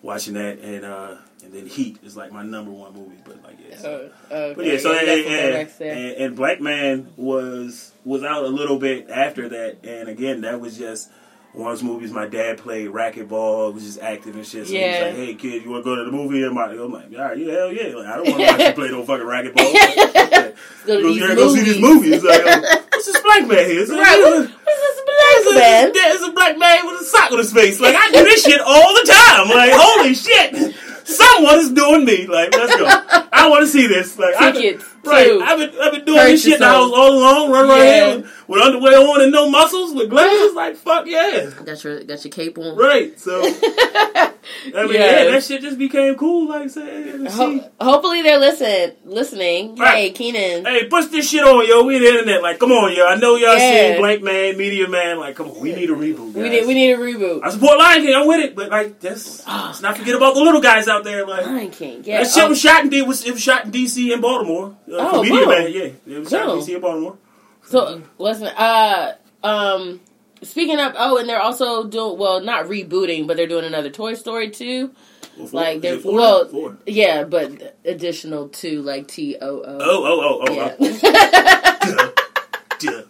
watching 0.00 0.34
that, 0.34 0.58
and 0.60 0.84
uh, 0.84 1.16
and 1.44 1.52
then 1.52 1.66
Heat 1.66 1.98
is 2.02 2.16
like 2.16 2.32
my 2.32 2.42
number 2.42 2.70
one 2.70 2.94
movie. 2.94 3.16
But 3.24 3.42
like 3.42 3.58
yeah, 3.68 3.76
so- 3.78 4.10
Uh, 4.30 4.34
okay. 4.34 4.54
but 4.54 4.64
yeah, 4.64 4.78
so 4.78 4.92
and, 4.96 5.08
and, 5.08 5.70
and, 5.80 6.10
and 6.16 6.36
Blank 6.36 6.60
Man 6.60 7.12
was 7.16 7.92
was 8.04 8.22
out 8.24 8.44
a 8.44 8.48
little 8.48 8.78
bit 8.78 9.10
after 9.10 9.48
that, 9.50 9.84
and 9.84 10.08
again 10.08 10.40
that 10.42 10.60
was 10.60 10.78
just 10.78 11.10
one 11.52 11.70
of 11.70 11.78
those 11.78 11.82
movies. 11.82 12.10
My 12.12 12.26
dad 12.26 12.58
played 12.58 12.88
racquetball, 12.90 13.74
was 13.74 13.84
just 13.84 14.00
active 14.00 14.34
and 14.36 14.46
shit. 14.46 14.66
So 14.66 14.72
he 14.72 14.78
was 14.82 15.00
like, 15.00 15.14
"Hey 15.14 15.34
kid, 15.34 15.62
you 15.64 15.70
want 15.70 15.84
to 15.84 15.90
go 15.90 15.96
to 15.96 16.04
the 16.04 16.10
movie?" 16.12 16.42
And 16.42 16.54
my, 16.54 16.64
I'm 16.70 16.92
like, 16.92 17.12
"All 17.12 17.18
right, 17.24 17.38
yeah, 17.38 17.52
hell 17.52 17.72
yeah!" 17.72 17.94
Like, 17.94 18.06
I 18.06 18.16
don't 18.16 18.28
want 18.28 18.40
to 18.40 18.46
watch 18.56 18.60
you 18.68 18.72
play 18.72 18.88
no 18.90 19.04
fucking 19.04 19.26
racquetball. 19.26 19.74
Like. 19.74 20.56
Go 20.86 20.96
to 20.96 21.02
go, 21.36 21.52
these 21.52 21.64
see 21.64 21.72
this 21.72 21.80
movies. 21.80 22.14
It's 22.14 22.24
like, 22.24 22.44
what's 22.90 23.06
this 23.06 23.20
black 23.22 23.46
man 23.46 23.70
here? 23.70 23.80
It's 23.82 23.90
like, 23.90 24.00
Right, 24.02 24.18
what- 24.20 24.50
what's 24.50 24.80
this 24.80 25.02
black 25.04 25.54
a- 25.54 25.58
man? 25.58 25.92
There's 25.92 26.22
a 26.22 26.32
black 26.32 26.58
man 26.58 26.86
with 26.86 27.00
a 27.00 27.04
sock 27.04 27.30
on 27.30 27.38
his 27.38 27.52
face. 27.52 27.78
Like 27.80 27.94
I 27.96 28.10
do 28.10 28.24
this 28.24 28.44
shit 28.44 28.60
all 28.60 28.92
the 28.94 29.04
time. 29.12 29.48
Like 29.48 29.70
holy 29.74 30.14
shit, 30.14 30.74
someone 31.06 31.58
is 31.60 31.70
doing 31.70 32.04
me. 32.04 32.26
Like 32.26 32.52
let's 32.52 32.76
go. 32.76 32.84
I 33.32 33.48
want 33.48 33.62
to 33.62 33.66
see 33.68 33.86
this. 33.86 34.18
Like 34.18 34.36
Tickets, 34.54 34.84
right. 35.10 35.26
too. 35.26 35.40
I've 35.42 35.58
been 35.58 35.80
I've 35.80 35.92
been 35.92 36.04
doing 36.04 36.18
this 36.26 36.42
shit 36.42 36.54
in 36.54 36.60
the 36.60 36.64
them. 36.66 36.74
house 36.74 36.90
all 36.94 37.12
along. 37.18 37.50
Run 37.50 37.68
around 37.70 37.78
Yeah. 37.78 38.06
here 38.06 38.16
with, 38.18 38.48
with 38.48 38.62
underwear 38.62 38.98
on 38.98 39.20
and 39.22 39.32
no 39.32 39.48
muscles 39.50 39.94
with 39.94 40.10
glasses. 40.10 40.54
Like 40.54 40.76
fuck 40.76 41.06
yeah. 41.06 41.50
Got 41.64 41.82
your 41.84 42.04
got 42.04 42.24
your 42.24 42.32
cape 42.32 42.58
on. 42.58 42.76
Right. 42.76 43.18
So 43.18 43.42
I 44.74 44.84
mean, 44.84 44.94
Yeah. 44.94 45.22
yeah, 45.24 45.30
that 45.30 45.44
shit 45.44 45.62
just 45.62 45.78
became 45.78 46.16
cool. 46.16 46.48
Like 46.48 46.68
say. 46.70 47.26
Ho- 47.28 47.70
hopefully 47.80 48.22
they're 48.22 48.38
listen 48.38 48.92
listening. 49.04 49.76
Right. 49.76 49.94
Hey, 49.94 50.10
Keenan. 50.10 50.64
Hey, 50.64 50.86
push 50.88 51.06
this 51.06 51.28
shit 51.30 51.42
on, 51.44 51.66
yo. 51.66 51.84
We 51.84 51.98
the 51.98 52.06
internet. 52.06 52.42
Like, 52.42 52.58
come 52.58 52.72
on, 52.72 52.94
yo. 52.94 53.06
I 53.06 53.16
know 53.16 53.36
y'all 53.36 53.56
Yeah. 53.56 53.92
seen 53.92 54.00
Blank 54.00 54.22
Man, 54.22 54.56
Meteor 54.56 54.88
Man. 54.88 55.18
Like, 55.18 55.36
come 55.36 55.48
on, 55.50 55.60
we 55.60 55.74
need 55.74 55.90
a 55.90 55.94
reboot. 55.94 56.32
we 56.34 56.48
need 56.48 56.66
we 56.66 56.74
need 56.74 56.92
a 56.92 56.98
reboot. 56.98 57.40
I 57.44 57.50
support 57.50 57.78
Lion 57.78 58.02
King. 58.02 58.14
I'm 58.14 58.26
with 58.26 58.40
it, 58.40 58.54
but 58.56 58.70
like, 58.70 59.00
that's 59.00 59.42
oh, 59.46 59.64
let's 59.66 59.80
not 59.82 59.96
forget 59.96 60.14
about 60.16 60.34
the 60.34 60.40
little 60.40 60.60
guys 60.60 60.88
out 60.88 61.04
there. 61.04 61.26
Like, 61.26 61.46
Lion 61.46 61.70
King. 61.70 62.02
Yeah. 62.04 62.22
that 62.22 62.30
shit 62.30 62.44
oh, 62.44 62.48
was 62.48 62.60
shot 62.60 62.82
in 62.84 62.90
D. 62.90 63.02
Was 63.02 63.24
it 63.24 63.32
was 63.32 63.42
shot 63.42 63.64
in 63.64 63.70
D.C. 63.70 64.12
and 64.12 64.20
Baltimore? 64.22 64.76
Uh, 64.92 64.96
Oh, 65.00 65.22
for 65.24 65.30
Meteor 65.30 65.46
boom. 65.46 65.72
Yeah, 66.06 66.14
it 66.14 66.18
was 66.20 66.28
shot 66.30 66.48
in. 66.50 66.58
D.C. 66.58 66.78
Baltimore. 66.78 67.16
So 67.64 68.02
listen, 68.18 68.48
uh, 68.48 69.14
um, 69.42 70.00
speaking 70.42 70.78
of, 70.80 70.94
oh, 70.96 71.18
and 71.18 71.28
they're 71.28 71.40
also 71.40 71.84
doing 71.86 72.18
well, 72.18 72.40
not 72.40 72.66
rebooting, 72.66 73.26
but 73.26 73.36
they're 73.36 73.46
doing 73.46 73.64
another 73.64 73.90
Toy 73.90 74.14
Story 74.14 74.50
too. 74.50 74.90
Well, 75.38 75.46
four- 75.46 75.60
Like 75.60 75.80
they're 75.80 75.98
four? 75.98 76.12
well, 76.14 76.48
Four. 76.48 76.76
yeah, 76.86 77.24
but 77.24 77.76
additional 77.84 78.48
to 78.48 78.82
like 78.82 79.08
T 79.08 79.36
O 79.40 79.46
O. 79.48 79.62
Oh, 79.64 80.04
oh, 80.04 80.20
oh, 80.20 80.44
oh. 80.48 80.52
Yeah. 80.52 80.76
oh. 80.80 82.12
Duh. 82.78 83.02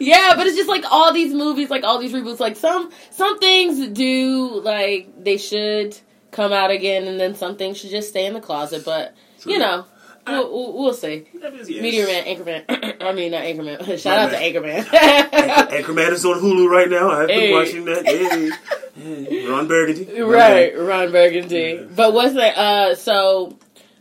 yeah, 0.00 0.32
but 0.36 0.46
it's 0.46 0.56
just 0.56 0.68
like 0.68 0.84
all 0.90 1.12
these 1.12 1.32
movies, 1.34 1.70
like 1.70 1.84
all 1.84 1.98
these 1.98 2.12
reboots. 2.12 2.40
Like 2.40 2.56
some 2.56 2.90
some 3.10 3.38
things 3.38 3.88
do 3.88 4.60
like 4.62 5.22
they 5.22 5.36
should 5.36 5.98
come 6.30 6.52
out 6.52 6.70
again, 6.70 7.06
and 7.08 7.18
then 7.20 7.34
some 7.34 7.56
things 7.56 7.78
should 7.78 7.90
just 7.90 8.08
stay 8.10 8.26
in 8.26 8.34
the 8.34 8.40
closet. 8.40 8.84
But 8.84 9.14
you 9.46 9.58
know, 9.58 9.84
we'll, 10.30 10.52
we'll, 10.52 10.72
we'll 10.84 10.94
see. 10.94 11.26
Yes. 11.34 11.68
Meteor 11.68 12.06
Man, 12.06 12.24
Anchorman. 12.24 13.02
I 13.02 13.12
mean, 13.12 13.32
not 13.32 13.42
Anchorman. 13.42 13.98
Shout 14.02 14.18
out 14.18 14.30
to 14.30 14.36
Anchorman. 14.36 14.86
Anchor- 14.92 15.76
Anchorman 15.92 16.12
is 16.12 16.24
on 16.24 16.40
Hulu 16.40 16.68
right 16.68 16.88
now. 16.88 17.10
I've 17.10 17.28
been 17.28 17.38
Hey. 17.40 17.52
watching 17.52 17.84
that. 17.86 18.04
Yeah. 18.98 19.26
Yeah. 19.30 19.48
Ron 19.50 19.68
Burgundy. 19.68 20.20
right, 20.22 20.76
Ron 20.76 21.12
Burgundy. 21.12 21.86
But 21.94 22.12
what's 22.12 22.34
that? 22.34 22.58
Uh, 22.58 22.94
so 22.96 23.56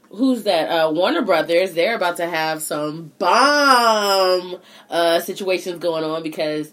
who's 0.09 0.43
that? 0.43 0.69
Uh, 0.69 0.91
Warner 0.91 1.21
Brothers. 1.21 1.73
They're 1.75 1.95
about 1.95 2.17
to 2.17 2.25
have 2.27 2.63
some 2.63 3.11
bomb 3.19 4.57
uh 4.89 5.19
situations 5.19 5.79
going 5.79 6.03
on 6.03 6.23
because. 6.23 6.71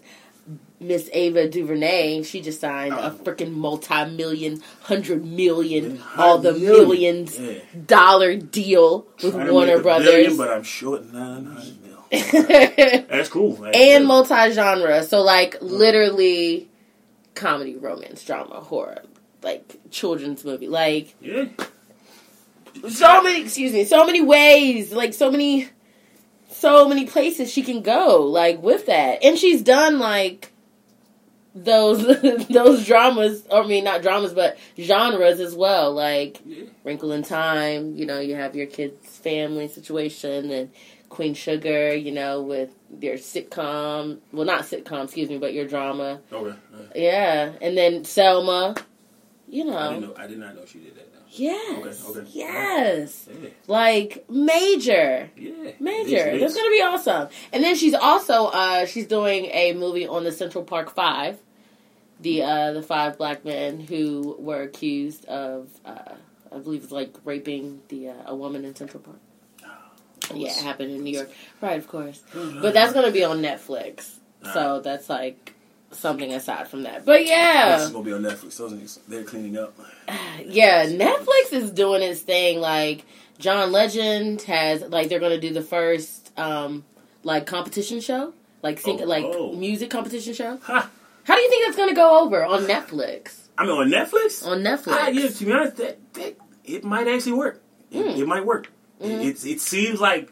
Miss 0.79 1.09
Ava 1.13 1.47
DuVernay, 1.47 2.23
she 2.23 2.41
just 2.41 2.59
signed 2.59 2.93
a 2.93 3.05
Oh. 3.11 3.23
freaking 3.23 3.53
multi-million, 3.53 4.61
hundred 4.81 5.23
million, 5.25 6.01
all 6.17 6.37
the 6.37 6.51
million. 6.53 6.73
millions 6.89 7.39
Yeah. 7.39 7.53
dollar 7.87 8.35
deal 8.35 9.07
with 9.23 9.33
Trying 9.33 9.53
Warner 9.53 9.77
a 9.77 9.81
Brothers. 9.81 10.07
billion, 10.07 10.37
but 10.37 10.49
I'm 10.51 10.63
short 10.63 11.11
nine 11.13 11.45
hundred 11.45 11.75
mil. 11.81 12.05
That's 13.09 13.29
cool. 13.29 13.57
Yeah. 13.73 13.99
multi-genre. 13.99 15.03
So 15.03 15.21
like 15.21 15.55
uh-huh. 15.55 15.65
literally 15.65 16.69
comedy, 17.35 17.75
romance, 17.77 18.23
drama, 18.23 18.55
horror, 18.59 19.03
like 19.41 19.77
children's 19.91 20.43
movie. 20.43 20.67
Like 20.67 21.15
yeah. 21.21 21.45
so 22.89 23.21
many 23.23 23.41
excuse 23.41 23.71
me, 23.71 23.85
so 23.85 24.05
many 24.05 24.21
ways, 24.21 24.91
like 24.91 25.13
so 25.13 25.31
many 25.31 25.69
so 26.51 26.87
many 26.87 27.05
places 27.05 27.51
she 27.51 27.61
can 27.63 27.81
go 27.81 28.23
like 28.23 28.61
with 28.61 28.85
that. 28.87 29.23
And 29.23 29.37
she's 29.37 29.61
done 29.61 29.99
like 29.99 30.51
those 31.55 32.05
those 32.49 32.85
dramas, 32.85 33.43
or 33.49 33.63
I 33.63 33.67
mean 33.67 33.85
not 33.85 34.01
dramas 34.01 34.33
but 34.33 34.57
genres 34.77 35.39
as 35.39 35.55
well, 35.55 35.93
like 35.93 36.41
Yeah. 36.45 36.65
Wrinkle 36.83 37.11
in 37.13 37.23
Time, 37.23 37.95
you 37.95 38.05
know, 38.05 38.19
you 38.19 38.35
have 38.35 38.55
your 38.55 38.67
kids' 38.67 39.17
family 39.17 39.67
situation 39.69 40.51
and 40.51 40.69
Queen 41.09 41.33
Sugar, 41.33 41.95
you 41.95 42.11
know, 42.11 42.41
with 42.41 42.71
your 42.99 43.15
sitcom, 43.15 44.19
well 44.33 44.45
not 44.45 44.63
sitcom, 44.63 45.05
excuse 45.05 45.29
me, 45.29 45.37
but 45.37 45.53
your 45.53 45.65
drama. 45.65 46.19
Okay. 46.31 46.49
Uh, 46.73 46.77
Yeah, 46.93 47.53
and 47.61 47.77
then 47.77 48.03
Selma, 48.03 48.75
you 49.47 49.63
I 49.63 49.93
know. 49.93 49.99
know. 49.99 50.13
I 50.17 50.27
did 50.27 50.39
not 50.39 50.55
know 50.55 50.65
she 50.65 50.79
did 50.79 50.95
that. 50.95 51.13
Though. 51.13 51.19
Yes. 51.37 52.05
Okay, 52.09 52.19
okay. 52.19 52.29
Yes. 52.33 53.27
Yeah. 53.29 53.49
like 53.67 54.25
major. 54.29 55.29
Yeah. 55.37 55.71
Major. 55.79 56.15
It 56.15 56.35
is, 56.35 56.35
it 56.35 56.39
That's 56.41 56.55
gonna 56.55 56.69
be 56.69 56.81
awesome. 56.81 57.29
And 57.53 57.63
then 57.63 57.75
she's 57.75 57.93
also 57.93 58.45
uh 58.47 58.85
she's 58.85 59.07
doing 59.07 59.45
a 59.45 59.73
movie 59.73 60.07
on 60.07 60.23
the 60.23 60.31
Central 60.31 60.63
Park 60.63 60.91
Five. 60.93 61.37
The 62.19 62.43
uh 62.43 62.71
the 62.73 62.81
five 62.83 63.17
black 63.17 63.43
men 63.45 63.79
who 63.79 64.35
were 64.39 64.61
accused 64.61 65.25
of 65.25 65.69
uh 65.85 66.13
I 66.51 66.57
believe 66.59 66.83
it's 66.83 66.91
like 66.91 67.13
raping 67.25 67.81
the 67.89 68.09
uh, 68.09 68.13
a 68.27 68.35
woman 68.35 68.63
in 68.65 68.75
Central 68.75 69.03
Park. 69.03 69.17
Yeah, 70.33 70.49
it 70.49 70.63
happened 70.63 70.91
in 70.91 71.03
New 71.03 71.11
York. 71.13 71.29
Right, 71.61 71.77
of 71.77 71.87
course. 71.87 72.23
But 72.33 72.73
that's 72.73 72.93
gonna 72.93 73.11
be 73.11 73.23
on 73.23 73.41
Netflix. 73.41 74.15
So 74.53 74.79
that's 74.79 75.09
like 75.09 75.53
something 75.91 76.33
aside 76.33 76.67
from 76.67 76.83
that. 76.83 77.05
But 77.05 77.19
This 77.19 77.29
yeah. 77.29 77.79
is 77.81 77.89
gonna 77.89 78.03
be 78.03 78.13
on 78.13 78.21
Netflix. 78.21 78.57
Those 78.57 78.99
they're 79.07 79.23
cleaning 79.23 79.57
up. 79.57 79.77
Yeah, 80.45 80.85
Netflix 80.85 81.53
is 81.53 81.71
doing 81.71 82.01
its 82.03 82.21
thing. 82.21 82.59
Like 82.59 83.05
John 83.39 83.71
Legend 83.71 84.41
has, 84.43 84.81
like 84.81 85.09
they're 85.09 85.19
gonna 85.19 85.39
do 85.39 85.53
the 85.53 85.61
first, 85.61 86.31
um, 86.37 86.83
like 87.23 87.45
competition 87.45 87.99
show, 88.01 88.33
like 88.61 88.79
sing, 88.79 89.01
Oh, 89.01 89.05
like 89.05 89.25
oh. 89.25 89.53
music 89.53 89.89
competition 89.89 90.33
show. 90.33 90.57
Ha! 90.63 90.89
How 91.25 91.35
do 91.35 91.41
you 91.41 91.49
think 91.49 91.65
that's 91.65 91.77
gonna 91.77 91.93
go 91.95 92.23
over 92.23 92.45
on 92.45 92.63
Netflix? 92.65 93.39
I 93.57 93.63
mean, 93.65 93.71
on 93.71 93.89
Netflix. 93.89 94.45
On 94.45 94.61
Netflix, 94.61 94.87
Ah, 94.93 95.07
yeah, 95.07 95.27
to 95.27 95.45
be 95.45 95.51
honest, 95.51 95.75
that, 95.77 96.13
that 96.13 96.35
it 96.63 96.83
might 96.83 97.07
actually 97.07 97.33
work. 97.33 97.61
It, 97.91 98.05
Mm. 98.05 98.17
it 98.17 98.27
might 98.27 98.45
work. 98.45 98.71
Mm-hmm. 99.01 99.21
It, 99.21 99.27
it, 99.27 99.45
it 99.45 99.61
seems 99.61 99.99
like 99.99 100.31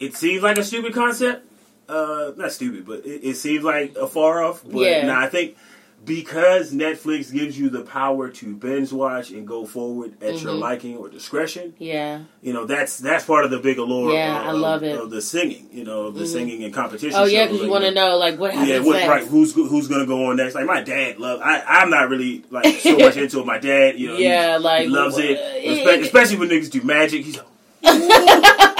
it 0.00 0.16
seems 0.16 0.42
like 0.42 0.58
a 0.58 0.64
stupid 0.64 0.92
concept. 0.94 1.46
Uh, 1.88 2.32
not 2.36 2.50
stupid, 2.52 2.86
but 2.86 3.04
it, 3.04 3.20
it 3.30 3.36
seems 3.36 3.62
like 3.64 3.94
a 3.96 4.06
far 4.06 4.42
off. 4.42 4.62
But 4.64 4.80
Yeah. 4.80 5.06
nah, 5.06 5.20
I 5.20 5.28
think 5.28 5.56
because 6.04 6.72
Netflix 6.72 7.32
gives 7.32 7.58
you 7.58 7.70
the 7.70 7.80
power 7.82 8.28
to 8.28 8.54
binge 8.54 8.92
watch 8.92 9.30
and 9.30 9.46
go 9.46 9.64
forward 9.64 10.14
at 10.22 10.42
your 10.42 10.52
Mhm. 10.54 10.58
liking 10.60 10.96
or 10.96 11.08
discretion. 11.08 11.74
Yeah. 11.78 12.20
You 12.42 12.52
know, 12.52 12.64
that's 12.66 12.98
that's 12.98 13.24
part 13.24 13.44
of 13.44 13.50
the 13.50 13.58
big 13.58 13.78
allure. 13.78 14.12
Yeah, 14.12 14.40
of, 14.40 14.46
I 14.48 14.52
love 14.52 14.82
it. 14.82 14.98
Of 14.98 15.10
the 15.10 15.22
singing, 15.22 15.68
you 15.72 15.84
know, 15.84 16.10
the 16.10 16.24
Mhm. 16.24 16.32
singing 16.32 16.64
and 16.64 16.74
competition. 16.74 17.18
Oh 17.18 17.24
yeah, 17.24 17.46
because 17.46 17.62
you 17.62 17.70
want 17.70 17.84
to 17.84 17.90
know 17.92 18.16
like 18.18 18.38
what 18.38 18.50
happens 18.52 18.68
Yeah, 18.70 18.80
what, 18.80 18.96
next. 18.96 19.08
right? 19.08 19.24
Who's 19.26 19.54
who's 19.54 19.88
gonna 19.88 20.06
go 20.06 20.26
on 20.26 20.36
next? 20.36 20.54
Like 20.54 20.66
my 20.66 20.80
dad 20.82 21.18
love. 21.18 21.40
I 21.42 21.62
I'm 21.66 21.90
not 21.90 22.08
really 22.08 22.44
like 22.50 22.66
so 22.80 22.96
much 22.98 23.16
into 23.16 23.40
it. 23.40 23.46
My 23.46 23.58
dad, 23.58 23.98
you 23.98 24.08
know, 24.08 24.16
he- 24.16 24.24
Yeah, 24.24 24.58
like, 24.60 24.88
loves 24.88 25.18
it, 25.18 25.38
uh, 25.38 25.42
it- 25.56 26.02
especially 26.02 26.36
when 26.38 26.48
niggas 26.48 26.70
do 26.70 26.82
magic. 26.82 27.24
He's 27.24 27.38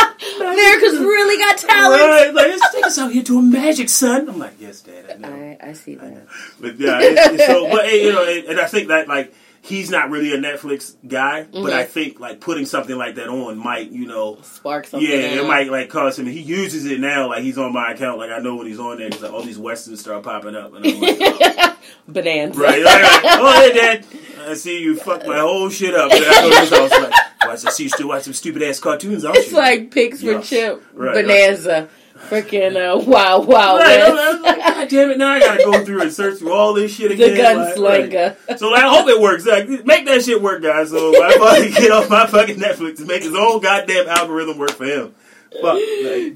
America's 0.65 0.99
really 0.99 1.39
got 1.39 1.59
talent. 1.59 2.01
right, 2.03 2.35
like 2.35 2.47
let's 2.49 2.73
take 2.75 2.85
us 2.87 2.99
out 2.99 3.13
here 3.13 3.23
doing 3.23 3.51
magic, 3.51 3.89
son. 3.89 4.29
I'm 4.29 4.39
like, 4.39 4.55
yes, 4.59 4.81
dad, 4.81 5.11
I 5.11 5.15
know. 5.19 5.29
I, 5.61 5.69
I 5.69 5.73
see 5.73 5.95
I 5.99 6.05
that. 6.09 6.27
But 6.61 6.79
yeah, 6.79 6.99
it's, 7.01 7.33
it's 7.33 7.47
so 7.47 7.71
but 7.71 7.93
you 7.93 8.13
know, 8.13 8.25
and, 8.25 8.45
and 8.49 8.61
I 8.61 8.67
think 8.67 8.89
that 8.89 9.09
like 9.09 9.35
he's 9.63 9.91
not 9.91 10.11
really 10.11 10.33
a 10.33 10.39
Netflix 10.39 10.95
guy, 11.07 11.45
but 11.45 11.53
Mhm. 11.53 11.73
I 11.73 11.85
think 11.85 12.21
like 12.21 12.41
putting 12.41 12.67
something 12.67 12.97
like 12.97 13.15
that 13.15 13.29
on 13.29 13.57
might, 13.59 13.91
you 13.91 14.07
know, 14.07 14.39
Spark 14.43 14.87
something. 14.87 15.09
yeah, 15.09 15.17
it 15.17 15.47
might 15.47 15.71
like 15.71 15.89
cause 15.91 16.19
him. 16.19 16.27
He 16.27 16.41
uses 16.41 16.85
it 16.87 17.01
now, 17.01 17.29
like 17.29 17.43
he's 17.43 17.59
on 17.59 17.73
my 17.73 17.93
account. 17.93 18.19
Like 18.19 18.31
I 18.31 18.39
know 18.39 18.57
when 18.57 18.67
he's 18.67 18.79
on 18.81 18.99
there, 18.99 19.09
because 19.09 19.23
like 19.23 19.33
all 19.33 19.43
these 19.43 19.59
westerns 19.59 20.01
start 20.01 20.23
popping 20.23 20.55
up, 20.57 20.75
and 20.75 20.87
I'm 20.87 21.01
like, 21.01 21.19
oh. 21.21 21.71
Bonanza. 22.09 22.59
right, 22.61 22.85
right, 22.85 23.03
right. 23.03 23.21
Oh, 23.25 23.61
hey, 23.63 23.73
Dad, 23.73 24.07
I 24.47 24.55
see 24.55 24.81
you 24.83 24.97
fucked 24.97 25.27
my 25.27 25.39
whole 25.39 25.71
shit 25.71 25.95
up. 25.95 26.13
And 26.13 26.25
I 26.25 26.41
go 26.43 26.51
to 26.51 26.61
his 26.61 26.71
house, 26.71 26.91
like, 26.91 27.13
I 27.49 27.57
see 27.57 27.85
you 27.85 27.89
still 27.89 28.09
watch 28.09 28.23
some 28.25 28.33
stupid 28.33 28.63
ass 28.63 28.81
cartoons, 28.81 29.25
aren't 29.25 29.39
It's 29.39 29.51
you? 29.51 29.57
like 29.57 29.91
pigs 29.91 30.21
for 30.21 30.27
Yes. 30.33 30.49
chip. 30.49 30.83
Right, 30.93 31.15
Bonanza. 31.15 31.89
Freaking 32.29 32.77
uh, 32.77 32.99
wow, 33.05 33.41
Wild 33.41 33.81
Right, 33.81 34.01
I'm- 34.01 34.43
like, 34.43 34.57
God 34.59 34.89
damn 34.89 35.11
it! 35.11 35.19
Now 35.19 35.33
I 35.33 35.41
gotta 35.41 35.63
go 35.65 35.85
through 35.85 36.01
and 36.03 36.13
search 36.13 36.39
through 36.39 36.53
all 36.53 36.73
this 36.73 36.95
shit 36.95 37.09
the 37.17 37.23
again. 37.33 37.59
like, 37.59 37.77
right. 37.77 38.11
gunslinger. 38.11 38.59
So 38.59 38.71
like, 38.71 38.83
I 38.85 38.89
hope 38.97 39.09
it 39.09 39.21
works. 39.21 39.45
Like, 39.45 39.69
make 39.85 40.07
that 40.07 40.25
shit 40.25 40.41
work, 40.41 40.63
guys. 40.63 40.91
So 40.91 41.23
I 41.23 41.33
fucking 41.37 41.73
get 41.75 41.91
off 41.91 42.09
my 42.09 42.27
fucking 42.27 42.57
Netflix 42.57 42.99
and 42.99 43.09
make 43.09 43.25
his 43.25 43.35
own 43.35 43.61
goddamn 43.61 44.09
algorithm 44.09 44.57
work 44.59 44.71
for 44.71 44.85
him. 44.87 45.15
Fuck. 45.61 45.75
Like. 45.75 45.83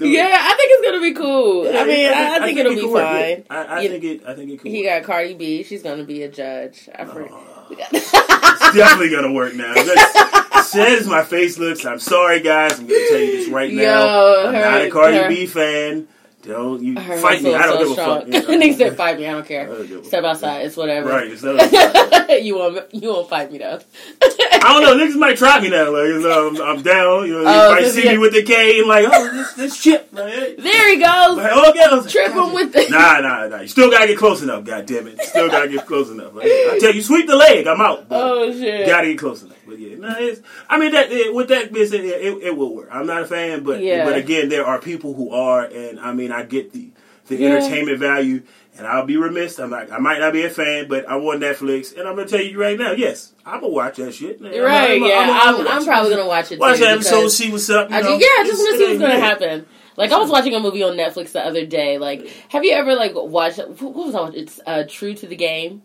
Yeah, 0.01 0.37
I 0.39 0.53
think 0.57 0.71
it's 0.71 0.85
gonna 0.85 1.01
be 1.01 1.13
cool. 1.13 1.65
Yeah, 1.65 1.79
I 1.79 1.85
mean, 1.85 1.99
yeah, 1.99 2.11
I, 2.39 2.43
I 2.43 2.45
think 2.45 2.59
it'll 2.59 2.71
it 2.73 2.75
be 2.75 2.93
fine. 2.93 3.45
I, 3.49 3.77
I 3.79 3.87
think 3.87 4.03
it. 4.03 4.21
I 4.27 4.33
think 4.35 4.51
it 4.51 4.61
could. 4.61 4.71
He 4.71 4.83
got 4.83 5.03
Cardi 5.03 5.33
B. 5.33 5.63
She's 5.63 5.81
gonna 5.81 6.03
be 6.03 6.23
a 6.23 6.29
judge. 6.29 6.87
I 6.93 7.05
forget. 7.69 7.89
It's 8.61 8.77
definitely 8.77 9.09
gonna 9.09 9.31
work 9.31 9.55
now. 9.55 9.73
That's, 9.73 10.15
as 10.55 10.69
sad 10.71 10.99
as 10.99 11.07
my 11.07 11.23
face 11.23 11.57
looks, 11.57 11.85
I'm 11.85 11.97
sorry, 11.99 12.39
guys. 12.41 12.77
I'm 12.77 12.85
gonna 12.85 12.99
tell 13.09 13.19
you 13.19 13.37
this 13.37 13.49
right 13.49 13.73
now. 13.73 13.81
Yo, 13.81 14.45
I'm 14.49 14.53
her- 14.53 14.61
not 14.61 14.81
a 14.81 14.89
Cardi 14.91 15.17
her- 15.17 15.27
B 15.29 15.47
fan. 15.47 16.07
Don't 16.41 16.81
you 16.81 16.95
fight 16.95 17.41
me? 17.41 17.53
I 17.53 17.63
don't 17.67 17.79
give 17.79 17.91
a 17.91 17.95
fuck. 17.95 18.21
strong. 18.21 18.33
you 18.33 18.41
know. 18.59 18.65
Nigga 18.65 18.77
said, 18.77 18.95
"Fight 18.97 19.17
me. 19.17 19.27
I 19.27 19.31
don't 19.31 19.43
I 19.43 19.47
care. 19.47 19.65
don't 19.67 20.05
Step 20.05 20.23
outside. 20.23 20.65
It's 20.65 20.77
whatever." 20.77 21.09
Right. 21.09 21.29
You 22.29 22.55
won't. 22.57 22.93
You 22.93 23.09
won't 23.09 23.27
fight 23.27 23.51
me 23.51 23.57
though. 23.57 23.79
I 24.21 24.59
don't 24.61 24.83
know. 24.83 25.03
Niggas 25.03 25.17
might 25.17 25.35
try 25.35 25.59
me 25.59 25.69
now. 25.69 25.91
Like, 25.91 26.07
you 26.09 26.19
know, 26.21 26.49
I'm, 26.49 26.61
I'm 26.61 26.81
down. 26.83 27.25
You 27.25 27.41
know, 27.41 27.43
Oh, 27.47 27.83
see 27.89 28.07
me 28.07 28.17
with 28.19 28.33
the 28.33 28.43
K 28.43 28.79
and 28.79 28.87
like, 28.87 29.07
oh, 29.09 29.33
this, 29.33 29.53
this 29.53 29.81
chip. 29.81 30.09
Like, 30.11 30.31
hey. 30.31 30.55
There 30.55 30.89
he 30.91 30.97
goes. 30.97 31.37
Like, 31.37 31.51
oh, 31.53 31.73
yeah. 31.75 31.87
Like, 31.87 32.07
Trip 32.09 32.31
him 32.31 32.53
with 32.53 32.71
the. 32.73 32.87
Nah, 32.89 33.19
nah, 33.21 33.47
nah. 33.47 33.61
You 33.61 33.67
still 33.67 33.89
gotta 33.89 34.05
get 34.07 34.17
close 34.19 34.43
enough. 34.43 34.63
God 34.63 34.85
damn 34.85 35.07
it. 35.07 35.17
You 35.17 35.25
still 35.25 35.49
gotta 35.49 35.69
get 35.69 35.85
close 35.87 36.09
enough. 36.11 36.35
Like, 36.35 36.45
I 36.45 36.77
tell 36.79 36.93
you, 36.93 37.01
sweep 37.01 37.25
the 37.25 37.35
leg. 37.35 37.65
I'm 37.65 37.81
out. 37.81 38.05
Oh 38.11 38.51
shit. 38.51 38.85
Gotta 38.87 39.07
get 39.07 39.17
close 39.17 39.41
enough. 39.41 39.57
But 39.67 39.77
yeah, 39.79 39.97
nah, 39.97 40.15
it's, 40.17 40.41
I 40.67 40.79
mean, 40.79 40.91
that 40.93 41.11
it, 41.11 41.33
with 41.33 41.49
that 41.49 41.71
said, 41.87 42.03
yeah, 42.03 42.15
it, 42.15 42.43
it 42.43 42.57
will 42.57 42.75
work. 42.75 42.89
I'm 42.91 43.05
not 43.05 43.21
a 43.21 43.25
fan, 43.25 43.63
but 43.63 43.81
Yeah. 43.81 44.03
but 44.03 44.15
again, 44.17 44.49
there 44.49 44.65
are 44.65 44.79
people 44.79 45.13
who 45.13 45.31
are, 45.31 45.63
and 45.63 45.99
I 45.99 46.11
mean, 46.11 46.28
I 46.33 46.43
get 46.43 46.71
the 46.73 46.91
the 47.27 47.35
Yeah. 47.37 47.55
entertainment 47.55 47.99
value. 47.99 48.43
And 48.77 48.87
I'll 48.87 49.05
be 49.05 49.17
remiss. 49.17 49.59
I'm 49.59 49.71
like, 49.71 49.91
I 49.91 49.97
might 49.97 50.19
not 50.19 50.31
be 50.31 50.45
a 50.45 50.49
fan, 50.49 50.87
but 50.87 51.03
I'm 51.09 51.21
on 51.23 51.41
Netflix, 51.41 51.97
and 51.97 52.07
I'm 52.07 52.15
gonna 52.15 52.29
tell 52.29 52.39
you 52.41 52.57
right 52.57 52.79
now, 52.79 52.93
yes, 52.93 53.33
I'm 53.45 53.59
gonna 53.59 53.73
watch 53.73 53.97
that 53.97 54.13
shit. 54.13 54.39
Right. 54.39 54.53
I'm, 54.53 55.03
yeah, 55.03 55.39
I'm, 55.43 55.55
I'm, 55.55 55.67
I'm, 55.67 55.85
probably 55.85 56.11
gonna 56.11 56.25
watch 56.25 56.53
it. 56.53 56.59
watch 56.59 56.79
that 56.79 56.91
episode, 56.95 57.27
see 57.27 57.51
what's 57.51 57.69
up. 57.69 57.91
I 57.91 57.99
know, 57.99 58.17
yeah, 58.17 58.25
I 58.39 58.43
just 58.47 58.59
want 58.59 58.71
to 58.71 58.77
see 58.77 58.87
what's 58.87 59.01
gonna 59.01 59.13
bad. 59.15 59.21
happen. 59.41 59.65
Like 59.97 60.13
I 60.13 60.17
was 60.17 60.29
watching 60.29 60.55
a 60.55 60.61
movie 60.61 60.81
on 60.81 60.95
Netflix 60.95 61.33
the 61.33 61.45
other 61.45 61.65
day. 61.65 61.97
Like, 61.97 62.25
have 62.49 62.63
you 62.63 62.71
ever 62.71 62.95
like 62.95 63.11
watched? 63.15 63.57
What 63.57 63.81
was 63.81 64.15
I 64.15 64.21
watching? 64.21 64.39
It's 64.43 64.61
uh, 64.65 64.85
True 64.87 65.13
to 65.13 65.27
the 65.27 65.35
Game. 65.35 65.81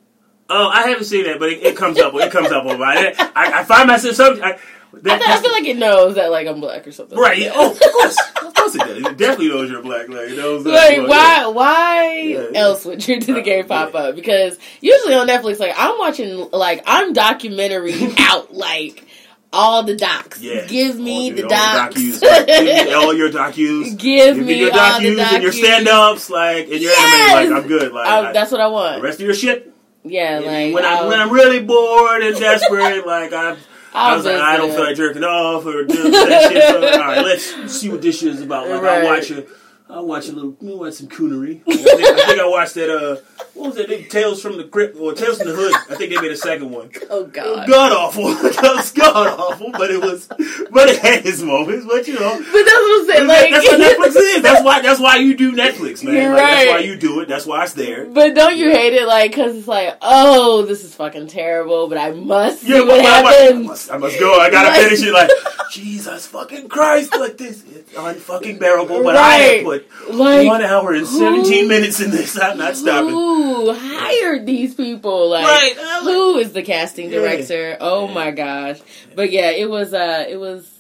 Oh, 0.49 0.69
I 0.69 0.87
haven't 0.89 1.07
seen 1.07 1.25
that, 1.25 1.41
but 1.41 1.49
it, 1.49 1.65
it 1.65 1.77
comes 1.77 1.99
up. 1.99 2.15
It 2.15 2.31
comes 2.31 2.53
up 2.53 2.65
on 2.65 2.79
my. 2.79 3.13
I, 3.35 3.61
I 3.61 3.65
find 3.65 3.89
myself. 3.89 4.15
Some, 4.15 4.41
I, 4.41 4.61
that, 5.03 5.23
I, 5.23 5.39
I 5.39 5.43
feel 5.43 5.53
like 5.53 5.65
it 5.65 5.77
knows 5.77 6.15
that 6.15 6.31
like 6.31 6.47
I'm 6.47 6.61
black 6.61 6.87
or 6.87 6.93
something. 6.93 7.19
right. 7.19 7.39
Yeah. 7.39 7.53
Oh, 7.55 7.73
of 7.73 7.81
course, 7.81 8.19
of 8.45 8.55
course 8.55 8.75
it 8.75 8.79
does. 8.79 8.97
It 8.99 9.17
definitely 9.19 9.49
knows 9.49 9.71
you're 9.71 9.83
black. 9.83 10.09
Like, 10.09 10.29
it 10.31 10.37
knows 10.37 10.65
Like 10.65 11.07
why? 11.09 11.47
Why 11.47 12.15
Yeah, 12.21 12.45
else 12.61 12.85
would 12.85 13.01
True 13.01 13.21
to 13.21 13.33
the 13.35 13.41
Uh, 13.41 13.45
Game 13.45 13.67
pop 13.67 13.93
yeah. 13.95 14.01
up? 14.01 14.15
Because 14.15 14.59
usually 14.81 15.15
on 15.15 15.27
Netflix, 15.29 15.59
like 15.59 15.75
I'm 15.77 15.99
watching, 15.99 16.49
like 16.53 16.83
I'm 16.87 17.13
documentary 17.13 17.95
out, 18.19 18.55
like 18.55 19.05
all 19.53 19.85
the 19.85 19.95
docs. 19.97 20.41
Yeah. 20.41 20.67
Give 20.67 20.99
me 20.99 21.31
All 21.31 21.37
the 21.37 21.43
docs. 21.43 21.95
docus. 21.95 22.23
Like, 22.23 22.47
give 22.49 22.87
me 22.87 22.93
all 22.95 23.15
your 23.15 23.31
docus. 23.31 23.97
Give 23.97 24.37
Give 24.37 24.39
me 24.39 24.59
your 24.59 24.71
the 24.71 24.77
docus 24.77 24.97
and 25.35 25.43
your 25.45 25.53
docus. 25.53 25.59
stand 25.59 25.87
ups, 25.89 26.29
like, 26.31 26.65
and 26.65 26.81
your 26.81 26.91
Yes! 26.91 27.31
anime. 27.39 27.53
Like, 27.55 27.63
I'm 27.63 27.69
good. 27.69 27.93
Like, 27.93 28.07
Oh, 28.09 28.25
I- 28.27 28.33
that's 28.33 28.51
what 28.51 28.61
I 28.61 28.65
the 28.67 28.71
want. 28.73 29.03
rest 29.03 29.21
of 29.21 29.27
your 29.27 29.35
shit. 29.35 29.71
Yeah, 30.07 30.41
like 30.45 30.75
when 30.75 30.85
I'll- 30.85 31.09
when 31.09 31.19
I'm 31.21 31.31
really 31.31 31.61
bored 31.63 32.23
and 32.23 32.37
desperate, 32.39 33.07
like 33.07 33.33
I'm. 33.33 33.57
I 33.95 34.17
was 34.17 34.25
like, 34.25 34.37
I 34.37 34.57
don't 34.57 34.71
feel 34.71 34.85
like 34.85 34.97
jerking 34.97 35.23
off 35.25 35.65
or 35.67 35.85
doing 35.85 36.11
that 36.11 36.51
shit. 36.53 36.63
So, 36.65 36.77
all 36.85 36.99
right, 36.99 37.25
let's 37.25 37.73
see 37.81 37.89
what 37.91 38.03
this 38.03 38.19
shit 38.19 38.35
is 38.35 38.43
about. 38.43 38.69
Like, 38.69 38.83
Right. 38.83 39.05
I'll 39.05 39.17
watch 39.17 39.31
a, 39.31 39.47
I'll 39.95 40.07
watch 40.07 40.29
a 40.29 40.33
little, 40.33 40.57
I'll 40.63 40.79
watch 40.79 40.95
some 40.95 41.09
coonery. 41.09 41.63
I 41.69 41.77
think, 41.77 41.89
I 42.05 42.27
think 42.27 42.41
I 42.41 42.47
watched 42.49 42.75
that. 42.75 42.91
Uh, 42.91 43.17
what 43.55 43.69
was 43.69 43.77
that? 43.77 43.87
Big 43.89 44.11
Tales 44.11 44.43
from 44.43 44.57
the 44.57 44.65
Crypt 44.65 44.97
or 44.99 45.15
Tales 45.15 45.39
from 45.39 45.47
the 45.49 45.55
Hood? 45.55 45.73
I 45.89 45.95
think 45.95 46.13
they 46.13 46.21
made 46.21 46.33
a 46.33 46.37
second 46.37 46.71
one. 46.73 46.91
oh 47.11 47.21
It 47.21 47.27
was 47.27 47.31
god. 47.33 47.69
god 47.69 47.93
awful. 47.93 48.27
it 48.29 48.61
was 48.63 48.91
god 48.91 49.39
awful, 49.39 49.71
but 49.71 49.91
it 49.93 50.01
was, 50.01 50.27
but 50.27 50.89
it 50.89 50.99
had 50.99 51.25
its 51.25 51.41
moments. 51.41 51.87
But 51.87 52.09
you 52.09 52.15
know, 52.15 52.35
But 52.37 52.45
that's 52.45 52.51
what 52.67 53.01
I'm 53.01 53.07
saying. 53.07 53.27
Like 53.29 53.51
that's 53.53 53.67
what 53.69 53.81
Netflix 53.81 54.17
is. 54.21 54.43
That's 54.43 54.65
why. 54.65 54.81
That's 54.83 55.01
why 55.01 55.17
you 55.17 55.37
do 55.37 55.53
Netflix, 55.53 56.03
man. 56.03 56.15
You're 56.15 56.31
Like, 56.33 56.39
That's 56.41 56.71
why 56.71 56.79
you 56.81 56.97
do 56.97 57.21
it. 57.21 57.29
That's 57.29 57.47
why 57.47 57.63
it's 57.63 57.75
there. 57.75 58.07
But 58.07 58.35
don't 58.35 58.57
you 58.57 58.71
hate 58.71 58.95
it, 58.95 59.07
like, 59.07 59.31
because 59.31 59.57
it's 59.57 59.69
like, 59.69 59.97
oh, 60.03 60.63
this 60.63 60.83
is 60.83 60.93
fucking 60.97 61.29
terrible, 61.29 61.89
but 61.89 61.99
I 61.99 62.11
must 62.11 62.63
see 62.63 62.73
Yeah, 62.73 62.81
what 62.81 62.89
but 62.89 63.07
I, 63.07 63.23
must, 63.23 63.37
I, 63.39 63.43
happens. 63.45 63.67
must, 63.69 63.91
I 63.93 63.97
must 63.99 64.19
go. 64.19 64.35
I 64.41 64.51
gotta 64.51 64.81
finish 64.83 65.03
it. 65.03 65.13
Like 65.13 65.31
Jesus 65.71 66.27
fucking 66.27 66.69
Christ! 66.69 67.13
Like 67.17 67.37
this, 67.39 67.63
is 67.65 67.85
unfucking 67.95 68.59
bearable. 68.59 69.03
But 69.05 69.17
I 69.17 69.35
have 69.35 69.65
Right. 69.67 69.84
Put 70.07 70.15
Like, 70.15 70.47
one 70.47 70.63
hour 70.63 70.93
and 70.93 71.07
who- 71.07 71.19
seventeen 71.19 71.69
minutes 71.69 72.01
in 72.01 72.11
this. 72.11 72.39
I'm 72.41 72.59
not 72.59 72.77
stopping. 72.77 73.11
Who 73.11 73.73
hired 73.75 74.47
these 74.47 74.75
people? 74.75 75.31
Like, 75.31 75.45
Right. 75.45 75.75
who 76.03 76.39
is 76.39 76.53
the 76.53 76.63
casting 76.63 77.11
Yeah. 77.11 77.19
director? 77.21 77.77
Oh 77.81 78.07
Yeah. 78.09 78.15
my 78.15 78.31
gosh! 78.31 78.79
But 79.15 79.31
yeah, 79.31 79.51
it 79.51 79.69
was. 79.71 79.93
uh 79.95 80.25
It 80.29 80.37
was. 80.37 80.71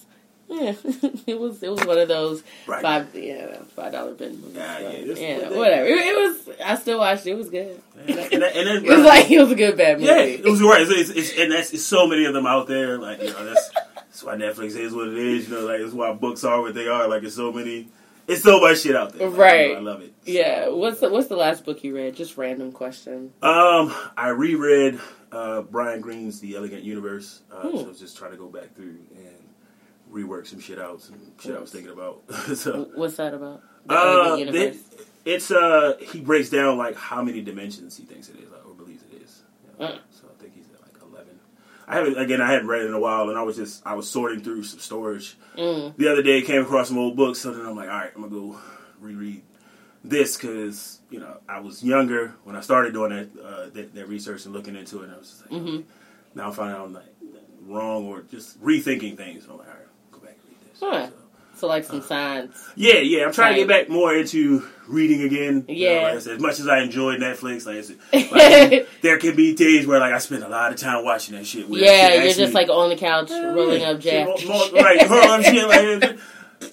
Yeah, 0.46 0.74
it 1.26 1.40
was. 1.40 1.62
It 1.62 1.70
was 1.70 1.84
one 1.86 1.98
of 1.98 2.06
those 2.06 2.42
Right. 2.66 2.82
five. 2.82 3.08
Yeah, 3.14 3.56
five 3.74 3.92
dollar 3.92 4.12
bin 4.12 4.38
movies. 4.40 4.56
Yeah, 4.56 4.78
so, 4.78 5.20
yeah, 5.20 5.48
whatever. 5.58 5.86
It, 5.86 5.98
it 5.98 6.16
was. 6.16 6.56
I 6.64 6.74
still 6.76 6.98
watched 6.98 7.26
it. 7.26 7.30
It 7.30 7.36
was 7.38 7.48
good. 7.48 7.80
And, 8.06 8.18
and, 8.18 8.42
and 8.42 8.66
then, 8.68 8.76
It 8.84 8.90
was 8.90 9.04
like 9.06 9.30
it 9.30 9.40
was 9.40 9.50
a 9.50 9.54
good 9.54 9.76
bad 9.78 10.00
movie. 10.00 10.12
yeah, 10.12 10.18
it 10.20 10.44
was 10.44 10.60
right. 10.60 10.82
It's, 10.82 10.90
it's, 10.90 11.10
it's, 11.10 11.38
and 11.40 11.50
that's 11.50 11.72
it's 11.72 11.82
so 11.82 12.06
many 12.06 12.26
of 12.26 12.34
them 12.34 12.46
out 12.46 12.66
there. 12.68 12.98
Like 12.98 13.22
you 13.22 13.30
know, 13.30 13.44
that's 13.46 13.70
that's 13.96 14.22
why 14.22 14.34
Netflix 14.36 14.76
is 14.76 14.92
what 14.92 15.08
it 15.08 15.16
is. 15.16 15.48
You 15.48 15.54
know, 15.56 15.64
like 15.64 15.80
that's 15.80 15.94
why 15.94 16.12
books 16.12 16.44
are 16.44 16.60
what 16.60 16.74
they 16.74 16.88
are. 16.88 17.08
Like 17.08 17.22
it's 17.22 17.34
so 17.36 17.50
many. 17.50 17.88
It's 18.26 18.42
so 18.42 18.60
much 18.60 18.80
shit 18.80 18.96
out 18.96 19.12
there. 19.12 19.28
Right. 19.28 19.72
know, 19.72 19.76
I 19.76 19.80
love 19.80 20.00
it. 20.02 20.14
Yeah. 20.24 20.68
What's 20.68 21.00
the 21.00 21.10
What's 21.10 21.28
the 21.28 21.36
last 21.36 21.64
book 21.64 21.84
you 21.84 21.94
read? 21.94 22.16
Just 22.16 22.36
random 22.36 22.72
question. 22.72 23.32
Um, 23.42 23.94
I 24.16 24.28
reread 24.28 24.98
uh, 25.30 25.62
Brian 25.62 26.00
Greene's 26.00 26.40
The 26.40 26.56
Elegant 26.56 26.82
Universe. 26.82 27.42
Uh, 27.52 27.68
Hmm. 27.68 27.76
So 27.76 27.84
I 27.84 27.88
was 27.88 27.98
just 28.00 28.16
trying 28.16 28.30
to 28.32 28.36
go 28.36 28.48
back 28.48 28.74
through 28.74 28.96
and 29.14 29.44
rework 30.10 30.46
some 30.46 30.60
shit 30.60 30.78
out, 30.78 31.02
some 31.02 31.16
shit 31.40 31.54
I 31.56 31.60
was 31.60 31.70
thinking 31.70 31.92
about. 31.92 32.22
so, 32.56 32.88
What's 32.94 33.16
that 33.16 33.34
about? 33.34 33.62
The 33.86 33.94
uh, 33.94 34.22
Elegant 34.28 34.56
it, 34.56 34.76
it's 35.24 35.50
uh, 35.50 35.96
he 36.00 36.20
breaks 36.20 36.50
down 36.50 36.78
like 36.78 36.96
how 36.96 37.22
many 37.22 37.40
dimensions 37.40 37.96
he 37.96 38.04
thinks 38.04 38.28
it 38.28 38.36
is 38.36 38.48
or 38.66 38.74
believes 38.74 39.02
it 39.12 39.22
is. 39.22 39.42
Know? 39.78 39.86
Mm. 39.86 39.98
So 40.10 40.24
I 40.30 40.40
think 40.42 40.54
he's 40.54 40.66
at 40.74 40.80
like 40.82 41.02
eleven. 41.02 41.38
I 41.86 41.96
haven't 41.96 42.18
again. 42.18 42.40
I 42.40 42.50
hadn't 42.50 42.68
read 42.68 42.82
it 42.82 42.86
in 42.86 42.94
a 42.94 43.00
while, 43.00 43.28
and 43.28 43.38
I 43.38 43.42
was 43.42 43.56
just 43.56 43.82
I 43.86 43.94
was 43.94 44.08
sorting 44.08 44.40
through 44.40 44.62
some 44.64 44.80
storage 44.80 45.36
Mm. 45.56 45.96
the 45.96 46.10
other 46.10 46.22
day. 46.22 46.42
Came 46.42 46.62
across 46.62 46.88
some 46.88 46.98
old 46.98 47.16
books, 47.16 47.38
so 47.40 47.52
then 47.52 47.64
I'm 47.66 47.76
like, 47.76 47.88
all 47.88 47.94
right, 47.98 48.10
I'm 48.14 48.22
gonna 48.22 48.34
go 48.34 48.58
reread 49.00 49.42
this 50.02 50.36
because 50.36 51.00
you 51.10 51.20
know 51.20 51.38
I 51.48 51.60
was 51.60 51.82
younger 51.84 52.34
when 52.44 52.56
I 52.56 52.60
started 52.60 52.92
doing 52.92 53.10
that, 53.10 53.28
uh, 53.42 53.70
that 53.74 53.94
that 53.94 54.08
research 54.08 54.44
and 54.44 54.54
looking 54.54 54.76
into 54.76 55.00
it. 55.00 55.04
And 55.04 55.14
I 55.14 55.18
was 55.18 55.28
just 55.28 55.42
like, 55.50 55.60
Mhm. 55.62 55.84
now 56.34 56.46
I'm 56.48 56.52
finding 56.52 56.76
out 56.76 56.86
I'm 56.86 56.92
like 56.94 57.04
wrong 57.66 58.06
or 58.06 58.22
just 58.22 58.62
rethinking 58.62 59.16
things. 59.16 59.44
I'm 59.48 59.58
like, 59.58 59.68
all 59.68 59.74
right, 59.74 59.86
go 60.12 60.18
back 60.18 60.36
and 60.36 60.48
read 60.48 60.72
this. 60.72 60.80
Huh. 60.80 61.06
So, 61.06 61.12
So 61.56 61.66
like 61.68 61.84
some 61.84 62.02
signs. 62.02 62.50
yeah, 62.74 62.98
yeah, 62.98 63.24
I'm 63.24 63.32
trying 63.32 63.54
to 63.54 63.60
get 63.60 63.68
back 63.68 63.88
more 63.88 64.14
into 64.14 64.66
reading 64.88 65.22
again. 65.22 65.64
You 65.68 65.86
know, 65.86 65.92
Yeah. 65.92 66.02
like 66.02 66.14
I 66.14 66.18
said, 66.18 66.34
as 66.36 66.40
much 66.40 66.60
as 66.60 66.68
I 66.68 66.80
enjoy 66.80 67.16
Netflix, 67.16 67.64
like, 67.66 67.84
said, 67.84 67.96
like, 68.32 68.88
there 69.02 69.18
can 69.18 69.36
be 69.36 69.54
days 69.54 69.86
where 69.86 70.00
like 70.00 70.12
I 70.12 70.18
spend 70.18 70.42
a 70.42 70.48
lot 70.48 70.72
of 70.72 70.78
time 70.78 71.04
watching 71.04 71.36
that 71.36 71.46
shit. 71.46 71.66
Yeah, 71.68 72.22
you're 72.22 72.32
just 72.34 72.54
like 72.54 72.68
on 72.68 72.88
the 72.90 72.96
couch 72.96 73.30
rolling 73.30 73.80
yeah. 73.82 73.90
up 73.90 74.00
Jack. 74.00 74.38
Shit, 74.38 74.48
more- 74.48 74.82
right, 74.82 75.02
hold 75.06 75.24
on, 75.24 75.42
shit, 75.42 75.68
like, 75.68 76.18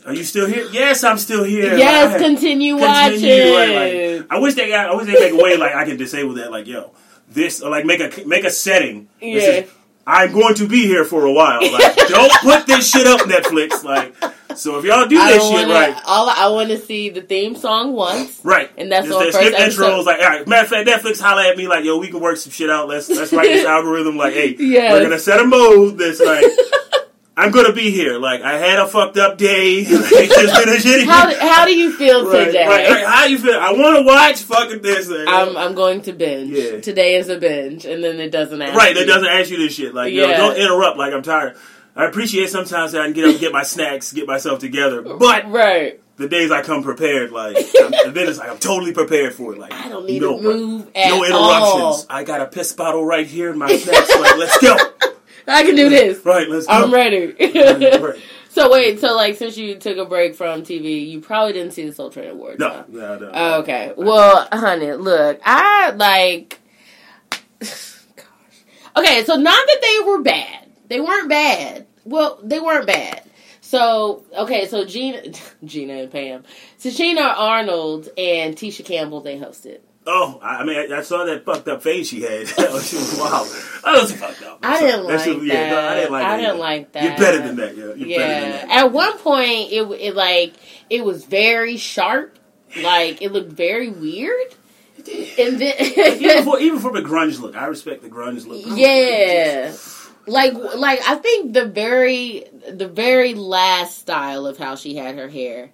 are 0.06 0.13
you 0.13 0.24
still 0.24 0.48
here? 0.48 0.67
Yes, 0.72 1.04
I'm 1.04 1.17
still 1.17 1.44
here. 1.44 1.78
Yes, 1.78 2.13
Like, 2.13 2.22
continue, 2.22 2.78
continue, 2.78 3.52
watching. 3.54 4.20
like, 4.20 4.28
I 4.32 4.39
wish 4.39 4.56
they 4.56 4.70
got. 4.70 4.89
I 4.89 4.96
wish 4.96 5.06
they 5.08 5.13
make 5.20 5.34
a 5.34 5.44
way 5.44 5.58
like 5.58 5.76
I 5.76 5.86
can 5.86 5.98
disable 5.98 6.34
that. 6.36 6.50
Like, 6.52 6.65
yo, 6.65 6.91
this, 7.30 7.62
or 7.62 7.70
like 7.70 7.86
make 7.86 8.00
a 8.00 8.26
make 8.26 8.46
a 8.46 8.50
setting. 8.52 9.10
Yeah. 9.22 9.38
is- 9.38 9.70
I'm 10.08 10.32
going 10.34 10.56
to 10.56 10.67
be 10.67 10.88
here 10.88 11.06
for 11.06 11.26
a 11.26 11.32
while. 11.32 11.62
Like, 11.72 11.96
don't 11.96 12.32
put 12.41 12.65
this 12.65 12.89
shit 12.89 13.06
up, 13.06 13.22
Netflix. 13.22 13.84
Like, 13.84 14.15
so 14.56 14.78
if 14.80 14.86
y'all 14.86 15.08
do 15.08 15.18
I 15.20 15.34
this 15.34 15.44
shit 15.44 15.68
wanna, 15.68 15.74
right, 15.74 16.02
All 16.06 16.30
I 16.30 16.48
want 16.50 16.70
to 16.70 16.78
see 16.78 17.10
the 17.10 17.22
theme 17.22 17.56
song 17.56 17.94
once. 17.94 18.40
right, 18.44 18.70
And 18.78 18.92
that's 18.92 19.08
that 19.08 19.14
first 19.20 19.38
skip 19.38 19.54
episode. 19.60 19.82
intros. 19.84 20.06
Like, 20.06 20.20
all 20.22 20.28
right, 20.30 20.48
matter 20.48 20.64
of 20.64 20.70
fact, 20.70 20.88
Netflix 20.90 21.20
holla 21.22 21.48
at 21.48 21.58
me 21.58 21.68
like, 21.68 21.84
yo, 21.86 21.98
we 21.98 22.10
can 22.10 22.20
work 22.20 22.38
some 22.38 22.52
shit 22.52 22.70
out. 22.70 22.88
Let's 22.88 23.10
let's 23.10 23.32
write 23.34 23.50
this 23.50 23.66
algorithm. 23.68 24.18
Like, 24.18 24.34
hey, 24.34 24.56
Yes. 24.58 24.92
we're 24.94 25.04
gonna 25.04 25.20
set 25.20 25.40
a 25.40 25.46
mode 25.46 25.98
that's 25.98 26.20
like. 26.20 26.46
I'm 27.38 27.50
gonna 27.52 27.72
be 27.72 27.92
here. 27.92 28.20
Like 28.20 28.42
I 28.42 28.58
had 28.58 28.78
a 28.78 28.86
fucked 28.86 29.18
up 29.18 29.38
day. 29.38 29.86
like, 29.90 30.30
just 30.30 30.66
did 30.66 30.68
a 30.68 30.78
shitty 30.78 31.06
How 31.06 31.34
how 31.40 31.66
do 31.66 31.74
you 31.74 31.92
feel 31.94 32.30
Right, 32.30 32.46
today? 32.46 32.68
right, 32.68 32.90
right. 32.90 33.06
How 33.06 33.26
you 33.26 33.38
feel? 33.40 33.58
I 33.58 33.72
want 33.72 33.98
to 34.00 34.04
watch 34.04 34.42
fucking 34.44 34.82
this. 34.82 35.08
Thing. 35.08 35.26
I'm 35.28 35.56
I'm 35.56 35.74
going 35.74 36.02
to 36.04 36.14
binge. 36.14 36.50
Yeah. 36.52 36.82
Today 36.82 37.16
is 37.16 37.30
a 37.30 37.40
binge, 37.40 37.86
and 37.86 38.04
then 38.04 38.20
it 38.20 38.32
doesn't 38.32 38.62
ask. 38.62 38.78
right. 38.78 38.94
you. 38.94 39.00
That 39.00 39.08
doesn't 39.08 39.30
ask 39.30 39.50
you 39.50 39.58
this 39.58 39.74
shit. 39.74 39.96
Like, 39.96 40.14
yo, 40.14 40.28
don't 40.28 40.58
interrupt. 40.58 40.98
Like, 40.98 41.14
I'm 41.14 41.24
tired. 41.24 41.56
I 41.95 42.06
appreciate 42.06 42.49
sometimes 42.49 42.93
that 42.93 43.01
I 43.01 43.06
can 43.06 43.13
get 43.13 43.25
up 43.25 43.32
and 43.32 43.39
get 43.39 43.51
my 43.51 43.63
snacks, 43.63 44.13
get 44.13 44.27
myself 44.27 44.60
together. 44.60 45.01
But 45.01 45.49
Right. 45.51 45.99
the 46.17 46.30
days 46.30 46.51
I 46.51 46.62
come 46.62 46.84
prepared, 46.84 47.32
like, 47.32 47.58
and 47.58 48.13
then 48.15 48.27
it's 48.30 48.39
like 48.39 48.49
I'm 48.49 48.58
totally 48.60 48.93
prepared 48.93 49.34
for 49.34 49.54
it. 49.54 49.60
Like, 49.60 49.73
I 49.73 49.89
don't 49.89 50.06
need 50.06 50.21
no, 50.21 50.38
to 50.38 50.41
move 50.43 50.88
at 50.95 51.10
no 51.10 51.15
all. 51.17 51.23
interruptions. 51.25 52.08
I 52.10 52.23
got 52.23 52.41
a 52.41 52.45
piss 52.45 52.71
bottle 52.73 53.04
right 53.04 53.27
here 53.27 53.49
in 53.51 53.58
my 53.58 53.75
snacks. 53.75 54.10
like, 54.19 54.38
let's 54.38 54.58
go. 54.60 54.75
I 55.47 55.63
can 55.63 55.75
do 55.75 55.89
this. 55.89 56.23
Right, 56.25 56.47
let's 56.47 56.67
go. 56.67 56.73
I'm 56.73 56.93
ready. 56.93 57.36
So 58.54 58.69
wait, 58.69 58.99
so 58.99 59.15
like 59.15 59.38
since 59.38 59.56
you 59.56 59.75
took 59.75 59.95
a 59.97 60.04
break 60.04 60.36
from 60.36 60.63
TV, 60.63 61.08
you 61.10 61.21
probably 61.21 61.54
didn't 61.54 61.71
see 61.71 61.86
the 61.86 61.93
Soul 61.93 62.10
Train 62.10 62.32
Awards. 62.32 62.60
No, 62.60 62.67
huh? 62.67 62.84
no, 62.89 63.17
no. 63.17 63.32
Oh, 63.34 63.60
okay. 63.62 63.93
Well, 63.95 64.45
honey, 64.51 64.91
look, 64.91 65.39
I 65.45 65.91
like. 65.91 66.60
Gosh. 67.62 67.95
Okay, 68.97 69.23
so 69.23 69.36
not 69.38 69.65
that 69.67 69.80
they 69.82 70.06
were 70.06 70.21
bad. 70.21 70.61
They 70.91 70.99
weren't 70.99 71.30
bad. 71.30 71.88
Well, 72.04 72.38
they 72.43 72.60
weren't 72.60 72.86
bad. 72.86 73.23
So 73.62 74.25
okay, 74.38 74.67
so 74.67 74.84
Gina, 74.84 75.21
Gina 75.63 75.93
and 75.93 76.12
Pam, 76.12 76.43
so 76.77 76.89
Tichina 76.89 77.34
Arnold 77.38 78.10
and 78.17 78.58
Tisha 78.58 78.84
Campbell 78.84 79.21
they 79.21 79.39
hosted. 79.39 79.80
Oh, 80.06 80.38
I 80.43 80.58
I 80.58 80.63
mean, 80.65 80.91
I, 80.91 80.97
I 80.97 81.01
saw 81.01 81.23
that 81.23 81.45
fucked 81.45 81.69
up 81.69 81.82
face 81.82 82.10
she 82.10 82.23
had. 82.23 82.41
Was- 82.58 82.89
she 82.89 82.97
was 82.97 83.17
wow. 83.17 83.47
That 83.86 84.01
was 84.01 84.12
fucked 84.12 84.43
up. 84.43 84.60
I 84.63 84.82
didn't 84.82 85.06
like 85.06 85.25
yeah, 85.43 85.69
no, 85.69 85.80
I 85.80 85.95
didn't 85.95 86.12
like 86.12 86.21
that. 86.23 86.32
I 86.34 86.38
didn't 86.41 86.60
like 86.60 86.91
that. 86.91 87.04
You're 87.04 87.17
better 87.17 87.38
than 87.47 87.56
that. 87.56 87.77
Yeah, 87.77 87.84
you're 87.84 87.93
better 87.93 88.41
than 88.41 88.51
Yeah. 88.51 88.65
that. 88.65 88.69
At 88.86 88.91
one 88.91 89.17
point, 89.19 89.71
it 89.71 89.84
it 90.01 90.13
like 90.15 90.56
it 90.89 91.06
was 91.06 91.23
very 91.23 91.77
sharp. 91.77 92.38
Like 92.84 93.21
it 93.21 93.32
looked 93.32 93.54
very 93.54 93.88
weird. 93.88 94.56
And 94.97 95.58
then 95.58 95.73
even, 95.80 96.43
for, 96.43 96.60
even 96.60 96.80
for 96.80 96.91
the 96.91 97.01
grunge 97.01 97.39
look, 97.39 97.56
I 97.56 97.67
respect 97.67 98.01
the 98.01 98.10
grunge 98.10 98.45
look. 98.45 98.62
Yeah. 98.77 99.71
Like 100.27 100.53
like 100.53 100.99
I 101.07 101.15
think 101.15 101.53
the 101.53 101.65
very 101.65 102.45
the 102.69 102.88
very 102.88 103.34
last 103.34 103.99
style 103.99 104.45
of 104.45 104.57
how 104.57 104.75
she 104.75 104.95
had 104.95 105.15
her 105.15 105.29
hair. 105.29 105.71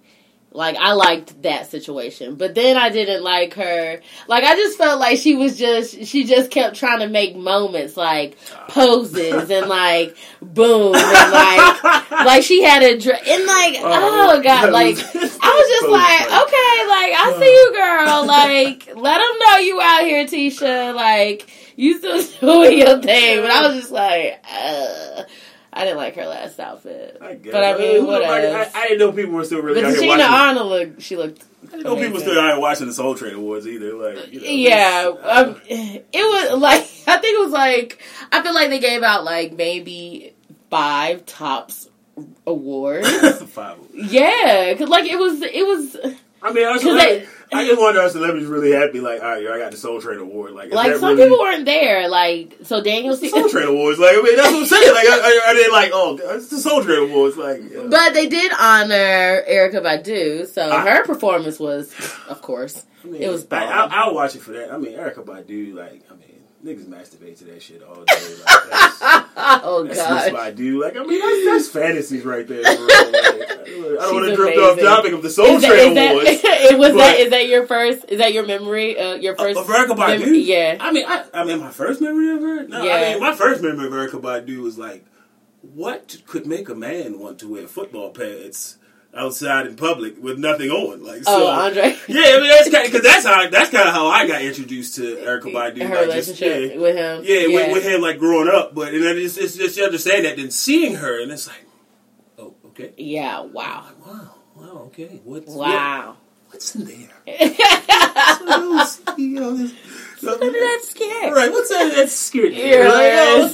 Like 0.58 0.76
I 0.76 0.92
liked 0.94 1.42
that 1.42 1.70
situation. 1.70 2.34
But 2.34 2.56
then 2.56 2.76
I 2.76 2.90
didn't 2.90 3.22
like 3.22 3.54
her. 3.54 4.00
Like 4.26 4.42
I 4.42 4.56
just 4.56 4.76
felt 4.76 4.98
like 4.98 5.18
she 5.18 5.36
was 5.36 5.56
just 5.56 6.04
she 6.04 6.24
just 6.24 6.50
kept 6.50 6.74
trying 6.74 6.98
to 6.98 7.08
make 7.08 7.36
moments 7.36 7.96
like 7.96 8.36
poses 8.66 9.48
and 9.50 9.68
like 9.68 10.16
boom 10.42 10.96
and 10.96 11.32
like 11.32 12.10
like 12.10 12.42
she 12.42 12.64
had 12.64 12.82
a 12.82 12.98
dr- 12.98 13.22
and 13.24 13.46
like 13.46 13.74
oh, 13.78 14.40
god 14.42 14.72
like 14.72 14.96
was- 14.96 15.04
I 15.14 15.50
was 15.54 15.68
just 15.68 15.88
like 15.88 16.26
okay 16.26 16.78
like 16.88 17.12
I 17.14 17.36
see 17.38 17.54
you 17.54 17.72
girl 17.72 18.26
like 18.26 18.96
let 18.96 19.18
them 19.18 19.38
know 19.38 19.56
you 19.58 19.80
out 19.80 20.00
here 20.02 20.26
Tisha 20.26 20.92
like 20.92 21.48
you 21.76 21.98
still 21.98 22.22
doing 22.40 22.78
your 22.78 23.00
thing 23.00 23.42
but 23.42 23.50
I 23.52 23.68
was 23.68 23.76
just 23.76 23.92
like 23.92 24.44
uh, 24.52 25.22
I 25.78 25.84
didn't 25.84 25.96
like 25.98 26.16
her 26.16 26.26
last 26.26 26.58
outfit 26.58 27.16
I 27.20 27.34
guess. 27.34 27.52
but 27.52 27.62
I 27.64 27.78
mean 27.78 28.04
what 28.06 28.24
I, 28.24 28.68
I 28.74 28.88
didn't 28.88 28.98
know 28.98 29.12
people 29.12 29.32
were 29.34 29.44
still 29.44 29.62
really 29.62 29.80
but 29.82 29.88
out 29.90 29.96
here 29.96 30.16
Gina 30.54 30.64
looked 30.64 31.02
she 31.02 31.16
looked 31.16 31.44
I 31.68 31.70
didn't 31.72 31.84
know 31.84 31.96
people 31.96 32.20
still 32.20 32.38
out 32.40 32.52
here 32.52 32.60
watching 32.60 32.86
the 32.86 32.92
Soul 32.92 33.14
Train 33.14 33.34
Awards 33.34 33.66
either. 33.66 33.94
Like, 33.94 34.32
you 34.32 34.40
know, 34.40 34.46
Yeah, 34.46 35.08
it's- 35.08 35.24
uh, 35.24 35.44
um, 35.48 35.60
it 35.68 36.10
was 36.12 36.60
like 36.60 36.80
I 37.06 37.16
think 37.18 37.38
it 37.38 37.44
was 37.44 37.52
like 37.52 38.02
I 38.32 38.42
feel 38.42 38.54
like 38.54 38.70
they 38.70 38.80
gave 38.80 39.02
out 39.02 39.24
like 39.24 39.52
maybe 39.52 40.34
five 40.70 41.24
tops 41.26 41.88
awards. 42.46 43.08
Five. 43.52 43.78
yeah, 43.94 44.74
cause 44.76 44.88
like 44.88 45.04
it 45.06 45.18
was 45.18 45.40
it 45.42 45.64
was 45.66 45.96
I 46.42 46.52
mean, 46.52 46.66
I, 46.66 46.72
'Cause 46.74 46.84
I, 46.86 46.96
they- 46.96 47.26
I 47.50 47.64
just 47.66 47.80
wonder 47.80 48.02
if 48.02 48.12
celebrities 48.12 48.46
really 48.46 48.72
happy. 48.72 49.00
Like, 49.00 49.22
all 49.22 49.28
right, 49.30 49.42
yo, 49.42 49.52
I 49.54 49.58
got 49.58 49.70
the 49.70 49.78
Soul 49.78 50.00
Train 50.02 50.18
Award. 50.18 50.52
Like, 50.52 50.70
like 50.72 50.96
some 50.96 51.16
really, 51.16 51.22
people 51.24 51.38
weren't 51.38 51.64
there. 51.64 52.06
Like 52.08 52.56
so 52.62 52.82
Daniel, 52.82 53.16
Soul 53.16 53.48
Train 53.48 53.68
Awards. 53.68 53.98
Like, 53.98 54.16
I 54.18 54.20
mean, 54.20 54.36
that's 54.36 54.52
what 54.52 54.60
I'm 54.60 54.66
saying. 54.66 54.94
Like, 54.94 55.08
are, 55.08 55.48
are 55.48 55.54
they 55.54 55.68
like, 55.70 55.90
oh, 55.94 56.18
it's 56.36 56.48
the 56.48 56.58
Soul 56.58 56.84
Train 56.84 57.10
Awards? 57.10 57.36
Like, 57.38 57.62
yeah. 57.70 57.86
but 57.88 58.12
they 58.12 58.28
did 58.28 58.52
honor 58.52 59.42
Erykah 59.48 59.82
Badu, 59.82 60.46
so 60.46 60.68
Ah. 60.70 60.82
her 60.82 61.04
performance 61.04 61.58
was, 61.58 61.90
of 62.28 62.42
course, 62.42 62.84
I 63.02 63.06
mean, 63.06 63.22
it 63.22 63.30
was 63.30 63.44
I, 63.44 63.46
bomb. 63.46 63.68
I'll, 63.72 63.88
I'll 64.08 64.14
watch 64.14 64.36
it 64.36 64.42
for 64.42 64.52
that. 64.52 64.70
I 64.70 64.76
mean, 64.76 64.92
Erykah 64.92 65.24
Badu, 65.24 65.74
like, 65.74 66.02
I 66.10 66.14
mean, 66.16 66.27
niggas 66.64 66.86
masturbate 66.86 67.38
to 67.38 67.44
that 67.44 67.62
shit 67.62 67.82
all 67.82 67.94
day. 67.94 68.02
Like, 68.04 68.70
that's, 68.70 68.98
oh 69.64 69.84
that's 69.86 69.98
god. 69.98 70.32
Badu. 70.56 70.82
Like, 70.82 70.96
I 70.96 71.04
mean, 71.04 71.20
that's, 71.20 71.44
that's 71.46 71.68
fantasies 71.68 72.24
right 72.24 72.46
there. 72.46 72.62
For. 72.64 72.82
Like, 72.82 73.58
I 73.68 74.02
don't 74.02 74.14
want 74.14 74.26
to 74.28 74.36
drift 74.36 74.58
off 74.58 74.78
topic 74.80 75.12
of 75.12 75.22
the 75.22 75.30
Soul 75.30 75.46
Is 75.56 75.62
that, 75.62 75.68
Train 75.68 75.88
is 75.90 75.94
that, 75.94 76.10
Awards. 76.12 76.28
it 76.44 76.78
was 76.78 76.94
that 76.94 77.18
is 77.20 77.30
that 77.30 77.46
your 77.48 77.66
first? 77.66 78.04
Is 78.08 78.18
that 78.18 78.32
your 78.32 78.46
memory? 78.46 78.98
Uh, 78.98 79.14
your 79.14 79.36
first 79.36 79.58
Of 79.58 79.66
Erykah 79.66 79.96
Badu? 79.96 80.20
memory- 80.20 80.38
Yeah. 80.40 80.78
I 80.80 80.90
mean, 80.92 81.04
I, 81.06 81.24
I 81.34 81.44
mean, 81.44 81.60
my 81.60 81.70
first 81.70 82.00
memory 82.00 82.34
of 82.34 82.40
her. 82.40 82.66
No, 82.66 82.80
I 82.90 83.12
mean, 83.12 83.20
my 83.20 83.34
first 83.34 83.62
memory 83.62 83.86
of 83.86 83.92
Erykah 83.92 84.20
Badu 84.20 84.62
was 84.62 84.78
like, 84.78 85.04
what 85.60 86.16
could 86.26 86.46
make 86.46 86.68
a 86.68 86.74
man 86.74 87.18
want 87.18 87.38
to 87.40 87.48
wear 87.52 87.68
football 87.68 88.10
pads 88.10 88.77
outside 89.14 89.66
in 89.66 89.74
public 89.76 90.22
with 90.22 90.38
nothing 90.38 90.70
on? 90.70 91.02
Like, 91.04 91.22
oh, 91.26 91.38
so, 91.38 91.46
Oh, 91.46 91.48
Andre. 91.48 91.82
yeah, 92.08 92.22
I 92.36 92.40
mean, 92.40 92.50
that's 92.50 92.70
kind 92.70 92.86
because 92.86 93.02
that's 93.02 93.24
how 93.26 93.48
that's 93.48 93.70
kind 93.70 93.88
of 93.88 93.94
how 93.94 94.06
I 94.08 94.26
got 94.26 94.42
introduced 94.42 94.96
to 94.96 95.16
Erykah 95.16 95.52
Badu. 95.52 95.82
Her 95.86 96.06
like, 96.06 96.14
just- 96.14 96.40
relationship 96.40 96.72
yeah. 96.74 96.80
with 96.80 96.96
him. 96.96 97.22
Yeah, 97.24 97.46
With, 97.54 97.72
with 97.72 97.84
him 97.84 98.00
like 98.00 98.18
growing 98.18 98.48
up, 98.54 98.74
but 98.74 98.92
and 98.94 99.02
then 99.02 99.16
it's, 99.18 99.36
it's 99.36 99.56
just 99.56 99.76
you 99.76 99.84
understand 99.84 100.24
that, 100.24 100.36
then 100.36 100.50
seeing 100.50 100.94
her, 100.96 101.20
and 101.22 101.30
it's 101.32 101.46
like, 101.48 101.64
oh, 102.38 102.54
okay, 102.66 102.92
Yeah. 102.96 103.40
Wow. 103.40 103.86
wow, 104.06 104.34
wow, 104.54 104.82
okay, 104.86 105.20
what's 105.24 105.52
Wow. 105.52 106.16
what's 106.50 106.74
in 106.76 106.84
there? 106.84 107.08
You 109.18 109.40
know, 109.40 109.56
this- 109.56 109.74
scary. 110.88 111.30
Right, 111.32 111.50
what's 111.50 111.68
that? 111.70 111.92
That's 111.94 112.12
scary. 112.12 112.56
Yeah, 112.56 112.86
Right, 112.86 113.52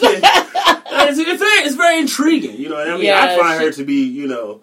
it's, 1.08 1.18
it's 1.18 1.38
very, 1.40 1.50
it's 1.66 1.74
very 1.74 1.98
intriguing. 2.00 2.56
You 2.58 2.68
know, 2.70 2.76
I 2.78 2.92
mean, 2.96 3.02
Yeah, 3.04 3.22
I 3.22 3.38
find 3.38 3.58
she- 3.60 3.66
her 3.66 3.72
to 3.72 3.84
be, 3.84 4.04
you 4.04 4.26
know, 4.26 4.60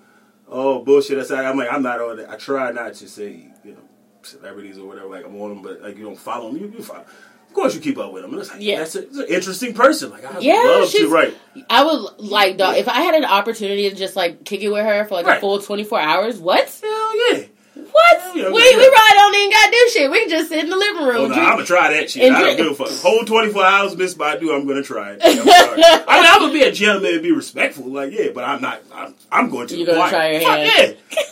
oh 0.51 0.83
bullshit. 0.83 1.31
I'm 1.31 1.57
like, 1.57 1.71
I'm 1.71 1.81
not 1.81 1.99
on 2.01 2.19
it. 2.19 2.27
I 2.29 2.35
try 2.35 2.71
not 2.71 2.93
to 2.95 3.07
say, 3.07 3.47
you 3.63 3.71
know, 3.73 3.79
celebrities 4.23 4.77
or 4.77 4.85
whatever. 4.87 5.07
Like 5.07 5.25
I'm 5.25 5.35
on 5.41 5.49
them, 5.49 5.61
but 5.63 5.81
like 5.81 5.97
you 5.97 6.03
don't 6.03 6.19
follow 6.19 6.51
them. 6.51 6.61
You, 6.61 6.73
you 6.77 6.83
follow. 6.83 7.05
Of 7.47 7.55
course, 7.55 7.75
you 7.75 7.81
keep 7.81 7.97
up 7.97 8.13
with 8.13 8.21
them. 8.21 8.31
And 8.31 8.41
it's 8.41 8.49
like, 8.49 8.61
Yeah. 8.61 8.73
yeah, 8.73 8.79
that's 8.79 8.95
a, 8.95 9.07
it's 9.07 9.17
an 9.17 9.25
interesting 9.27 9.73
person. 9.73 10.09
Like 10.11 10.23
I 10.23 10.39
Yeah, 10.39 10.53
love 10.53 10.89
to. 10.91 11.09
Right, 11.09 11.35
I 11.69 11.83
would 11.83 12.19
like 12.19 12.57
dog, 12.57 12.77
if 12.77 12.87
I 12.87 13.01
had 13.01 13.15
an 13.15 13.25
opportunity 13.25 13.89
to 13.89 13.95
just 13.95 14.15
like 14.15 14.45
kick 14.45 14.61
it 14.61 14.69
with 14.69 14.85
her 14.85 15.03
for 15.05 15.15
like 15.15 15.25
a 15.37 15.39
full 15.41 15.59
twenty 15.59 15.83
four 15.83 15.99
hours. 15.99 16.37
What? 16.39 16.69
hell 16.81 17.33
yeah. 17.33 17.43
What? 17.91 18.21
Hell 18.21 18.37
yeah, 18.37 18.45
we 18.47 18.53
we 18.53 18.89
probably 18.89 19.15
don't 19.15 19.35
even 19.35 19.51
got 19.51 19.65
to 19.65 19.71
do 19.71 19.89
shit. 19.93 20.11
We 20.11 20.19
can 20.21 20.29
just 20.29 20.49
sit 20.49 20.63
in 20.63 20.69
the 20.69 20.77
living 20.77 21.03
room. 21.05 21.15
Oh, 21.17 21.27
no, 21.27 21.33
I'm 21.35 21.53
gonna 21.55 21.65
try 21.65 21.93
that 21.93 22.09
shit. 22.09 22.23
and 22.23 22.35
I 22.35 22.41
don't 22.41 22.57
give 22.57 22.67
a 22.67 22.75
fuck. 22.75 22.89
Whole 23.01 23.25
24 23.25 23.63
hours, 23.65 23.95
Miss 23.97 24.15
Badu, 24.15 24.55
I'm 24.55 24.67
gonna 24.67 24.83
try 24.83 25.11
it. 25.13 25.21
I'm 25.23 25.35
sorry. 25.37 25.47
I 26.07 26.21
mean, 26.21 26.25
I'm 26.31 26.39
gonna 26.39 26.53
be 26.53 26.63
a 26.63 26.71
gentleman 26.71 27.13
and 27.15 27.23
be 27.23 27.31
respectful, 27.31 27.87
like 27.87 28.11
yeah, 28.13 28.27
but 28.33 28.43
I'm 28.43 28.61
not. 28.61 28.81
I'm, 28.93 29.15
I'm 29.31 29.49
going 29.49 29.67
to. 29.67 29.77
You're 29.77 29.87
gonna 29.87 29.99
choir. 29.99 30.09
try 30.09 30.31
your 30.31 30.41
Fuck 30.41 30.57
hand. 30.59 30.97
yeah. 31.11 31.23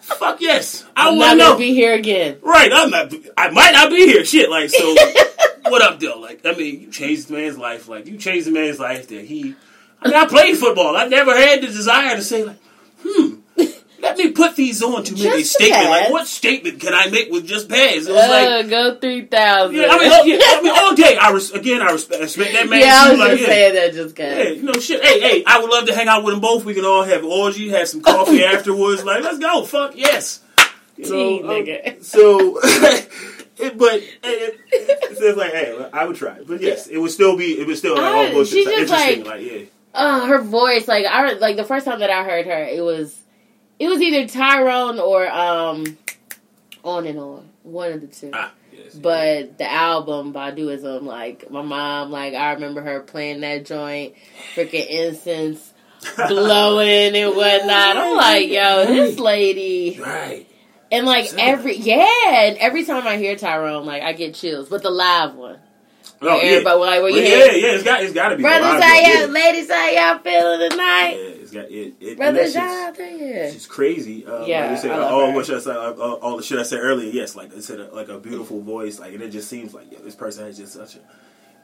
Fuck 0.00 0.40
yes. 0.40 0.84
I 0.96 1.08
I'm 1.08 1.18
want 1.18 1.36
not 1.38 1.44
gonna 1.44 1.50
know. 1.54 1.58
be 1.58 1.74
here 1.74 1.94
again. 1.94 2.38
right. 2.42 2.70
I'm 2.72 2.90
not. 2.90 3.12
I 3.36 3.50
might 3.50 3.72
not 3.72 3.90
be 3.90 4.06
here. 4.06 4.24
Shit. 4.24 4.48
Like 4.48 4.70
so. 4.70 4.94
what 5.68 5.82
up, 5.82 6.00
though? 6.00 6.18
Like 6.20 6.40
I 6.46 6.52
mean, 6.52 6.80
you 6.80 6.90
changed 6.90 7.28
the 7.28 7.34
man's 7.34 7.58
life. 7.58 7.88
Like 7.88 8.06
you 8.06 8.16
changed 8.16 8.46
the 8.46 8.52
man's 8.52 8.78
life 8.78 9.08
that 9.08 9.24
he. 9.24 9.54
I 10.00 10.08
mean, 10.08 10.16
I 10.16 10.26
played 10.26 10.56
football. 10.56 10.96
I 10.96 11.06
never 11.08 11.36
had 11.36 11.60
the 11.62 11.66
desire 11.66 12.14
to 12.16 12.22
say 12.22 12.44
like, 12.44 12.58
hmm. 13.02 13.40
Let 14.00 14.18
me 14.18 14.30
put 14.32 14.56
these 14.56 14.82
on 14.82 15.04
to 15.04 15.14
make 15.14 15.24
a 15.24 15.42
statement. 15.44 15.84
Like, 15.90 16.10
what 16.10 16.26
statement 16.26 16.80
can 16.80 16.92
I 16.94 17.08
make 17.08 17.30
with 17.30 17.46
just 17.46 17.68
pads? 17.68 18.06
It 18.06 18.12
was 18.12 18.28
like, 18.30 18.48
Uh, 18.48 18.62
go 18.68 18.98
three 19.00 19.24
thousand. 19.26 19.74
yeah, 19.76 19.86
I 19.90 19.98
mean, 19.98 20.38
yeah, 20.38 20.44
I 20.46 20.60
mean, 20.62 20.72
all 20.76 20.94
day. 20.94 21.16
I 21.16 21.30
res- 21.32 21.50
again, 21.52 21.80
I 21.82 21.90
respect, 21.92 22.20
respect 22.22 22.52
that 22.52 22.68
man. 22.68 22.80
yeah, 22.80 23.04
I 23.06 23.10
was 23.10 23.18
like, 23.18 23.30
just 23.30 23.42
yeah. 23.42 23.48
saying 23.48 23.74
that 23.74 23.92
just 23.94 24.14
cause. 24.16 24.26
Hey, 24.26 24.54
you 24.56 24.62
know, 24.64 24.72
shit. 24.74 25.02
Hey, 25.02 25.20
hey, 25.20 25.44
I 25.46 25.60
would 25.60 25.70
love 25.70 25.86
to 25.86 25.94
hang 25.94 26.08
out 26.08 26.24
with 26.24 26.34
them 26.34 26.40
both. 26.40 26.64
We 26.64 26.74
can 26.74 26.84
all 26.84 27.02
have 27.04 27.24
orgy, 27.24 27.68
have 27.70 27.88
some 27.88 28.00
coffee 28.02 28.44
afterwards. 28.44 29.02
Like, 29.04 29.22
let's 29.24 29.38
go. 29.38 29.64
Fuck 29.64 29.92
yes. 29.96 30.40
You 30.96 31.04
Gee, 31.04 31.40
um, 31.42 31.48
nigga. 31.50 32.02
so, 32.04 32.58
it, 33.58 33.76
but 33.78 33.94
it, 33.94 34.10
it, 34.22 34.60
it's 34.72 35.36
like, 35.36 35.52
hey, 35.52 35.88
I 35.92 36.04
would 36.06 36.16
try. 36.16 36.38
But 36.46 36.60
yes, 36.62 36.86
it 36.86 36.98
would 36.98 37.10
still 37.10 37.36
be. 37.36 37.58
It 37.60 37.66
would 37.66 37.76
still 37.78 37.94
like, 37.94 38.04
I- 38.04 38.28
oh, 38.28 38.32
bullshit. 38.32 38.52
she's 38.54 38.64
just 38.66 38.78
interesting. 38.92 39.24
like- 39.24 39.40
Like, 39.40 39.50
yeah. 39.52 39.58
Uh, 39.94 40.26
her 40.26 40.42
voice, 40.42 40.86
like 40.86 41.06
I 41.06 41.32
like 41.34 41.56
the 41.56 41.64
first 41.64 41.86
time 41.86 42.00
that 42.00 42.10
I 42.10 42.22
heard 42.22 42.44
her, 42.44 42.64
it 42.64 42.82
was 42.82 43.16
it 43.78 43.88
was 43.88 44.00
either 44.00 44.26
Tyrone 44.26 44.98
or 44.98 45.28
um 45.30 45.98
on 46.82 47.06
and 47.06 47.18
on. 47.18 47.48
One 47.62 47.92
of 47.92 48.00
the 48.00 48.06
two. 48.06 48.30
Ah, 48.32 48.52
yes. 48.72 48.94
But 48.94 49.58
the 49.58 49.70
album 49.70 50.32
Baduizm, 50.32 51.02
like 51.02 51.50
my 51.50 51.62
mom, 51.62 52.10
like 52.10 52.34
I 52.34 52.52
remember 52.52 52.80
her 52.80 53.00
playing 53.00 53.40
that 53.40 53.66
joint, 53.66 54.14
freaking 54.54 54.86
incense 54.86 55.74
blowing 56.28 57.16
and 57.16 57.36
whatnot. 57.36 57.96
I'm 57.96 58.16
like, 58.16 58.48
yo, 58.48 58.86
this 58.86 59.18
lady, 59.18 59.98
right. 60.00 60.46
and 60.92 61.06
like 61.06 61.32
every 61.36 61.76
yeah, 61.76 62.44
and 62.44 62.56
every 62.58 62.84
time 62.84 63.06
I 63.06 63.16
hear 63.16 63.36
Tyrone, 63.36 63.84
like 63.84 64.02
I 64.02 64.12
get 64.12 64.34
chills. 64.34 64.68
But 64.68 64.82
the 64.82 64.90
live 64.90 65.34
one, 65.34 65.58
Oh, 66.22 66.26
Where 66.26 66.36
yeah. 66.44 66.50
everybody 66.52 66.78
like 66.80 67.02
Well, 67.02 67.14
hear, 67.14 67.22
yeah, 67.24 67.52
yeah, 67.52 67.74
it's 67.74 67.84
got 67.84 68.02
it's 68.02 68.12
got 68.14 68.28
to 68.30 68.36
be 68.36 68.42
brothers, 68.42 68.82
how 68.82 68.94
y'all, 68.94 69.20
yeah. 69.20 69.26
ladies, 69.26 69.70
how 69.70 69.90
y'all 69.90 70.18
feeling 70.20 70.70
tonight? 70.70 71.10
Yeah, 71.10 71.42
it's 71.42 71.50
got 71.50 71.64
it. 71.70 71.94
it 72.00 72.16
Brothers, 72.16 72.54
y'all 72.54 72.92
there. 72.92 73.52
She's 73.52 73.66
crazy. 73.66 74.24
Uh, 74.26 74.46
Yeah, 74.46 74.62
like 74.62 74.70
you 74.70 74.76
said, 74.78 74.90
I 74.92 74.96
love 74.96 75.12
all 75.12 75.26
her. 75.26 75.32
what 75.34 75.44
should 75.46 75.56
I 75.56 75.60
say? 75.60 75.70
Uh, 75.72 75.92
all, 75.92 76.14
all 76.14 76.36
the 76.38 76.42
shit 76.42 76.58
I 76.58 76.62
said 76.62 76.80
earlier. 76.80 77.10
Yes, 77.10 77.36
like 77.36 77.54
I 77.54 77.60
said, 77.60 77.80
uh, 77.80 77.88
like 77.92 78.08
a 78.08 78.18
beautiful 78.18 78.62
voice. 78.62 78.98
Like 78.98 79.12
and 79.12 79.22
it 79.22 79.28
just 79.28 79.48
seems 79.48 79.74
like 79.74 79.92
yeah, 79.92 79.98
this 80.02 80.14
person 80.14 80.46
has 80.46 80.56
just 80.56 80.72
such 80.72 80.94
an 80.94 81.02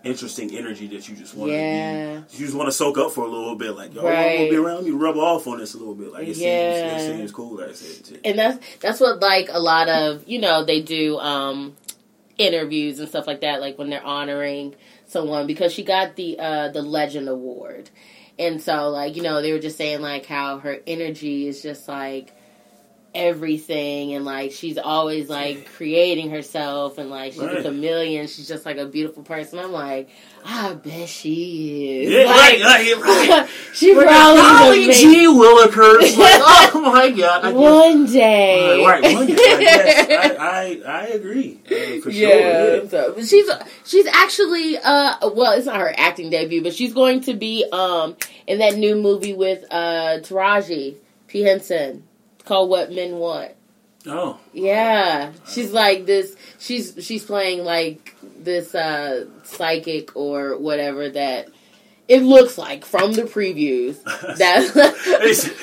interesting 0.04 0.54
energy 0.54 0.86
that 0.88 1.08
you 1.08 1.16
just 1.16 1.34
want 1.34 1.52
to 1.52 1.56
Yeah. 1.56 2.20
be. 2.30 2.36
You 2.36 2.44
just 2.44 2.56
want 2.56 2.68
to 2.68 2.72
soak 2.72 2.98
up 2.98 3.12
for 3.12 3.24
a 3.24 3.28
little 3.28 3.54
bit. 3.54 3.70
Like 3.74 3.94
yo, 3.94 4.02
I 4.02 4.10
Right. 4.10 4.36
want 4.36 4.50
to 4.50 4.50
be 4.50 4.56
around 4.56 4.84
me, 4.84 4.90
rub 4.90 5.16
off 5.16 5.46
on 5.46 5.58
this 5.58 5.72
a 5.74 5.78
little 5.78 5.94
bit. 5.94 6.12
Like 6.12 6.28
it 6.28 6.36
Yeah. 6.36 6.72
seems, 6.72 7.02
it 7.02 7.16
seems 7.16 7.32
cool. 7.32 7.56
Like 7.56 7.70
I 7.70 7.72
said, 7.72 8.04
too. 8.04 8.18
and 8.22 8.38
that's 8.38 8.58
that's 8.80 9.00
what 9.00 9.20
like 9.20 9.48
a 9.50 9.60
lot 9.60 9.88
of 9.88 10.28
you 10.28 10.40
know 10.40 10.62
they 10.64 10.82
do 10.82 11.18
um 11.18 11.74
interviews 12.38 12.98
and 12.98 13.08
stuff 13.08 13.26
like 13.26 13.40
that 13.42 13.60
like 13.60 13.78
when 13.78 13.90
they're 13.90 14.04
honoring 14.04 14.74
someone 15.06 15.46
because 15.46 15.72
she 15.72 15.82
got 15.82 16.16
the 16.16 16.38
uh 16.38 16.68
the 16.68 16.82
legend 16.82 17.28
award. 17.28 17.90
And 18.38 18.60
so 18.62 18.88
like 18.88 19.16
you 19.16 19.22
know 19.22 19.42
they 19.42 19.52
were 19.52 19.58
just 19.58 19.76
saying 19.76 20.00
like 20.00 20.26
how 20.26 20.58
her 20.58 20.78
energy 20.86 21.46
is 21.46 21.62
just 21.62 21.88
like 21.88 22.34
everything 23.14 24.14
and 24.14 24.24
like 24.24 24.52
she's 24.52 24.78
always 24.78 25.28
like 25.28 25.66
creating 25.76 26.30
herself 26.30 26.96
and 26.98 27.10
like 27.10 27.32
she's 27.32 27.42
a 27.42 27.46
Right. 27.46 27.62
chameleon 27.62 28.26
she's 28.26 28.48
just 28.48 28.64
like 28.64 28.78
a 28.78 28.86
beautiful 28.86 29.22
person 29.22 29.58
i'm 29.58 29.70
like 29.72 30.08
i 30.44 30.72
bet 30.72 31.08
she 31.08 32.02
is 32.04 32.10
Yeah, 32.10 32.24
like, 32.24 32.62
right, 32.62 32.96
right, 33.00 33.48
she 33.74 33.94
Like, 33.94 34.06
probably 34.06 34.86
make- 34.88 34.96
gee 34.96 35.26
willikers. 35.26 36.16
Like, 36.22 36.40
oh 36.74 36.80
my 36.92 37.10
god. 37.10 37.44
I 37.44 37.50
guess- 37.50 37.60
one 37.60 38.06
day 38.06 38.84
Right, 38.84 39.02
right, 39.02 39.14
one 39.14 39.26
day. 39.26 40.16
I, 40.16 40.36
I, 40.40 40.82
I 40.86 41.06
agree. 41.08 41.60
Uh, 41.66 42.00
for 42.00 42.10
yeah, 42.10 42.28
sure. 42.28 42.82
Yeah. 42.84 42.88
So, 42.88 43.12
but 43.14 43.26
she's 43.26 43.50
she's 43.84 44.06
actually 44.06 44.78
uh 44.78 45.30
well, 45.34 45.52
it's 45.52 45.66
not 45.66 45.76
her 45.76 45.94
acting 45.96 46.30
debut, 46.30 46.62
but 46.62 46.74
she's 46.74 46.92
going 46.94 47.20
to 47.22 47.34
be 47.34 47.64
um 47.72 48.16
in 48.46 48.58
that 48.58 48.76
new 48.76 48.96
movie 48.96 49.34
with 49.34 49.64
uh 49.70 50.18
Taraji 50.22 50.96
P 51.28 51.42
Henson 51.42 52.04
called 52.44 52.70
What 52.70 52.92
Men 52.92 53.16
Want. 53.16 53.52
Oh. 54.06 54.38
Yeah, 54.52 55.32
she's 55.48 55.72
like 55.72 56.06
this. 56.06 56.36
She's 56.58 56.94
she's 57.00 57.24
playing 57.24 57.64
like 57.64 58.16
this 58.38 58.74
uh 58.74 59.26
psychic 59.44 60.16
or 60.16 60.58
whatever 60.58 61.08
that 61.10 61.48
it 62.08 62.22
looks 62.22 62.58
like 62.58 62.84
from 62.84 63.12
the 63.12 63.22
previews. 63.22 63.96
That 64.38 64.64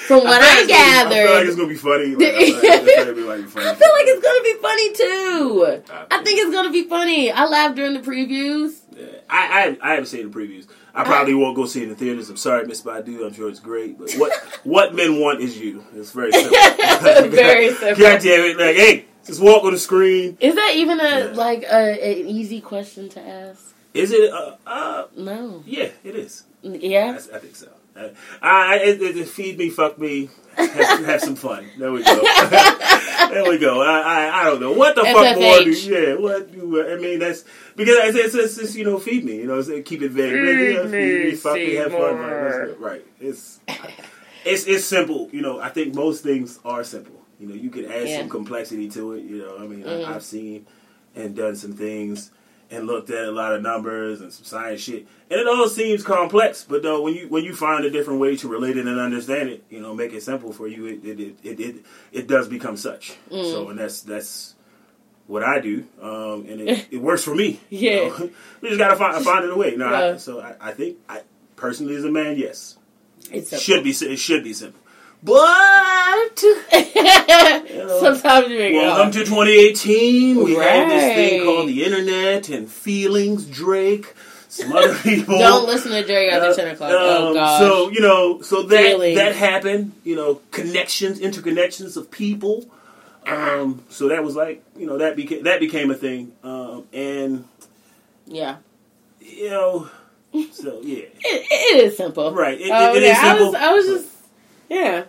from 0.08 0.24
what 0.24 0.42
I, 0.42 0.62
it's 0.62 0.68
gonna- 0.72 0.80
I 0.80 1.10
feel 1.10 1.26
like 1.26 1.38
gathered. 1.38 1.48
it's 1.48 1.56
gonna 1.58 1.68
be 1.68 1.76
funny. 1.76 2.16
Like, 2.16 2.34
I 2.34 2.40
feel 2.40 2.70
like 2.70 2.88
it's 2.88 2.98
gonna 2.98 3.14
be, 3.14 3.44
funny. 3.50 3.66
I 3.66 3.76
feel 3.76 3.90
like 3.92 4.08
it's 4.08 4.24
gonna 4.24 4.44
be 4.44 4.54
funny 4.62 4.94
too. 4.94 5.84
I 6.10 6.20
I 6.20 6.24
think 6.24 6.40
it's 6.40 6.52
gonna 6.56 6.72
be 6.72 6.84
funny. 6.84 7.32
I 7.32 7.46
laughed 7.46 7.76
during 7.76 7.94
the 7.94 8.00
previews. 8.00 8.80
Yeah. 8.96 9.06
I, 9.30 9.78
I 9.82 9.88
I 9.88 9.90
haven't 9.92 10.06
seen 10.08 10.32
the 10.32 10.38
previews. 10.40 10.68
I 10.94 11.04
probably 11.04 11.34
won't 11.36 11.56
go 11.56 11.66
see 11.66 11.82
it 11.82 11.84
in 11.84 11.90
the 11.90 11.96
theaters. 11.96 12.30
I'm 12.30 12.38
sorry, 12.38 12.66
Miss 12.66 12.82
Badu. 12.82 13.26
I'm 13.26 13.34
sure 13.34 13.50
it's 13.50 13.60
great, 13.60 13.98
but 14.00 14.12
what 14.14 14.34
what 14.64 14.96
men 14.96 15.20
want 15.20 15.40
is 15.42 15.58
you. 15.58 15.84
It's 15.96 16.12
very 16.12 16.32
simple. 16.34 17.30
Very 17.30 17.74
simple. 17.74 18.04
God 18.04 18.22
damn 18.22 18.46
it! 18.46 18.58
Like, 18.58 18.76
hey, 18.76 19.06
just 19.26 19.42
walk 19.42 19.64
on 19.64 19.72
the 19.72 19.80
screen. 19.80 20.38
Is 20.40 20.56
that 20.56 20.74
even 20.76 21.00
a 21.00 21.04
Yeah. 21.04 21.32
like 21.36 21.64
a, 21.64 22.22
an 22.22 22.28
easy 22.28 22.62
question 22.62 23.10
to 23.10 23.22
ask? 23.22 23.74
Is 23.94 24.12
it? 24.12 24.32
Uh, 24.32 24.56
uh 24.68 25.06
No. 25.18 25.64
yeah, 25.66 25.90
it 26.04 26.16
is. 26.16 26.44
Yeah. 26.62 27.18
I, 27.34 27.36
I 27.36 27.40
think 27.40 27.56
so. 27.56 27.68
I, 28.00 28.74
I 28.74 28.76
it, 28.78 29.02
it, 29.02 29.28
feed 29.28 29.58
me, 29.58 29.70
fuck 29.70 29.98
me, 30.00 30.30
have, 30.56 31.06
have 31.06 31.22
some 31.22 31.36
fun. 31.36 31.66
There 31.78 31.92
we 31.92 32.04
go. 32.04 32.16
there 33.30 33.50
we 33.50 33.58
go. 33.58 33.82
I, 33.82 34.00
I 34.00 34.42
I 34.42 34.44
don't 34.46 34.60
know 34.62 34.72
what 34.74 34.96
the 34.96 35.04
fuck 35.04 35.38
more. 35.38 35.60
Do, 35.60 35.72
FFH. 35.72 35.88
yeah, 35.88 36.16
what 36.16 36.52
do 36.52 36.92
I 36.92 36.98
mean? 36.98 37.20
That's 37.20 37.44
because 37.76 37.96
it's, 38.16 38.18
it's, 38.18 38.36
it's, 38.36 38.58
it's 38.58 38.76
you 38.76 38.86
know 38.86 39.00
feed 39.00 39.24
me. 39.26 39.38
You 39.38 39.48
know, 39.48 39.62
keep 39.84 40.02
it 40.02 40.12
vague. 40.12 40.32
you 40.32 40.74
know, 40.76 40.84
Feed 40.84 40.92
feed 40.92 41.26
me, 41.26 41.36
fuck 41.36 41.56
me, 41.56 41.74
have 41.76 41.92
fun. 41.92 42.02
Like, 42.02 42.10
Seymour. 42.12 42.50
that's 42.52 42.72
it. 42.72 42.80
right. 42.80 43.06
It's 43.20 43.60
it's 44.46 44.64
it's 44.68 44.86
simple. 44.86 45.30
You 45.32 45.42
know, 45.42 45.60
I 45.60 45.70
think 45.70 45.94
most 45.96 46.24
things 46.24 46.60
are 46.66 46.84
simple. 46.84 47.16
You 47.40 47.48
know, 47.48 47.56
you 47.56 47.70
can 47.70 47.86
add 47.86 48.08
Yeah. 48.08 48.20
some 48.20 48.30
complexity 48.30 48.90
to 48.92 49.14
it. 49.14 49.24
You 49.24 49.38
know, 49.40 49.58
I 49.58 49.68
mean, 49.68 49.84
Mhm. 49.84 50.06
I, 50.06 50.16
I've 50.16 50.24
seen 50.24 50.66
and 51.16 51.36
done 51.36 51.56
some 51.56 51.74
things 51.74 52.32
and 52.72 52.86
looked 52.86 53.10
at 53.10 53.26
a 53.26 53.32
lot 53.32 53.54
of 53.56 53.62
numbers 53.62 54.22
and 54.22 54.32
some 54.32 54.46
science 54.46 54.82
shit, 54.82 55.08
and 55.32 55.40
it 55.40 55.48
all 55.48 55.68
seems 55.68 56.04
complex. 56.04 56.64
But 56.68 56.84
though, 56.84 57.02
when 57.02 57.14
you 57.16 57.28
when 57.28 57.44
you 57.44 57.56
find 57.56 57.84
a 57.86 57.90
different 57.90 58.20
way 58.20 58.36
to 58.38 58.48
relate 58.48 58.78
it 58.78 58.86
and 58.88 59.00
understand 59.00 59.50
it, 59.50 59.64
you 59.70 59.80
know, 59.80 59.94
make 59.96 60.14
it 60.14 60.22
simple 60.24 60.54
for 60.54 60.68
you, 60.68 60.86
it 60.86 61.04
it 61.06 61.20
it 61.20 61.36
it, 61.44 61.60
it, 61.60 61.76
it 62.12 62.28
does 62.28 62.48
become 62.48 62.78
such. 62.78 63.14
Mm. 63.32 63.52
So, 63.52 63.70
and 63.70 63.80
that's 63.80 64.02
that's 64.02 64.56
what 65.28 65.44
I 65.44 65.60
do, 65.60 65.86
um, 66.02 66.46
and 66.50 66.62
it, 66.62 66.88
it 66.92 66.98
works 66.98 67.24
for 67.24 67.36
me. 67.36 67.60
you 67.70 67.90
Yeah. 67.90 68.08
know. 68.10 68.30
we 68.62 68.70
just 68.70 68.80
gotta 68.80 68.96
find 68.96 69.24
find 69.24 69.46
it 69.46 69.52
a 69.52 69.56
way. 69.58 69.76
No, 69.76 69.88
I, 69.88 70.18
so 70.18 70.40
I, 70.40 70.56
I 70.60 70.72
think 70.72 70.98
I 71.08 71.22
personally 71.56 71.96
as 71.96 72.04
a 72.04 72.12
man, 72.12 72.38
yes, 72.38 72.78
It's 73.32 73.50
simple. 73.50 73.60
should 73.60 73.84
be 73.84 73.92
it 73.92 74.18
should 74.18 74.44
be 74.44 74.54
simple, 74.54 74.80
but. 75.24 76.40
Sometimes 78.00 78.50
you 78.50 78.58
make 78.60 78.74
it 78.74 78.78
Welcome 78.78 79.12
to 79.12 79.20
2018. 79.20 80.44
We 80.44 80.54
have 80.56 80.90
this 80.90 81.04
thing 81.16 81.44
called 81.44 81.68
the 81.70 81.84
internet 81.84 82.50
and 82.50 82.70
feelings, 82.70 83.46
Drake, 83.46 84.14
some 84.48 84.72
other 84.74 84.96
people. 85.04 85.38
Don't 85.38 85.66
listen 85.68 85.92
to 85.92 86.04
Drake 86.06 86.32
after 86.32 86.50
Uh, 86.50 86.56
ten 86.56 86.68
o'clock. 86.70 86.92
oh 86.94 87.28
um, 87.30 87.34
gosh. 87.34 87.60
So 87.60 87.90
you 87.90 88.02
know, 88.02 88.42
so 88.42 88.64
that 88.64 88.84
Feelings. 88.84 89.18
that 89.18 89.36
happened. 89.36 89.94
You 90.04 90.16
know, 90.16 90.42
connections, 90.52 91.20
interconnections 91.20 91.98
of 91.98 92.10
people. 92.12 92.66
Um, 93.28 93.84
so 93.90 94.08
that 94.10 94.24
was 94.24 94.36
like 94.36 94.64
you 94.78 94.86
know 94.88 94.98
that 95.00 95.16
became 95.16 95.44
that 95.44 95.60
became 95.60 95.92
a 95.92 95.96
thing. 95.96 96.32
Um, 96.44 96.86
and 96.94 97.46
yeah, 98.26 98.58
you 99.20 99.50
know, 99.50 99.90
so 100.52 100.80
yeah, 100.84 101.04
it, 101.20 101.48
it 101.52 101.84
is 101.86 101.98
simple. 101.98 102.32
right. 102.34 102.60
It, 102.60 102.70
Oh, 102.72 102.94
it, 102.96 102.98
it 102.98 103.06
yeah, 103.06 103.12
is 103.12 103.18
I 103.18 103.28
simple. 103.30 103.46
was, 103.48 103.56
I 103.56 103.74
was 103.74 103.86
just, 103.86 104.08
yeah. 104.70 105.04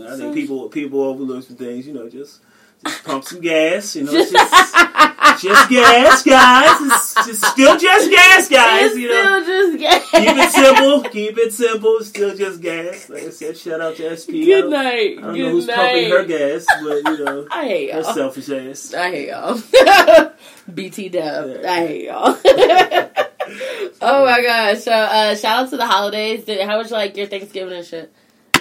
I 0.00 0.16
think 0.16 0.34
people 0.34 0.68
people 0.68 1.02
overlook 1.02 1.44
some 1.44 1.56
things. 1.56 1.86
You 1.86 1.94
know, 1.94 2.08
just 2.08 2.40
just 2.84 3.04
pump 3.04 3.24
some 3.24 3.40
gas. 3.40 3.96
You 3.96 4.04
know, 4.04 4.12
just 4.12 4.32
just 4.32 5.70
gas, 5.70 6.22
guys. 6.22 6.80
It's 6.80 7.14
just 7.26 7.44
still 7.46 7.76
just 7.78 8.10
gas, 8.10 8.48
guys. 8.48 8.90
It's 8.92 8.96
You 8.98 9.08
know. 9.08 9.42
still 9.42 9.72
just 9.72 9.78
gas. 9.80 10.10
Keep 10.10 10.36
it 10.36 10.50
simple. 10.52 11.02
Keep 11.10 11.38
it 11.38 11.52
simple. 11.52 12.00
Still 12.02 12.36
just 12.36 12.60
gas. 12.60 13.08
Like 13.08 13.24
I 13.24 13.30
said, 13.30 13.56
shout 13.56 13.80
out 13.80 13.96
to 13.96 14.16
SP. 14.16 14.30
I 14.30 14.44
Good 14.44 14.60
don't- 14.62 14.70
night. 14.70 15.18
I 15.18 15.20
don't 15.20 15.34
Good 15.34 15.38
know 15.42 15.50
who's 15.50 15.66
night. 15.66 15.76
pumping 15.76 16.10
her 16.10 16.24
gas, 16.24 16.66
but 16.82 16.96
you 17.18 17.24
know, 17.24 17.46
I 17.52 17.64
hate 17.66 17.92
her 17.92 18.00
y'all. 18.00 18.14
selfish 18.14 18.48
ass. 18.50 18.94
I 18.94 19.10
hate 19.10 19.28
y'all. 19.30 20.32
BT 20.74 21.08
dub. 21.08 21.56
Yeah. 21.62 21.70
I 21.72 21.86
hate 21.86 22.04
y'all. 22.06 22.38
oh 24.02 24.24
my 24.24 24.42
gosh. 24.42 24.80
So 24.84 24.92
uh 24.92 25.34
shout 25.34 25.64
out 25.64 25.70
to 25.70 25.76
the 25.76 25.86
holidays. 25.86 26.44
Did, 26.44 26.66
how 26.66 26.78
was 26.78 26.90
like 26.90 27.16
your 27.16 27.26
Thanksgiving 27.26 27.74
and 27.76 27.86
shit 27.86 28.12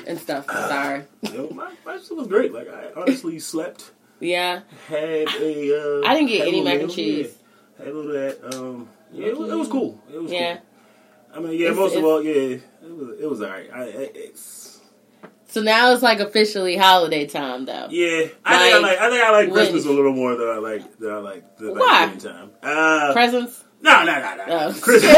and 0.07 0.19
stuff? 0.19 0.45
Sorry. 0.49 1.03
Know, 1.33 1.49
my, 1.51 1.71
my 1.85 1.97
shit 1.99 2.15
was 2.15 2.27
great. 2.27 2.53
Like 2.53 2.67
I 2.69 2.91
honestly 2.95 3.37
slept. 3.39 3.91
Yeah. 4.19 4.61
Had 4.87 5.03
a. 5.39 6.01
Uh, 6.01 6.07
I 6.07 6.13
didn't 6.15 6.29
get 6.29 6.47
any 6.47 6.63
mac 6.63 6.81
and 6.81 6.91
cheese. 6.91 7.37
Yeah. 7.79 7.85
Had 7.85 7.93
a 7.93 7.97
little 7.97 8.15
of 8.15 8.41
that. 8.41 8.57
Um, 8.57 8.89
yeah, 9.11 9.27
it 9.27 9.37
was, 9.37 9.51
it 9.51 9.55
was 9.55 9.67
cool. 9.67 10.01
It 10.11 10.21
was 10.21 10.31
Yeah. 10.31 10.55
cool. 10.57 10.63
I 11.35 11.39
mean, 11.41 11.51
yeah, 11.59 11.65
It's- 11.67 11.75
most 11.77 11.95
of 11.95 12.03
all, 12.03 12.23
yeah, 12.23 12.33
it 12.33 12.61
was 12.83 13.19
it 13.19 13.29
was 13.29 13.41
alright. 13.41 13.69
I, 13.71 13.81
I 13.83 13.85
it's 14.15 14.79
So 15.49 15.61
now 15.61 15.91
it's 15.93 16.01
like 16.01 16.19
officially 16.19 16.75
holiday 16.77 17.27
time 17.27 17.65
though. 17.65 17.87
yeah. 17.91 18.27
I 18.43 18.57
think 18.57 18.75
I 18.75 18.79
Like, 18.79 18.81
like 18.81 18.99
I 18.99 19.09
think 19.11 19.23
I 19.23 19.31
like 19.31 19.45
when- 19.51 19.53
Christmas 19.53 19.85
a 19.85 19.91
little 19.91 20.13
more 20.13 20.35
than 20.35 20.47
I 20.49 20.57
like 20.57 20.97
than 20.97 21.11
I 21.11 21.17
like 21.17 21.57
the? 21.57 21.75
Thanksgiving 21.75 22.33
time. 22.33 22.51
Uh, 22.63 23.13
Presents? 23.13 23.63
No, 23.81 24.03
no, 24.03 24.19
no, 24.19 24.35
no. 24.35 24.45
Oh. 24.49 24.73
Christmas. 24.81 25.13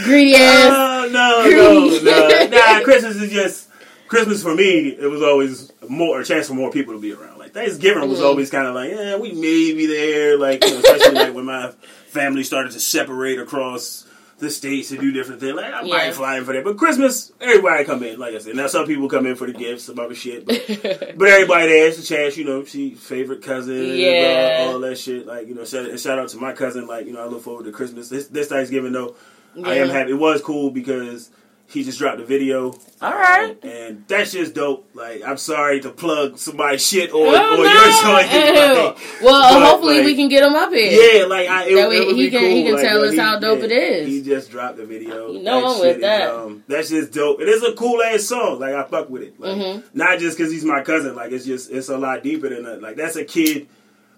Greedy 0.04 0.34
ass. 0.36 0.70
Uh, 0.70 1.08
no, 1.12 1.44
no, 1.48 2.00
no. 2.02 2.46
Nah, 2.48 2.80
Christmas 2.82 3.16
is 3.16 3.30
just 3.30 3.68
Christmas 4.08 4.42
for 4.42 4.54
me. 4.54 4.88
It 4.88 5.06
was 5.10 5.22
always 5.22 5.72
more 5.88 6.20
a 6.20 6.24
chance 6.24 6.48
for 6.48 6.54
more 6.54 6.70
people 6.70 6.94
to 6.94 7.00
be 7.00 7.12
around. 7.12 7.38
Like 7.38 7.52
Thanksgiving 7.52 8.08
was 8.08 8.20
Mhm. 8.20 8.24
always 8.24 8.50
kind 8.50 8.66
of 8.66 8.74
like, 8.74 8.90
yeah, 8.90 9.16
we 9.16 9.32
may 9.32 9.72
be 9.74 9.86
there. 9.86 10.38
Like 10.38 10.64
you 10.64 10.70
know, 10.70 10.78
especially 10.78 11.14
like 11.14 11.34
when 11.34 11.44
my 11.44 11.72
family 12.08 12.42
started 12.42 12.72
to 12.72 12.80
separate 12.80 13.38
across 13.38 14.05
the 14.38 14.50
states 14.50 14.90
to 14.90 14.98
do 14.98 15.12
different 15.12 15.40
things. 15.40 15.54
Like 15.54 15.72
I 15.72 15.82
Yeah. 15.82 15.88
might 15.94 16.14
fly 16.14 16.36
in 16.36 16.44
for 16.44 16.52
that, 16.52 16.62
but 16.62 16.76
Christmas, 16.76 17.32
everybody 17.40 17.84
come 17.84 18.02
in. 18.02 18.18
Like 18.18 18.34
I 18.34 18.38
said, 18.38 18.54
now 18.54 18.66
some 18.66 18.84
people 18.86 19.08
come 19.08 19.24
in 19.26 19.34
for 19.34 19.46
the 19.46 19.54
gifts, 19.54 19.84
some 19.84 19.98
other 19.98 20.14
shit, 20.14 20.44
but. 20.44 20.56
But 21.16 21.28
everybody 21.28 21.68
there, 21.68 21.88
it's 21.88 21.98
a 21.98 22.02
chance, 22.02 22.36
you 22.36 22.44
know, 22.44 22.62
see 22.64 22.90
favorite 22.94 23.42
cousin, 23.42 23.96
Yeah. 23.96 24.66
all 24.68 24.78
that 24.80 24.98
shit. 24.98 25.26
Like, 25.26 25.48
you 25.48 25.54
know, 25.54 25.64
shout, 25.64 25.86
and 25.86 25.98
shout 25.98 26.18
out 26.18 26.28
to 26.30 26.36
my 26.36 26.52
cousin. 26.52 26.86
Like, 26.86 27.06
you 27.06 27.12
know, 27.14 27.22
I 27.22 27.26
look 27.26 27.42
forward 27.42 27.64
to 27.64 27.72
Christmas. 27.72 28.10
This, 28.10 28.28
this 28.28 28.48
Thanksgiving, 28.48 28.92
though, 28.92 29.16
I 29.64 29.76
am 29.76 29.88
happy. 29.88 30.10
It 30.10 30.14
was 30.18 30.42
cool 30.42 30.70
because 30.70 31.30
he 31.68 31.82
just 31.84 31.98
dropped 31.98 32.20
a 32.20 32.24
video. 32.24 32.72
All 33.02 33.12
right. 33.12 33.50
Um, 33.62 33.68
and 33.68 34.04
that's 34.08 34.32
just 34.32 34.54
dope. 34.54 34.88
Like, 34.94 35.22
I'm 35.26 35.36
sorry 35.36 35.80
to 35.80 35.90
plug 35.90 36.38
somebody's 36.38 36.86
shit 36.86 37.10
on, 37.12 37.18
Oh, 37.18 37.26
on 37.26 37.34
no. 37.34 37.62
your. 37.64 38.84
Like, 38.84 38.96
well, 39.22 39.60
but, 39.60 39.66
hopefully 39.70 39.96
like, 39.98 40.06
we 40.06 40.14
can 40.16 40.28
get 40.28 40.44
him 40.44 40.54
up 40.54 40.72
here. 40.72 40.92
Yeah, 41.20 41.26
like 41.26 41.48
I, 41.48 41.64
it, 41.64 41.74
That 41.74 41.88
way 41.88 41.96
it 41.98 42.06
would 42.06 42.16
he 42.16 42.24
be 42.26 42.30
can- 42.30 42.40
cool. 42.40 42.48
he 42.50 42.62
can 42.64 42.72
like, 42.74 42.82
tell 42.84 43.04
us 43.04 43.12
he- 43.12 43.18
how 43.18 43.38
dope 43.38 43.58
yeah, 43.58 43.64
it 43.66 43.72
is. 43.72 44.06
He 44.08 44.22
just 44.22 44.50
dropped 44.50 44.76
the 44.78 44.86
video. 44.86 45.30
You 45.32 45.42
know 45.42 45.74
I'm 45.74 45.80
with 45.80 45.96
is, 45.96 46.02
that. 46.02 46.30
um, 46.30 46.64
that's 46.68 46.88
just 46.88 47.12
dope. 47.12 47.40
It 47.40 47.48
is 47.48 47.62
a 47.62 47.72
cool 47.74 48.00
ass 48.02 48.22
song. 48.24 48.60
Like 48.60 48.74
I 48.74 48.84
fuck 48.84 49.10
with 49.10 49.22
it. 49.22 49.38
Like 49.40 49.56
Mhm. 49.56 49.82
not 49.92 50.18
just 50.18 50.38
because 50.38 50.52
he's 50.52 50.64
my 50.64 50.82
cousin. 50.82 51.14
Like 51.16 51.32
it's 51.32 51.44
just 51.44 51.70
it's 51.70 51.88
a 51.88 51.98
lot 51.98 52.22
deeper 52.22 52.48
than 52.48 52.62
that. 52.64 52.80
Like 52.80 52.96
that's 52.96 53.16
a 53.16 53.24
kid. 53.24 53.66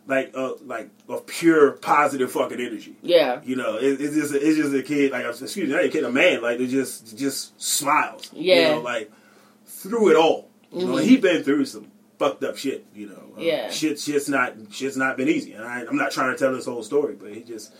Like 0.09 0.33
uh, 0.35 0.55
like 0.65 0.89
of 1.09 1.27
pure 1.27 1.73
positive 1.73 2.33
fucking 2.33 2.59
energy. 2.59 2.97
Yeah. 3.03 3.41
You 3.45 3.57
know, 3.57 3.77
it, 3.77 4.01
it's 4.01 4.15
just 4.17 4.35
it's 4.35 4.57
just 4.57 4.75
a 4.75 4.83
kid. 4.83 5.13
Like 5.13 5.27
excuse 5.27 5.57
me, 5.69 5.75
not 5.75 5.85
a 5.85 5.89
kid, 5.91 6.03
a 6.03 6.11
man. 6.11 6.41
Like 6.43 6.59
it 6.61 6.69
just 6.69 7.17
just 7.17 7.61
smiles. 7.61 8.31
You 8.33 8.55
Yeah. 8.55 8.71
know, 8.77 8.81
like 8.81 9.11
through 9.67 10.11
it 10.11 10.17
all. 10.17 10.49
You 10.73 10.87
know, 10.87 10.97
he 10.97 11.19
been 11.19 11.43
through 11.45 11.67
some 11.67 11.91
fucked 12.19 12.43
up 12.43 12.57
shit. 12.57 12.87
You 12.95 13.09
know, 13.11 13.23
Uh, 13.37 13.41
Yeah. 13.43 13.71
shit 13.71 14.01
shit's 14.01 14.29
not 14.31 14.55
shit's 14.71 14.97
not 14.97 15.17
been 15.19 15.29
easy. 15.29 15.53
And 15.53 15.65
I, 15.65 15.85
I'm 15.85 15.97
not 15.97 16.11
trying 16.11 16.33
to 16.35 16.39
tell 16.39 16.55
this 16.55 16.65
whole 16.65 16.83
story, 16.83 17.15
but 17.15 17.33
he 17.35 17.43
just 17.43 17.75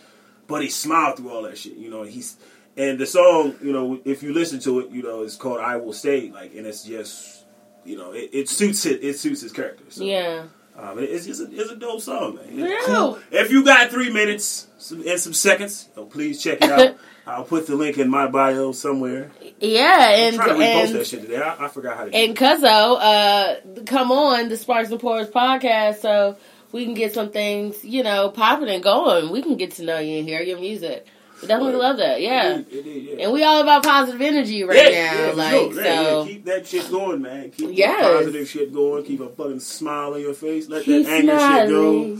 but 0.47 0.63
he 0.63 0.69
smiled 0.69 1.17
through 1.17 1.31
all 1.31 1.43
that 1.45 1.57
shit. 1.57 1.77
You 1.79 1.89
know, 1.89 2.03
he's 2.03 2.37
and 2.77 2.99
the 2.99 3.07
song. 3.07 3.57
You 3.63 3.73
know, 3.73 4.01
if 4.05 4.23
you 4.23 4.35
listen 4.35 4.61
to 4.61 4.81
it, 4.81 4.91
you 4.91 5.03
know, 5.03 5.23
it's 5.23 5.37
called 5.37 5.61
"I 5.61 5.77
Will 5.77 5.95
Stay." 5.95 6.31
Like, 6.31 6.55
and 6.55 6.67
it's 6.67 6.85
just 6.85 7.45
you 7.87 7.97
know, 7.97 8.13
it, 8.13 8.29
it 8.35 8.49
suits 8.51 8.85
it. 8.85 9.03
It 9.03 9.19
suits 9.19 9.41
his 9.41 9.53
character. 9.53 9.85
So, 9.89 10.05
Yeah. 10.05 10.45
Um, 10.79 10.99
it- 10.99 11.11
it's 11.11 11.27
just 11.27 11.41
a, 11.41 11.49
it's 11.51 11.71
a 11.71 11.77
dope 11.77 12.01
song, 12.01 12.37
man. 12.37 12.45
It's 12.51 12.59
Yeah. 12.89 12.95
cool. 12.95 13.19
If 13.31 13.51
you 13.51 13.65
got 13.65 13.91
three 13.91 14.11
minutes 14.13 14.67
and 14.91 15.21
some 15.21 15.33
seconds, 15.35 15.89
oh, 15.97 16.05
please 16.05 16.43
check 16.43 16.63
it 16.63 16.71
out. 16.71 16.97
I'll 17.27 17.45
put 17.45 17.67
the 17.67 17.75
link 17.77 17.99
in 17.99 18.09
my 18.09 18.27
bio 18.27 18.73
somewhere. 18.73 19.31
Yeah, 19.61 19.97
I'm 19.99 20.19
and 20.29 20.37
trying 20.37 20.49
to 20.49 20.55
repost 20.55 20.85
and 20.87 20.95
that 20.95 21.07
shit 21.07 21.21
today. 21.23 21.37
I, 21.43 21.67
I 21.67 21.69
forgot 21.69 21.97
how 21.99 22.05
to. 22.07 22.15
and 22.15 22.31
it. 22.33 22.37
Cuzzo, 22.37 22.99
uh, 22.99 23.83
come 23.85 24.11
on 24.13 24.49
the 24.49 24.57
Sparks 24.57 24.91
and 24.91 24.99
Pours 24.99 25.29
podcast 25.29 25.97
so 26.01 26.39
we 26.73 26.87
can 26.87 26.95
get 26.95 27.13
some 27.13 27.31
things, 27.31 27.85
you 27.85 28.03
know, 28.03 28.31
popping 28.31 28.71
and 28.71 28.83
going. 28.83 29.31
We 29.31 29.43
can 29.43 29.57
get 29.59 29.73
to 29.73 29.83
know 29.85 29.99
you 29.99 30.21
and 30.21 30.29
hear 30.29 30.41
your 30.41 30.59
music. 30.59 31.07
Definitely 31.41 31.73
Well, 31.73 31.79
love 31.83 31.97
that. 31.99 32.21
Yeah. 32.21 32.59
It 32.59 32.69
is, 32.69 32.75
it 32.75 32.87
is, 32.87 33.03
yeah. 33.05 33.25
And 33.25 33.33
we 33.33 33.45
all 33.45 33.61
about 33.63 33.83
positive 33.85 34.21
energy 34.21 34.65
right 34.65 34.93
Yeah, 34.93 35.13
now. 35.15 35.31
for 35.31 35.37
like 35.37 35.51
sure. 35.53 35.73
So 35.75 35.81
yeah, 36.25 36.25
keep 36.27 36.45
that 36.47 36.67
shit 36.67 36.91
going, 36.91 37.23
man. 37.23 37.51
Keep 37.51 37.71
Yes. 37.77 38.03
positive 38.03 38.49
shit 38.49 38.73
going. 38.73 39.05
Keep 39.05 39.21
a 39.21 39.29
fucking 39.29 39.61
smile 39.61 40.15
on 40.15 40.21
your 40.21 40.35
face. 40.35 40.69
Let 40.69 40.85
keep 40.85 41.07
that 41.07 41.13
anger 41.13 41.39
shit 41.39 41.69
go. 41.69 42.19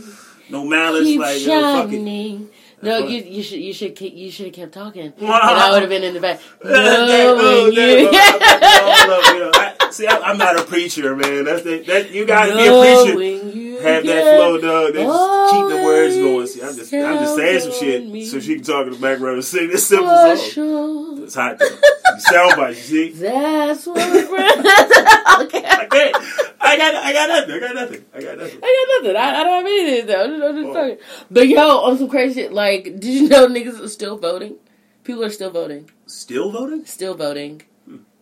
No 0.49 0.65
malice, 0.65 1.03
Keep 1.03 1.19
like 1.19 1.45
yo, 1.45 1.61
fuck 1.83 1.91
it. 1.91 2.49
No, 2.81 2.99
you 2.99 3.21
you 3.21 3.43
should 3.43 3.59
you 3.59 3.73
should 3.73 3.93
keep, 3.95 4.15
you 4.15 4.31
should 4.31 4.45
have 4.47 4.55
kept 4.55 4.71
talking. 4.73 5.11
Wow. 5.19 5.39
And 5.43 5.59
I 5.59 5.71
would 5.71 5.81
have 5.81 5.89
been 5.89 6.03
in 6.03 6.13
the 6.13 6.21
back. 6.21 6.39
Knowing 6.63 6.75
oh, 6.75 7.71
that- 7.71 7.99
you. 7.99 8.07
all 8.07 9.43
up. 9.49 9.55
I- 9.55 9.75
See, 9.91 10.05
I, 10.05 10.17
I'm 10.19 10.37
not 10.37 10.57
a 10.57 10.63
preacher, 10.63 11.15
man. 11.15 11.45
That's 11.45 11.63
the, 11.63 11.79
that. 11.87 12.11
You 12.11 12.23
gotta 12.25 12.55
be 12.55 12.67
a 12.67 12.69
preacher. 12.69 13.57
You 13.57 13.58
Have 13.81 14.05
that 14.05 14.35
flow, 14.35 14.57
dog. 14.61 14.93
That 14.93 15.03
just 15.03 15.53
keep 15.53 15.67
the 15.69 15.83
words 15.83 16.15
going. 16.15 16.47
See, 16.47 16.61
I'm 16.61 16.75
just, 16.75 16.93
I'm 16.93 17.17
just 17.19 17.35
saying 17.35 17.59
some 17.61 17.71
shit 17.73 18.05
me. 18.07 18.25
so 18.25 18.39
she 18.39 18.55
can 18.55 18.63
talk 18.63 18.85
in 18.87 18.93
the 18.93 18.99
background 18.99 19.35
and 19.35 19.45
sing 19.45 19.67
this 19.69 19.87
simple 19.87 20.07
For 20.07 20.35
song. 20.37 20.49
sure. 20.49 21.23
It's 21.23 21.35
hot. 21.35 21.59
Though. 21.59 22.67
You 22.69 22.73
see. 22.75 23.11
That's 23.11 23.85
what 23.87 23.97
okay. 25.41 25.65
I 25.65 25.87
can't. 25.89 26.15
I 26.61 26.77
got, 26.77 26.93
I 26.95 27.13
got 27.13 27.29
nothing. 27.29 27.55
I 27.55 27.59
got 27.59 27.75
nothing. 27.75 28.05
I 28.13 28.21
got 28.21 28.37
nothing. 28.37 28.59
I 28.63 28.85
got 28.99 29.03
nothing. 29.03 29.15
I, 29.17 29.39
I 29.39 29.43
don't 29.43 29.53
have 29.53 29.65
anything 29.65 30.05
though. 30.07 30.23
I'm 30.23 30.29
just, 30.31 30.43
I'm 30.43 30.55
just 30.55 30.67
Oh. 30.69 30.73
talking. 30.73 30.97
But 31.31 31.47
yo, 31.47 31.77
on 31.79 31.97
some 31.97 32.09
crazy 32.09 32.41
shit, 32.41 32.53
like, 32.53 32.83
did 32.83 33.05
you 33.05 33.29
know 33.29 33.47
niggas 33.47 33.81
are 33.83 33.87
still 33.87 34.17
voting? 34.17 34.55
People 35.03 35.23
are 35.23 35.29
still 35.29 35.49
voting. 35.49 35.89
Still 36.05 36.51
voting? 36.51 36.85
Still 36.85 37.15
voting. 37.15 37.61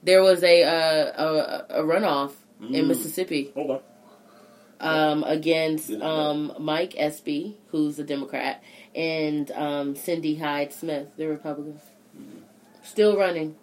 There 0.03 0.21
was 0.21 0.43
a 0.43 0.63
uh, 0.63 1.23
a, 1.71 1.81
a 1.81 1.83
runoff 1.83 2.31
in 2.61 2.67
Mm. 2.85 2.87
Mississippi 2.87 3.51
Hold 3.55 3.71
on. 3.71 3.79
Um, 4.79 5.23
against 5.23 5.91
um, 5.91 6.53
Mike 6.59 6.93
Espy, 6.97 7.57
who's 7.69 7.99
a 7.99 8.03
Democrat, 8.03 8.63
and 8.95 9.49
um, 9.51 9.95
Cindy 9.95 10.35
Hyde 10.35 10.73
Smith, 10.73 11.07
the 11.17 11.27
Republican. 11.27 11.79
Still 12.83 13.17
running. 13.17 13.55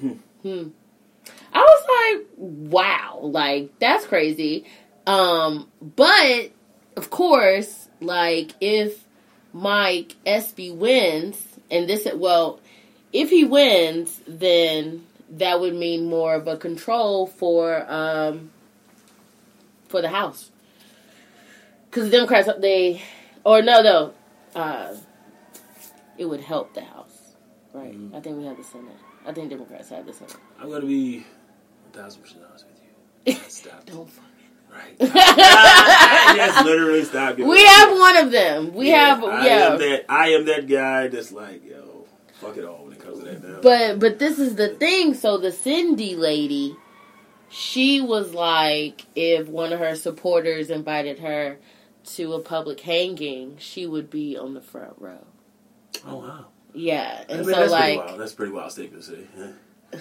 Hmm. 0.00 0.12
Hmm. 0.42 0.68
I 1.52 1.60
was 1.60 2.16
like, 2.16 2.26
wow, 2.36 3.20
like 3.22 3.78
that's 3.78 4.06
crazy. 4.06 4.64
Um, 5.06 5.68
but 5.80 6.50
of 6.96 7.10
course, 7.10 7.88
like 8.00 8.52
if 8.60 9.04
Mike 9.52 10.14
Espy 10.24 10.70
wins, 10.70 11.42
and 11.70 11.88
this 11.88 12.06
well, 12.14 12.60
if 13.12 13.30
he 13.30 13.44
wins, 13.44 14.20
then 14.26 15.06
that 15.30 15.60
would 15.60 15.74
mean 15.74 16.06
more 16.06 16.34
of 16.34 16.48
a 16.48 16.56
control 16.56 17.26
for 17.26 17.84
um 17.90 18.50
for 19.88 20.00
the 20.02 20.08
House. 20.08 20.50
Because 21.90 22.04
the 22.10 22.10
Democrats, 22.16 22.48
they 22.60 23.02
or 23.44 23.62
no, 23.62 23.82
no, 23.82 24.12
uh, 24.54 24.94
it 26.18 26.26
would 26.26 26.40
help 26.40 26.74
the 26.74 26.82
House, 26.82 27.34
right? 27.72 27.92
Mhm. 27.94 28.14
I 28.14 28.20
think 28.20 28.36
we 28.38 28.44
have 28.44 28.56
the 28.56 28.64
Senate. 28.64 28.96
I 29.26 29.32
think 29.32 29.50
Democrats 29.50 29.88
have 29.90 30.06
the 30.06 30.12
Senate. 30.12 30.36
I'm 30.60 30.70
gonna 30.70 30.86
be 30.86 31.24
a 31.92 31.96
thousand 31.96 32.22
percent 32.22 32.42
honest 32.48 32.66
with 32.66 33.34
you. 33.36 33.40
Stop. 33.48 33.84
Don't 33.86 34.08
fuck 34.10 34.24
Right. 34.70 34.94
yes, 35.00 36.62
literally 36.62 37.02
stop. 37.02 37.38
We 37.38 37.64
have 37.64 37.90
one 37.98 38.16
of 38.18 38.30
them. 38.30 38.74
We 38.74 38.90
Yeah, 38.90 39.06
have 39.14 39.24
I 39.24 39.46
yeah. 39.46 39.72
am 39.72 39.78
that. 39.78 40.04
I 40.10 40.28
am 40.32 40.44
that 40.44 40.68
guy 40.68 41.08
that's 41.08 41.32
like, 41.32 41.64
yo, 41.64 42.04
fuck 42.34 42.56
it 42.58 42.66
all 42.66 42.84
when 42.84 42.92
it 42.92 43.00
comes 43.00 43.20
to 43.20 43.24
that. 43.24 43.42
Now. 43.42 43.60
But 43.62 43.98
but 43.98 44.18
this 44.18 44.38
is 44.38 44.56
the 44.56 44.68
thing. 44.68 45.14
So 45.14 45.38
the 45.38 45.52
Cindy 45.52 46.16
lady, 46.16 46.76
she 47.50 48.00
was 48.00 48.34
like, 48.34 49.04
if 49.16 49.48
one 49.48 49.72
of 49.72 49.78
her 49.80 49.94
supporters 49.96 50.70
invited 50.70 51.18
her 51.20 51.58
to 52.14 52.34
a 52.34 52.40
public 52.40 52.80
hanging, 52.80 53.56
she 53.58 53.86
would 53.86 54.10
be 54.10 54.36
on 54.36 54.54
the 54.54 54.60
front 54.60 54.94
row. 54.98 55.24
oh 56.06 56.16
wow. 56.16 56.46
Yeah, 56.74 57.24
I 57.28 57.32
and 57.32 57.40
mean, 57.40 57.54
so 57.54 57.60
that's 57.60 57.72
pretty 57.72 57.96
like, 57.96 58.06
wild. 58.06 58.20
That's 58.20 58.32
pretty 58.34 58.52
wild 58.52 58.72
statement 58.72 59.02
to 59.04 59.10
say. 59.10 60.00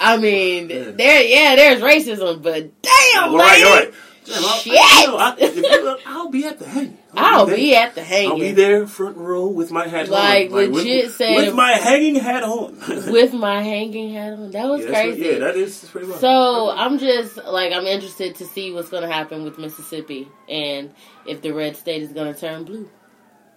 I 0.00 0.16
mean, 0.18 0.68
Yeah. 0.68 0.90
there, 0.90 1.22
yeah, 1.22 1.56
there's 1.56 1.80
racism, 1.80 2.42
but 2.42 2.82
damn, 2.82 3.34
right, 3.34 3.52
lady, 3.52 3.64
right. 3.64 3.94
Damn, 4.24 4.44
I'll, 4.44 4.58
Shit. 4.58 4.72
you 4.72 5.06
know, 5.06 5.16
I, 5.16 5.36
if 5.38 5.56
you- 5.56 5.98
I'll 6.06 6.28
be 6.28 6.44
at 6.44 6.58
the 6.58 6.66
hanging. 6.68 6.98
I'll 7.16 7.46
there. 7.46 7.56
be 7.56 7.74
at 7.76 7.94
the 7.94 8.02
hanging. 8.02 8.30
I'll 8.30 8.38
be 8.38 8.52
there, 8.52 8.86
front 8.86 9.16
row, 9.16 9.46
with 9.48 9.70
my 9.70 9.86
hat 9.86 10.08
Like, 10.08 10.50
on. 10.50 10.72
legit 10.72 11.04
with, 11.06 11.14
said- 11.16 11.36
with 11.36 11.54
my 11.54 11.72
hanging 11.72 12.16
hat 12.16 12.42
on. 12.42 12.76
with 13.10 13.32
my 13.32 13.62
hanging 13.62 14.12
hat 14.14 14.34
on. 14.34 14.50
That 14.50 14.68
was 14.68 14.82
yeah, 14.82 14.88
crazy. 14.88 15.22
What, 15.22 15.32
yeah, 15.32 15.38
that 15.38 15.56
is 15.56 15.84
pretty 15.90 16.08
wild. 16.08 16.20
So 16.20 16.70
I'm 16.70 16.98
just 16.98 17.36
like 17.36 17.72
I'm 17.72 17.86
interested 17.86 18.36
to 18.36 18.46
see 18.46 18.72
what's 18.72 18.88
going 18.90 19.02
to 19.02 19.12
happen 19.12 19.44
with 19.44 19.58
Mississippi 19.58 20.28
and 20.48 20.94
if 21.26 21.42
the 21.42 21.52
red 21.52 21.76
state 21.76 22.02
is 22.02 22.12
going 22.12 22.32
to 22.32 22.38
turn 22.38 22.64
blue. 22.64 22.88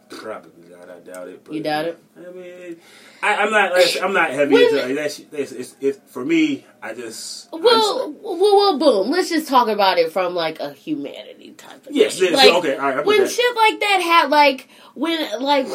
Probably 0.09 0.69
not. 0.69 0.89
I 0.89 0.99
doubt 0.99 1.27
it. 1.27 1.43
But, 1.43 1.53
You 1.53 1.61
doubt 1.63 1.85
it? 1.85 1.99
I 2.17 2.31
mean, 2.31 2.77
I, 3.21 3.35
I'm 3.35 3.51
not. 3.51 3.73
like 3.73 3.97
I'm 4.01 4.13
not 4.13 4.31
heavy 4.31 4.55
into 4.55 4.75
like, 4.77 4.95
that. 4.95 5.11
shit. 5.11 5.27
It's, 5.31 5.51
it's, 5.51 5.75
it's, 5.79 5.99
for 6.11 6.25
me, 6.25 6.65
I 6.81 6.93
just. 6.93 7.49
Well, 7.51 8.11
well, 8.21 8.37
well, 8.39 8.79
boom. 8.79 9.11
Let's 9.11 9.29
just 9.29 9.47
talk 9.47 9.67
about 9.67 9.97
it 9.99 10.11
from 10.11 10.33
like 10.33 10.59
a 10.59 10.73
humanity 10.73 11.51
type 11.51 11.85
of 11.85 11.93
Yes, 11.95 12.17
thing. 12.19 12.31
yes, 12.31 12.37
like, 12.37 12.53
okay, 12.55 12.75
all 12.75 12.95
right, 12.95 13.05
when 13.05 13.21
that. 13.21 13.29
shit 13.29 13.55
like 13.55 13.79
that 13.79 14.01
had 14.01 14.29
like 14.29 14.67
when 14.95 15.41
like 15.41 15.67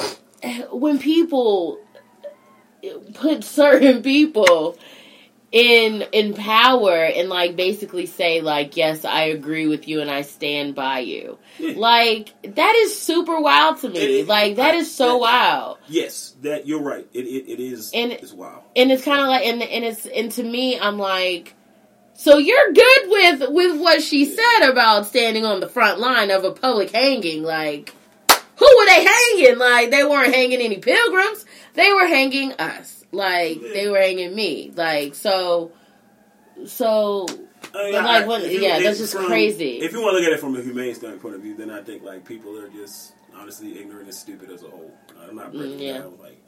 when 0.73 0.99
people 0.99 1.79
put 3.15 3.45
certain 3.45 4.03
people 4.03 4.77
in 5.55 6.03
in 6.11 6.35
power 6.35 6.97
and 7.05 7.29
like 7.29 7.55
basically 7.55 8.07
say 8.07 8.41
like 8.41 8.77
yes 8.77 9.05
I 9.05 9.27
agree 9.27 9.69
with 9.69 9.87
you 9.87 10.01
and 10.01 10.11
I 10.11 10.23
stand 10.23 10.75
by 10.75 10.99
you. 10.99 11.39
Yeah. 11.61 11.75
Like 11.77 12.35
that 12.43 12.75
is 12.75 12.99
super 13.01 13.41
wild 13.41 13.79
to 13.83 13.89
me. 13.89 14.21
It 14.21 14.27
like 14.27 14.57
that 14.57 14.75
I- 14.75 14.79
is 14.79 14.93
so 14.93 15.13
that- 15.13 15.19
wild. 15.21 15.79
Yes, 15.87 16.35
that 16.43 16.67
you're 16.67 16.83
right. 16.83 17.07
It 17.15 17.21
it, 17.27 17.53
it 17.53 17.61
is. 17.61 17.93
And- 17.95 18.11
it's 18.11 18.33
wild. 18.33 18.63
and 18.75 18.91
it's 18.91 19.05
kind 19.05 19.21
of 19.21 19.29
like 19.29 19.47
and 19.47 19.63
and 19.63 19.85
it's 19.85 20.07
and 20.07 20.33
to 20.33 20.43
me 20.43 20.77
i'm 20.81 20.99
like 20.99 21.55
so 22.15 22.39
you're 22.39 22.73
good 22.73 23.03
with 23.07 23.51
with 23.51 23.81
what 23.81 24.03
she 24.03 24.25
said 24.25 24.69
about 24.71 25.07
standing 25.07 25.45
on 25.45 25.61
the 25.61 25.69
front 25.69 26.01
line 26.01 26.33
of 26.33 26.43
a 26.43 26.51
public 26.51 26.91
hanging 26.91 27.45
like 27.45 27.95
who 28.57 28.67
were 28.79 28.87
they 28.87 29.05
hanging 29.05 29.59
like 29.59 29.91
they 29.93 30.03
weren't 30.03 30.35
hanging 30.35 30.61
any 30.61 30.79
pilgrims 30.79 31.45
they 31.75 31.93
were 31.93 32.07
hanging 32.09 32.53
us 32.55 33.04
like 33.15 33.61
they 33.61 33.89
were 33.89 33.99
hanging 33.99 34.35
me 34.35 34.73
like 34.77 35.15
so 35.15 35.73
so 36.67 37.27
I 37.75 37.85
mean, 37.85 37.93
But, 37.93 38.05
like, 38.05 38.23
I- 38.23 38.27
what- 38.27 38.51
you- 38.51 38.61
yeah, 38.61 38.79
that's 38.81 38.99
just 38.99 39.15
from- 39.15 39.27
crazy. 39.27 39.81
If 39.81 39.93
you 39.93 40.01
want 40.01 40.13
to 40.15 40.19
look 40.21 40.27
at 40.27 40.33
it 40.33 40.41
from 40.41 40.55
a 40.57 40.63
humane 40.63 40.95
standpoint 40.95 41.23
point 41.23 41.35
of 41.35 41.41
view, 41.41 41.57
then 41.57 41.71
I 41.71 41.83
think 41.83 42.03
like 42.05 42.25
people 42.25 42.57
are 42.59 42.69
just 42.69 43.13
honestly 43.35 43.79
ignorant 43.81 44.05
and 44.07 44.15
stupid 44.15 44.51
as 44.51 44.63
a 44.63 44.67
whole. 44.69 44.93
I'm 45.29 45.35
not 45.37 45.53
breaking 45.53 45.79
Mm, 45.79 45.83
yeah. 45.83 45.99
down 45.99 46.15
like 46.23 46.39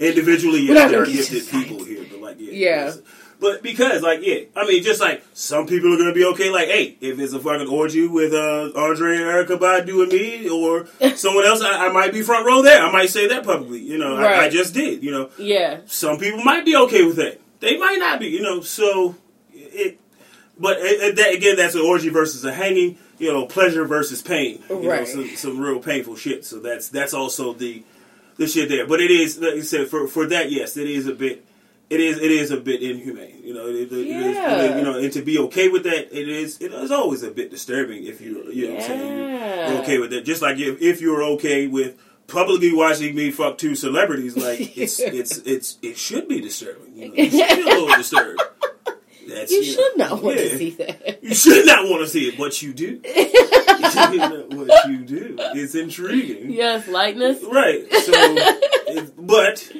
individually. 0.00 0.64
Not 0.68 0.90
there 0.90 1.02
are 1.02 1.06
gifted 1.06 1.48
people 1.48 1.82
here, 1.84 2.04
but 2.10 2.20
like 2.20 2.36
yeah, 2.38 2.52
Yeah. 2.52 2.92
But 3.40 3.62
because, 3.62 4.02
like, 4.02 4.20
yeah, 4.22 4.40
I 4.56 4.66
mean, 4.66 4.82
just 4.82 5.00
like 5.00 5.24
some 5.34 5.66
people 5.66 5.92
are 5.92 5.98
gonna 5.98 6.12
be 6.14 6.24
okay. 6.26 6.50
Like, 6.50 6.68
hey, 6.68 6.96
if 7.00 7.18
it's 7.18 7.32
a 7.32 7.38
fucking 7.40 7.68
orgy 7.68 8.06
with 8.06 8.32
uh, 8.32 8.70
Andre 8.76 9.16
and 9.16 9.24
Erykah 9.24 9.58
Badu 9.58 10.02
and 10.04 10.12
me, 10.12 10.48
or 10.48 10.86
someone 11.16 11.44
else, 11.44 11.60
I, 11.60 11.86
I 11.86 11.92
might 11.92 12.12
be 12.12 12.22
front 12.22 12.46
row 12.46 12.62
there. 12.62 12.80
I 12.80 12.90
might 12.92 13.10
say 13.10 13.28
that 13.28 13.44
publicly. 13.44 13.80
You 13.80 13.98
know, 13.98 14.16
I, 14.16 14.44
I 14.44 14.48
just 14.48 14.72
did. 14.72 15.02
You 15.02 15.10
know, 15.10 15.30
Yeah. 15.38 15.80
some 15.86 16.18
people 16.18 16.42
might 16.44 16.64
be 16.64 16.76
okay 16.76 17.04
with 17.04 17.16
that. 17.16 17.40
They 17.60 17.76
might 17.78 17.98
not 17.98 18.20
be. 18.20 18.28
You 18.28 18.42
know, 18.42 18.60
so 18.60 19.16
it. 19.52 19.98
But 20.58 20.78
it, 20.78 20.84
it- 21.02 21.16
that, 21.16 21.34
again, 21.34 21.56
that's 21.56 21.74
an 21.74 21.80
orgy 21.82 22.08
versus 22.10 22.44
a 22.44 22.52
hanging. 22.54 22.98
You 23.18 23.32
know, 23.32 23.46
pleasure 23.46 23.84
versus 23.84 24.22
pain. 24.22 24.62
You 24.68 24.82
know, 24.82 24.88
Right. 24.90 25.06
some, 25.08 25.28
some 25.36 25.58
real 25.60 25.80
painful 25.80 26.16
shit. 26.16 26.44
So 26.44 26.58
that's 26.60 26.88
that's 26.88 27.14
also 27.14 27.52
the 27.52 27.82
the 28.38 28.46
shit 28.46 28.68
there. 28.68 28.86
But 28.86 29.00
it 29.00 29.10
is, 29.10 29.38
like 29.38 29.54
you 29.56 29.62
said, 29.62 29.88
for 29.88 30.06
for 30.08 30.26
that, 30.26 30.50
yes, 30.50 30.76
it 30.76 30.88
is 30.88 31.06
a 31.06 31.14
bit. 31.14 31.44
It 31.90 32.00
is 32.00 32.18
it 32.18 32.30
is 32.30 32.50
a 32.50 32.56
bit 32.56 32.82
inhumane, 32.82 33.42
you 33.44 33.52
know. 33.52 33.66
It, 33.66 33.74
it, 33.74 33.92
it 33.92 34.06
is, 34.06 34.36
Yeah. 34.36 34.78
you 34.78 34.82
know, 34.82 34.98
and 34.98 35.12
to 35.12 35.22
be 35.22 35.38
okay 35.38 35.68
with 35.68 35.84
that, 35.84 36.16
it 36.18 36.28
is 36.28 36.60
it 36.60 36.72
is 36.72 36.90
always 36.90 37.22
a 37.22 37.30
bit 37.30 37.50
disturbing 37.50 38.04
if 38.04 38.20
you 38.20 38.50
you 38.50 38.68
know 38.68 38.74
what 38.74 38.82
I'm 38.82 38.88
saying 38.88 39.72
you're, 39.72 39.82
okay 39.82 39.98
with 39.98 40.10
that. 40.10 40.24
Just 40.24 40.40
like 40.42 40.58
if, 40.58 40.80
if 40.80 41.00
you're 41.00 41.22
okay 41.34 41.66
with 41.66 41.96
publicly 42.26 42.72
watching 42.72 43.14
me 43.14 43.30
fuck 43.30 43.58
two 43.58 43.74
celebrities, 43.74 44.36
like 44.36 44.60
it's 44.78 44.98
it's 44.98 45.38
it's 45.38 45.78
it 45.82 45.98
should 45.98 46.26
be 46.26 46.40
disturbing. 46.40 46.96
You, 46.96 47.08
know? 47.08 47.14
you 47.14 47.30
should 47.30 47.56
be 47.56 47.62
a 47.62 47.64
little 47.64 47.96
disturbed. 47.96 48.40
That's, 49.26 49.50
You 49.52 49.60
know, 49.60 49.72
should 49.72 49.96
not 49.96 50.22
want 50.22 50.36
yeah. 50.36 50.42
to 50.42 50.58
see 50.58 50.70
that. 50.70 51.18
You 51.24 51.34
should 51.34 51.66
not 51.66 51.88
want 51.88 52.02
to 52.02 52.08
see 52.08 52.28
it, 52.28 52.36
but 52.38 52.60
you 52.60 52.74
do. 52.74 53.00
what 54.54 54.88
you 54.88 54.98
do. 54.98 55.36
It's 55.54 55.74
intriguing. 55.74 56.50
yes, 56.50 56.86
lightness. 56.88 57.42
Right. 57.42 57.90
So, 57.92 58.12
it, 58.14 59.12
but 59.16 59.70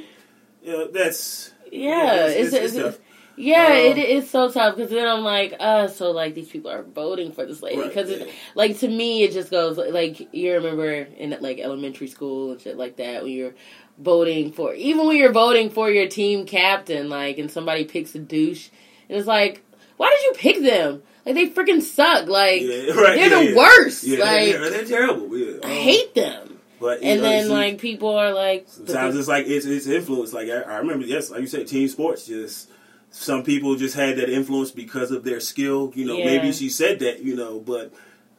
you 0.63 0.73
know, 0.73 0.91
that's 0.91 1.53
Yeah, 1.75 2.27
it's- 2.29 2.53
it's, 2.53 2.55
it's- 2.55 2.75
it's, 2.77 2.99
yeah, 3.37 3.73
it, 3.75 3.99
it's 3.99 4.31
so 4.31 4.49
tough 4.49 4.77
because 4.77 4.91
then 4.93 5.09
I'm 5.09 5.25
like, 5.25 5.57
uh, 5.59 5.89
so 5.89 6.13
like 6.13 6.37
these 6.37 6.49
people 6.49 6.71
are 6.71 6.85
voting 6.85 7.33
for 7.33 7.45
this 7.45 7.63
lady 7.63 7.81
Right, 7.81 7.89
because 7.89 8.09
yeah. 8.09 8.27
like 8.55 8.79
to 8.79 8.89
me 8.89 9.25
it 9.25 9.33
just 9.33 9.51
goes 9.51 9.77
like 9.77 10.33
you 10.33 10.53
remember 10.53 10.89
in 10.93 11.37
like 11.41 11.59
elementary 11.59 12.07
school 12.07 12.53
and 12.53 12.61
shit 12.61 12.77
like 12.77 12.95
that 12.99 13.25
when 13.25 13.33
you're 13.33 13.55
voting 13.99 14.53
for 14.53 14.73
even 14.75 15.05
when 15.09 15.17
you're 15.17 15.33
voting 15.33 15.69
for 15.71 15.91
your 15.91 16.07
team 16.09 16.47
captain 16.47 17.09
like 17.09 17.39
and 17.39 17.51
somebody 17.51 17.85
picks 17.85 18.15
a 18.15 18.21
douche 18.21 18.69
and 19.09 19.19
it's 19.19 19.27
like 19.27 19.65
why 19.97 20.11
did 20.11 20.23
you 20.27 20.33
pick 20.41 20.63
them 20.63 21.03
like 21.27 21.35
they 21.35 21.49
freaking 21.49 21.83
suck 21.83 22.29
like 22.29 22.63
yeah, 22.63 22.69
right, 22.95 23.17
they're 23.17 23.43
yeah, 23.45 23.51
the 23.51 23.57
worst 23.57 24.07
like 24.07 24.19
they're, 24.21 24.71
they're 24.71 24.85
terrible. 24.85 25.37
Yeah. 25.37 25.57
I 25.65 25.67
Um, 25.67 25.73
hate 25.73 26.15
them 26.15 26.54
But 26.85 27.03
and 27.03 27.23
know, 27.23 27.29
then 27.29 27.49
like 27.49 27.79
people 27.79 28.15
are 28.15 28.31
like 28.35 28.67
sometimes 28.69 29.17
it's 29.17 29.27
like 29.27 29.47
it's 29.47 29.65
it's 29.65 29.87
influence. 29.87 30.35
Like 30.35 30.51
I, 30.51 30.61
I 30.61 30.77
remember, 30.77 31.07
yes, 31.07 31.31
like 31.31 31.41
you 31.41 31.47
said, 31.47 31.67
team 31.67 31.89
sports. 31.89 32.27
Just 32.27 32.69
some 33.11 33.43
people 33.43 33.75
just 33.77 33.97
had 33.97 34.17
that 34.19 34.29
influence 34.29 34.71
because 34.71 35.11
of 35.11 35.25
their 35.25 35.41
skill. 35.41 35.93
You 35.95 36.05
know, 36.05 36.17
Yeah. 36.19 36.27
maybe 36.27 36.53
she 36.53 36.69
said 36.69 36.99
that. 37.01 37.23
You 37.23 37.37
know, 37.37 37.59
but. 37.59 37.93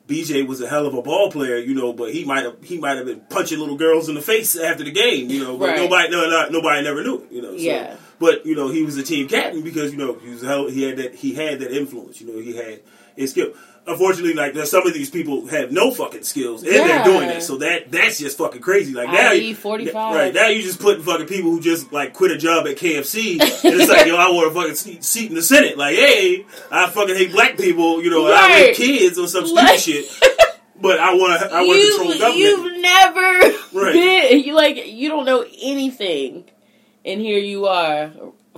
BJ 0.08 0.46
was 0.48 0.62
a 0.62 0.70
hell 0.70 0.86
of 0.86 0.94
a 0.94 1.02
ball 1.02 1.32
player, 1.32 1.58
you 1.58 1.74
know, 1.74 1.92
but 1.92 2.14
he 2.14 2.26
might 2.26 2.44
have 2.44 2.58
he 2.62 2.78
might 2.78 2.96
have 2.98 3.08
been 3.08 3.22
punching 3.22 3.58
little 3.58 3.76
girls 3.76 4.08
in 4.08 4.14
the 4.14 4.22
face 4.22 4.56
after 4.56 4.84
the 4.84 4.92
game, 4.92 5.32
you 5.32 5.44
know. 5.44 5.58
But 5.58 5.70
Right. 5.70 5.78
nobody, 5.78 6.10
no, 6.12 6.30
no, 6.30 6.48
nobody 6.50 6.84
never 6.84 7.02
knew 7.02 7.24
it, 7.24 7.32
you 7.32 7.42
know. 7.42 7.58
So, 7.58 7.64
Yeah. 7.64 7.96
But 8.20 8.46
you 8.46 8.56
know, 8.56 8.68
he 8.70 8.84
was 8.84 8.98
a 8.98 9.02
team 9.02 9.28
captain 9.28 9.64
because 9.64 9.92
you 9.92 9.98
know 9.98 10.14
he 10.24 10.30
was 10.30 10.44
hell, 10.44 10.68
he 10.68 10.84
had 10.84 10.98
that 10.98 11.16
he 11.16 11.34
had 11.34 11.58
that 11.62 11.72
influence. 11.76 12.22
You 12.22 12.28
know, 12.32 12.40
he 12.40 12.56
had 12.56 12.82
his 13.16 13.32
skill. 13.32 13.54
Unfortunately, 13.88 14.34
like 14.34 14.54
there's 14.54 14.72
some 14.72 14.88
of 14.88 14.94
these 14.96 15.12
people 15.12 15.46
have 15.48 15.72
no 15.72 15.92
fucking 15.92 16.24
skills 16.24 16.64
and 16.64 16.72
Yeah. 16.74 16.88
they're 16.88 17.04
doing 17.04 17.28
that, 17.28 17.44
so 17.44 17.58
that 17.58 17.92
that's 17.92 18.18
just 18.18 18.36
fucking 18.38 18.62
crazy. 18.62 18.94
Like 18.94 19.10
now, 19.10 19.32
IE 19.32 19.50
you- 19.50 19.56
45. 19.56 20.16
right 20.16 20.34
now 20.34 20.48
you 20.48 20.64
just 20.64 20.80
putting 20.80 21.04
fucking 21.04 21.28
people 21.28 21.52
who 21.52 21.60
just 21.62 21.94
like 21.94 22.14
quit 22.14 22.32
a 22.32 22.38
job 22.38 22.66
at 22.68 22.78
KFC, 22.78 23.34
and 23.40 23.42
it's 23.64 23.90
like 23.92 24.08
yo, 24.08 24.16
I 24.16 24.32
want 24.32 24.48
a 24.48 24.52
fucking 24.56 24.76
seat, 24.76 25.04
seat 25.04 25.30
in 25.30 25.36
the 25.36 25.44
Senate. 25.44 25.78
Like, 25.78 25.96
hey, 25.98 26.46
I 26.72 26.90
fucking 26.90 27.16
hate 27.16 27.32
black 27.32 27.58
people, 27.58 28.02
you 28.04 28.10
know, 28.10 28.26
and 28.26 28.34
I 28.36 28.50
hate 28.50 28.76
kids 28.76 29.20
or 29.20 29.28
some 29.28 29.46
stupid 29.46 29.80
shit. 29.80 30.06
But 30.82 31.00
I 31.00 31.14
want 31.14 31.40
to, 31.42 31.54
I 31.54 31.62
want 31.62 31.80
to 31.80 31.88
control 31.98 32.20
government. 32.20 32.38
You've 32.38 32.82
never 32.82 33.58
Right. 33.74 33.94
been. 33.94 34.40
You 34.44 34.56
like 34.56 34.88
you 34.88 35.10
don't 35.10 35.26
know 35.26 35.46
anything, 35.62 36.46
and 37.06 37.22
here 37.22 37.38
you 37.40 37.68
are, 37.68 38.12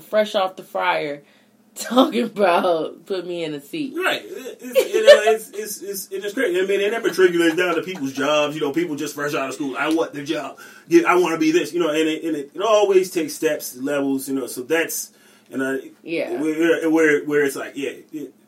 fresh 0.10 0.36
off 0.36 0.56
the 0.56 0.64
fryer, 0.64 1.24
talking 1.90 2.24
about 2.24 3.06
put 3.06 3.26
me 3.26 3.44
in 3.44 3.54
a 3.54 3.62
seat. 3.62 3.94
Right. 3.96 4.22
It's, 4.26 4.94
you 4.94 5.06
know, 5.06 5.32
it's, 5.32 5.50
it's, 5.50 5.82
it's, 5.82 6.08
it's 6.12 6.34
great. 6.34 6.56
I 6.58 6.66
mean, 6.66 6.82
and 6.82 6.94
that 6.94 7.14
trickles 7.14 7.56
down 7.56 7.76
to 7.76 7.82
people's 7.82 8.14
jobs. 8.14 8.56
You 8.56 8.62
know, 8.62 8.72
people 8.72 8.96
just 8.96 9.16
fresh 9.16 9.34
out 9.34 9.50
of 9.50 9.56
school. 9.56 9.76
I 9.78 9.90
want 9.94 10.14
the 10.14 10.24
job. 10.24 10.60
Yeah, 10.88 11.04
I 11.08 11.16
want 11.16 11.34
to 11.34 11.40
be 11.40 11.52
this. 11.52 11.74
You 11.74 11.80
know, 11.80 11.90
and 11.90 11.98
it, 12.08 12.24
and 12.24 12.36
it, 12.36 12.52
it 12.56 12.62
always 12.62 13.12
takes 13.12 13.34
steps, 13.34 13.76
levels. 13.78 14.28
You 14.28 14.36
know, 14.36 14.48
so 14.48 14.64
that's 14.64 15.12
and 15.52 15.64
I 15.64 15.92
Yeah. 16.04 16.42
where 16.42 16.90
where, 16.90 17.26
where 17.26 17.44
it's 17.44 17.56
like 17.56 17.74
yeah, 17.76 17.92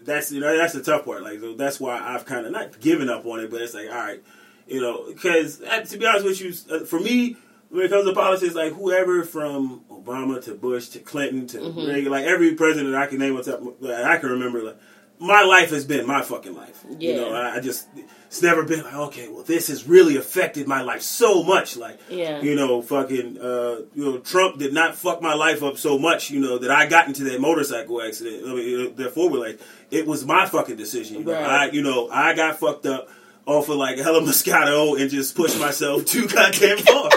that's 0.01 0.31
you 0.31 0.39
know 0.41 0.57
that's 0.57 0.73
the 0.73 0.83
tough 0.83 1.05
part. 1.05 1.23
Like 1.23 1.39
so 1.39 1.55
that's 1.55 1.79
why 1.79 1.99
I've 1.99 2.25
kind 2.25 2.45
of 2.45 2.51
not 2.51 2.79
given 2.79 3.09
up 3.09 3.25
on 3.25 3.39
it, 3.39 3.51
but 3.51 3.61
it's 3.61 3.73
like 3.73 3.89
all 3.89 3.95
right, 3.95 4.23
you 4.67 4.81
know, 4.81 5.05
because 5.07 5.57
to 5.59 5.97
be 5.97 6.05
honest 6.05 6.25
with 6.25 6.41
you, 6.41 6.53
uh, 6.75 6.85
for 6.85 6.99
me. 6.99 7.37
When 7.69 7.85
it 7.85 7.89
comes 7.89 8.05
to 8.05 8.13
politics, 8.13 8.55
like 8.55 8.73
whoever 8.73 9.23
from 9.23 9.81
Obama 9.91 10.43
to 10.45 10.55
Bush 10.55 10.87
to 10.89 10.99
Clinton 10.99 11.45
to 11.47 11.57
Mm-hmm. 11.59 11.87
Reagan, 11.87 12.11
like 12.11 12.25
every 12.25 12.55
president 12.55 12.95
I 12.95 13.05
can 13.07 13.19
name 13.19 13.35
on 13.37 13.43
top, 13.43 13.61
that 13.81 14.05
I 14.05 14.17
can 14.17 14.29
remember, 14.31 14.63
like 14.63 14.77
my 15.21 15.43
life 15.43 15.69
has 15.71 15.83
been 15.85 16.07
my 16.07 16.21
fucking 16.21 16.55
life. 16.55 16.83
You 16.97 17.15
know, 17.15 17.33
I, 17.33 17.57
I 17.57 17.59
just 17.59 17.87
it's 18.27 18.41
never 18.41 18.63
been 18.63 18.83
like 18.83 18.93
okay, 18.93 19.27
well 19.27 19.43
this 19.43 19.67
has 19.67 19.85
really 19.87 20.15
affected 20.17 20.65
my 20.67 20.81
life 20.81 21.01
so 21.01 21.43
much. 21.43 21.75
Like 21.77 21.99
Yeah. 22.09 22.41
you 22.41 22.55
know, 22.55 22.81
fucking 22.81 23.37
uh, 23.37 23.81
you 23.93 24.05
know, 24.05 24.17
Trump 24.19 24.57
did 24.59 24.73
not 24.73 24.95
fuck 24.95 25.21
my 25.21 25.33
life 25.35 25.61
up 25.61 25.77
so 25.77 25.99
much, 25.99 26.31
you 26.31 26.39
know, 26.39 26.57
that 26.59 26.71
I 26.71 26.87
got 26.87 27.07
into 27.07 27.23
that 27.25 27.39
motorcycle 27.41 28.01
accident. 28.01 28.47
I 28.47 28.53
mean, 28.53 28.77
know, 28.77 28.89
that 28.91 29.11
four 29.13 29.29
wheeler. 29.29 29.55
It 29.91 30.07
was 30.07 30.25
my 30.25 30.47
fucking 30.47 30.77
decision. 30.77 31.17
You 31.19 31.23
know, 31.25 31.33
Right. 31.33 31.43
I 31.45 31.69
you 31.71 31.81
know 31.83 32.09
I 32.09 32.33
got 32.33 32.57
fucked 32.59 32.85
up 32.87 33.09
off 33.45 33.67
of 33.69 33.75
like 33.75 33.97
hella 33.97 34.21
Moscato 34.21 34.99
and 34.99 35.11
just 35.11 35.35
pushed 35.35 35.59
myself 35.59 36.05
too 36.13 36.27
goddamn 36.27 36.77
far. 36.77 37.09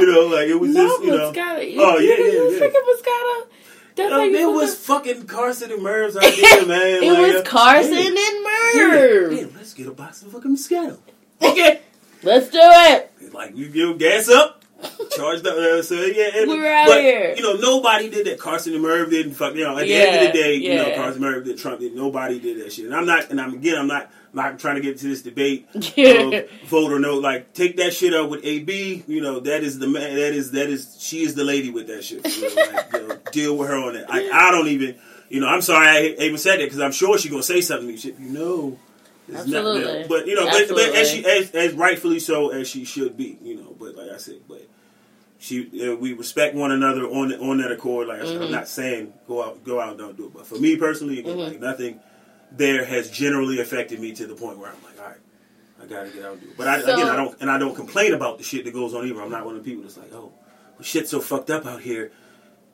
You 0.00 0.12
know, 0.12 0.26
like 0.26 0.48
it 0.48 0.54
was 0.58 0.70
No, 0.74 0.86
just 0.88 1.02
you 1.04 1.10
know. 1.10 1.32
Oh 1.36 1.98
yeah, 1.98 2.14
yeah, 2.16 2.26
yeah. 2.26 2.60
Freaking 2.60 2.84
Moscato. 2.88 3.46
That's 3.96 4.12
Um, 4.12 4.30
you 4.30 4.50
it 4.50 4.54
was 4.54 4.72
up- 4.72 4.78
fucking 4.78 5.26
Carson 5.26 5.72
and 5.72 5.82
Merv's 5.82 6.16
idea, 6.16 6.64
man. 6.66 7.02
It 7.02 7.12
Like, 7.12 7.18
was 7.34 7.36
uh, 7.36 7.42
Carson 7.44 7.92
yeah, 7.92 7.98
and 8.06 8.16
yeah, 8.16 8.86
Merv. 8.86 9.32
yeah, 9.32 9.46
let's 9.56 9.74
get 9.74 9.86
a 9.88 9.90
box 9.92 10.22
of 10.22 10.32
fucking 10.32 10.56
Moscato. 10.56 10.98
Okay. 11.42 11.80
Let's 12.22 12.50
do 12.50 12.58
it. 12.62 13.32
like 13.32 13.56
you 13.56 13.70
give 13.70 13.98
gas 13.98 14.28
up, 14.28 14.62
charged 15.16 15.46
up. 15.46 15.54
Uh, 15.56 15.80
so 15.82 15.94
yeah, 15.94 16.28
and, 16.36 16.50
We're 16.50 16.70
out 16.70 16.88
but, 16.88 17.00
here. 17.00 17.32
You 17.34 17.42
know, 17.42 17.54
nobody 17.54 18.10
did 18.10 18.26
that. 18.26 18.38
Carson 18.38 18.74
and 18.74 18.82
Merv 18.82 19.08
didn't 19.08 19.32
fuck. 19.32 19.54
You 19.54 19.64
know, 19.64 19.78
at 19.78 19.86
the 19.86 19.94
end 19.94 20.26
of 20.26 20.32
the 20.32 20.38
day, 20.38 20.54
you 20.56 20.74
know. 20.74 20.94
Carson 20.96 21.24
and 21.24 21.32
Merv 21.34 21.44
did. 21.46 21.56
Trump 21.58 21.80
did. 21.80 21.96
Nobody 21.96 22.38
did 22.38 22.62
that 22.62 22.74
shit. 22.74 22.84
And 22.84 22.94
I'm 22.94 23.06
not. 23.06 23.30
And 23.30 23.40
I'm 23.40 23.54
again. 23.54 23.78
I'm 23.78 23.86
not. 23.86 24.10
Not 24.32 24.58
trying 24.60 24.76
to 24.76 24.80
get 24.80 24.98
to 24.98 25.08
this 25.08 25.22
debate, 25.22 25.66
Yeah. 25.96 26.10
of 26.42 26.50
vote 26.66 26.92
or 26.92 27.00
no. 27.00 27.14
Like, 27.18 27.52
take 27.52 27.76
that 27.78 27.92
shit 27.92 28.14
up 28.14 28.30
with 28.30 28.44
AB. 28.44 29.02
You 29.08 29.20
know, 29.20 29.40
that 29.40 29.62
is 29.64 29.78
the 29.80 29.88
man. 29.88 30.14
That 30.14 30.32
is 30.34 30.52
that 30.52 30.68
is 30.70 30.96
she 31.00 31.22
is 31.22 31.34
the 31.34 31.42
lady 31.44 31.70
with 31.70 31.88
that 31.88 32.04
shit. 32.04 32.24
You 32.36 32.54
know, 32.54 32.62
like, 32.72 32.92
you 32.92 33.08
know, 33.08 33.18
deal 33.32 33.56
with 33.56 33.68
her 33.68 33.76
on 33.76 33.94
that. 33.94 34.06
I, 34.08 34.28
I 34.30 34.50
don't 34.52 34.68
even. 34.68 34.96
You 35.28 35.40
know, 35.40 35.46
I'm 35.48 35.62
sorry 35.62 35.86
I 35.86 36.02
even 36.24 36.38
said 36.38 36.58
that 36.60 36.64
because 36.64 36.80
I'm 36.80 36.92
sure 36.92 37.16
she's 37.18 37.30
gonna 37.30 37.42
say 37.42 37.60
something. 37.60 37.86
to 37.88 37.92
me. 37.92 37.98
Shit, 37.98 38.18
you 38.18 38.30
know. 38.30 38.78
Absolutely. 39.32 40.06
but 40.08 40.26
you 40.26 40.34
know, 40.34 40.46
but, 40.46 40.68
but 40.68 40.94
as 40.96 41.08
she 41.10 41.24
as, 41.24 41.52
as 41.52 41.72
rightfully 41.74 42.18
so 42.20 42.50
as 42.50 42.68
she 42.68 42.84
should 42.84 43.16
be, 43.16 43.38
you 43.42 43.56
know. 43.56 43.74
But 43.78 43.94
like 43.96 44.10
I 44.10 44.16
said, 44.16 44.40
but 44.48 44.66
she 45.38 45.88
uh, 45.88 45.94
we 45.96 46.12
respect 46.14 46.54
one 46.56 46.72
another 46.72 47.02
on 47.04 47.32
on 47.34 47.58
that 47.58 47.70
accord. 47.72 48.08
Like 48.08 48.20
I 48.22 48.24
said, 48.24 48.34
Mm-hmm. 48.34 48.44
I'm 48.44 48.50
not 48.52 48.68
saying 48.68 49.12
go 49.28 49.42
out 49.44 49.64
go 49.64 49.80
out 49.80 49.90
and 49.90 49.98
don't 49.98 50.16
do 50.16 50.26
it, 50.26 50.34
but 50.34 50.46
for 50.46 50.56
me 50.58 50.76
personally, 50.76 51.20
again, 51.20 51.36
Mm-hmm. 51.36 51.50
like 51.52 51.60
nothing 51.60 52.00
there 52.52 52.84
has 52.84 53.10
generally 53.10 53.60
affected 53.60 54.00
me 54.00 54.12
to 54.12 54.26
the 54.26 54.34
point 54.34 54.58
where 54.58 54.70
I'm 54.70 54.82
like, 54.84 54.98
all 55.00 55.06
right. 55.06 55.16
I 55.82 55.86
gotta 55.86 56.10
get 56.10 56.24
out 56.24 56.32
and 56.32 56.40
do 56.42 56.48
it, 56.48 56.56
but 56.58 56.68
I, 56.68 56.80
So- 56.82 56.92
again, 56.92 57.08
I 57.08 57.16
don't, 57.16 57.40
and 57.40 57.50
I 57.50 57.58
don't 57.58 57.74
complain 57.74 58.12
about 58.12 58.36
the 58.38 58.44
shit 58.44 58.64
that 58.66 58.74
goes 58.74 58.92
on 58.94 59.06
either. 59.06 59.22
I'm 59.22 59.30
not 59.30 59.46
one 59.46 59.56
of 59.56 59.64
the 59.64 59.70
people 59.70 59.82
that's 59.84 59.96
like, 59.96 60.12
oh, 60.12 60.30
well, 60.76 60.82
shit's 60.82 61.10
so 61.10 61.20
fucked 61.20 61.48
up 61.50 61.64
out 61.64 61.80
here. 61.80 62.12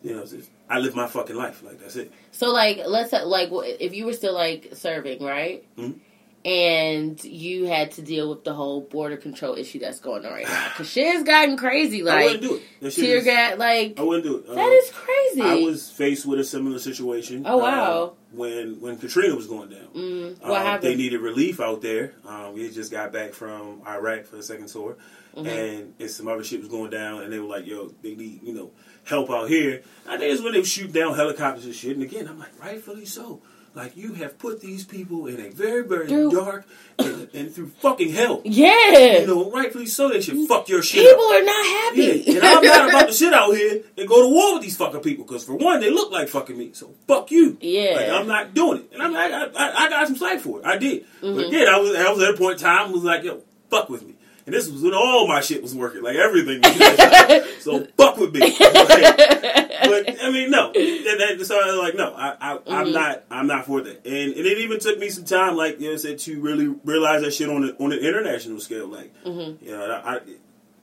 You 0.03 0.14
know, 0.16 0.27
just- 0.27 0.51
I 0.68 0.81
live 0.81 0.97
my 0.97 1.07
fucking 1.07 1.37
life. 1.37 1.62
Like 1.62 1.79
that's 1.81 1.95
it. 1.97 2.11
So 2.33 2.53
like, 2.53 2.81
let's 2.87 3.11
say, 3.11 3.22
like 3.22 3.51
if 3.53 3.95
you 3.95 4.07
were 4.07 4.12
still 4.12 4.35
like 4.35 4.70
serving, 4.74 5.22
right? 5.22 5.64
Mhm. 5.77 6.01
And 6.45 7.22
you 7.24 7.66
had 7.66 7.91
to 7.93 8.03
deal 8.03 8.31
with 8.31 8.45
the 8.45 8.53
whole 8.55 8.81
border 8.81 9.16
control 9.16 9.57
issue 9.57 9.81
that's 9.81 9.99
going 9.99 10.24
on 10.24 10.33
right 10.33 10.47
now, 10.47 10.68
because 10.68 10.89
shit 10.89 11.07
has 11.12 11.24
gotten 11.24 11.57
crazy. 11.57 12.05
Like, 12.05 12.14
I 12.18 12.24
wouldn't 12.24 12.43
do 12.43 12.61
it. 12.83 12.91
Tear 12.93 13.20
gas, 13.22 13.59
like 13.59 13.99
I 13.99 14.03
wouldn't 14.03 14.24
do 14.24 14.37
it. 14.37 14.47
that 14.55 14.59
Uh, 14.59 14.70
is 14.70 14.91
crazy. 14.91 15.43
I 15.43 15.57
was 15.64 15.91
faced 15.91 16.24
with 16.24 16.39
a 16.39 16.45
similar 16.45 16.79
situation. 16.79 17.43
Oh, 17.47 17.57
wow. 17.59 18.03
uh, 18.05 18.26
when 18.37 18.80
when 18.80 18.99
Katrina 18.99 19.34
was 19.34 19.47
going 19.47 19.70
down, 19.70 19.89
Mm, 19.95 20.41
happened? 20.43 20.82
They 20.91 20.95
needed 20.97 21.20
relief 21.20 21.61
out 21.61 21.82
there. 21.82 22.12
Um, 22.26 22.55
we 22.55 22.64
had 22.64 22.72
just 22.74 22.91
got 22.93 23.12
back 23.12 23.32
from 23.32 23.82
Iraq 23.87 24.24
for 24.26 24.37
the 24.37 24.43
second 24.43 24.68
tour, 24.68 24.97
Mm-hmm. 25.37 25.47
and, 25.49 25.95
and 25.99 26.11
some 26.11 26.28
other 26.28 26.43
shit 26.45 26.61
was 26.61 26.68
going 26.70 26.91
down, 26.91 27.22
and 27.22 27.30
they 27.32 27.39
were 27.39 27.47
like, 27.49 27.66
"Yo, 27.66 27.93
they 28.03 28.14
need 28.14 28.43
you 28.43 28.55
know 28.55 28.70
help 29.05 29.30
out 29.30 29.49
here." 29.49 29.82
I 30.09 30.16
think 30.16 30.32
it's 30.32 30.43
when 30.43 30.53
they 30.55 30.62
shoot 30.62 30.93
down 30.93 31.14
helicopters 31.14 31.66
and 31.66 31.74
shit. 31.74 31.93
And 31.95 32.03
again, 32.03 32.26
I'm 32.28 32.39
like, 32.39 32.59
rightfully 32.62 33.05
so. 33.05 33.43
Like 33.77 33.97
you 33.97 34.14
have 34.14 34.39
put 34.39 34.61
these 34.61 34.85
people 34.85 35.27
in 35.27 35.39
a 35.39 35.51
very, 35.51 35.87
very 35.87 36.09
dark 36.09 36.66
and, 36.99 37.29
and 37.35 37.55
through 37.55 37.68
fucking 37.68 38.11
hell. 38.11 38.41
Yeah. 38.45 39.18
You 39.20 39.27
know, 39.27 39.51
rightfully 39.51 39.85
so, 39.87 40.09
they 40.09 40.20
should 40.22 40.49
fuck 40.49 40.68
your 40.68 40.83
shit 40.83 41.05
People 41.07 41.27
up. 41.27 41.35
are 41.35 41.45
not 41.45 41.66
happy. 41.66 42.24
Yeah, 42.27 42.35
and 42.37 42.45
I'm 42.45 42.64
not 42.64 42.89
about 42.89 43.07
to 43.09 43.12
sit 43.12 43.33
out 43.35 43.55
here 43.55 43.83
and 43.99 44.09
go 44.09 44.22
to 44.22 44.29
war 44.35 44.55
with 44.55 44.62
these 44.62 44.77
fucking 44.79 45.01
people 45.03 45.24
because 45.27 45.45
for 45.45 45.55
one, 45.55 45.81
they 45.81 45.91
look 45.91 46.11
like 46.11 46.29
fucking 46.29 46.57
me. 46.57 46.72
So 46.72 46.95
fuck 47.07 47.31
you. 47.31 47.59
Yeah. 47.61 47.95
like, 47.97 48.09
I'm 48.09 48.27
not 48.27 48.55
doing 48.55 48.79
it, 48.81 48.91
and 48.95 49.03
I'm 49.03 49.14
I, 49.14 49.51
I, 49.55 49.85
I 49.85 49.89
got 49.91 50.07
some 50.09 50.16
slack 50.16 50.41
for 50.41 50.61
it. 50.61 50.66
I 50.66 50.79
did, 50.79 51.05
Mm-hmm. 51.20 51.35
but 51.37 51.47
again, 51.47 51.68
I 51.68 51.79
was 51.79 51.95
I 51.95 52.11
was 52.11 52.22
at 52.22 52.35
a 52.35 52.37
point 52.37 52.55
in 52.55 52.66
time 52.66 52.93
was 52.93 53.05
like, 53.05 53.22
yo, 53.24 53.43
fuck 53.70 53.89
with 53.91 54.07
me. 54.07 54.16
And 54.47 54.55
this 54.55 54.70
was 54.70 54.80
when 54.80 54.94
all 54.94 55.26
my 55.26 55.40
shit 55.40 55.61
was 55.61 55.74
working, 55.74 56.03
like 56.03 56.14
everything. 56.16 56.61
Was 56.62 57.55
so 57.64 57.84
fuck 57.97 58.16
with 58.16 58.32
me. 58.32 58.40
Like, 58.40 58.59
but 58.59 60.22
I 60.22 60.30
mean, 60.30 60.51
no. 60.53 60.72
That, 60.72 61.36
that, 61.38 61.44
so 61.47 61.61
I 61.61 61.66
was 61.72 61.78
like, 61.78 61.94
no, 61.97 62.14
I, 62.14 62.36
I, 62.40 62.57
Mm-hmm. 62.57 62.72
I'm 62.72 62.92
not. 62.92 63.24
I'm 63.30 63.47
not 63.49 63.66
for 63.66 63.80
that. 63.82 64.07
And, 64.07 64.34
and 64.34 64.47
it 64.47 64.59
even 64.59 64.78
took 64.78 64.99
me 64.99 65.09
some 65.09 65.24
time, 65.24 65.57
like 65.57 65.80
you 65.80 65.90
know, 65.90 65.97
said 65.97 66.18
to 66.20 66.40
really 66.40 66.68
realize 66.84 67.22
that 67.22 67.32
shit 67.34 67.49
on 67.49 67.62
the, 67.62 67.76
on 67.82 67.92
an 67.92 67.99
international 67.99 68.61
scale. 68.61 68.86
Like, 68.88 69.12
Mm-hmm. 69.24 69.64
you 69.64 69.72
know, 69.72 70.03
I, 70.05 70.20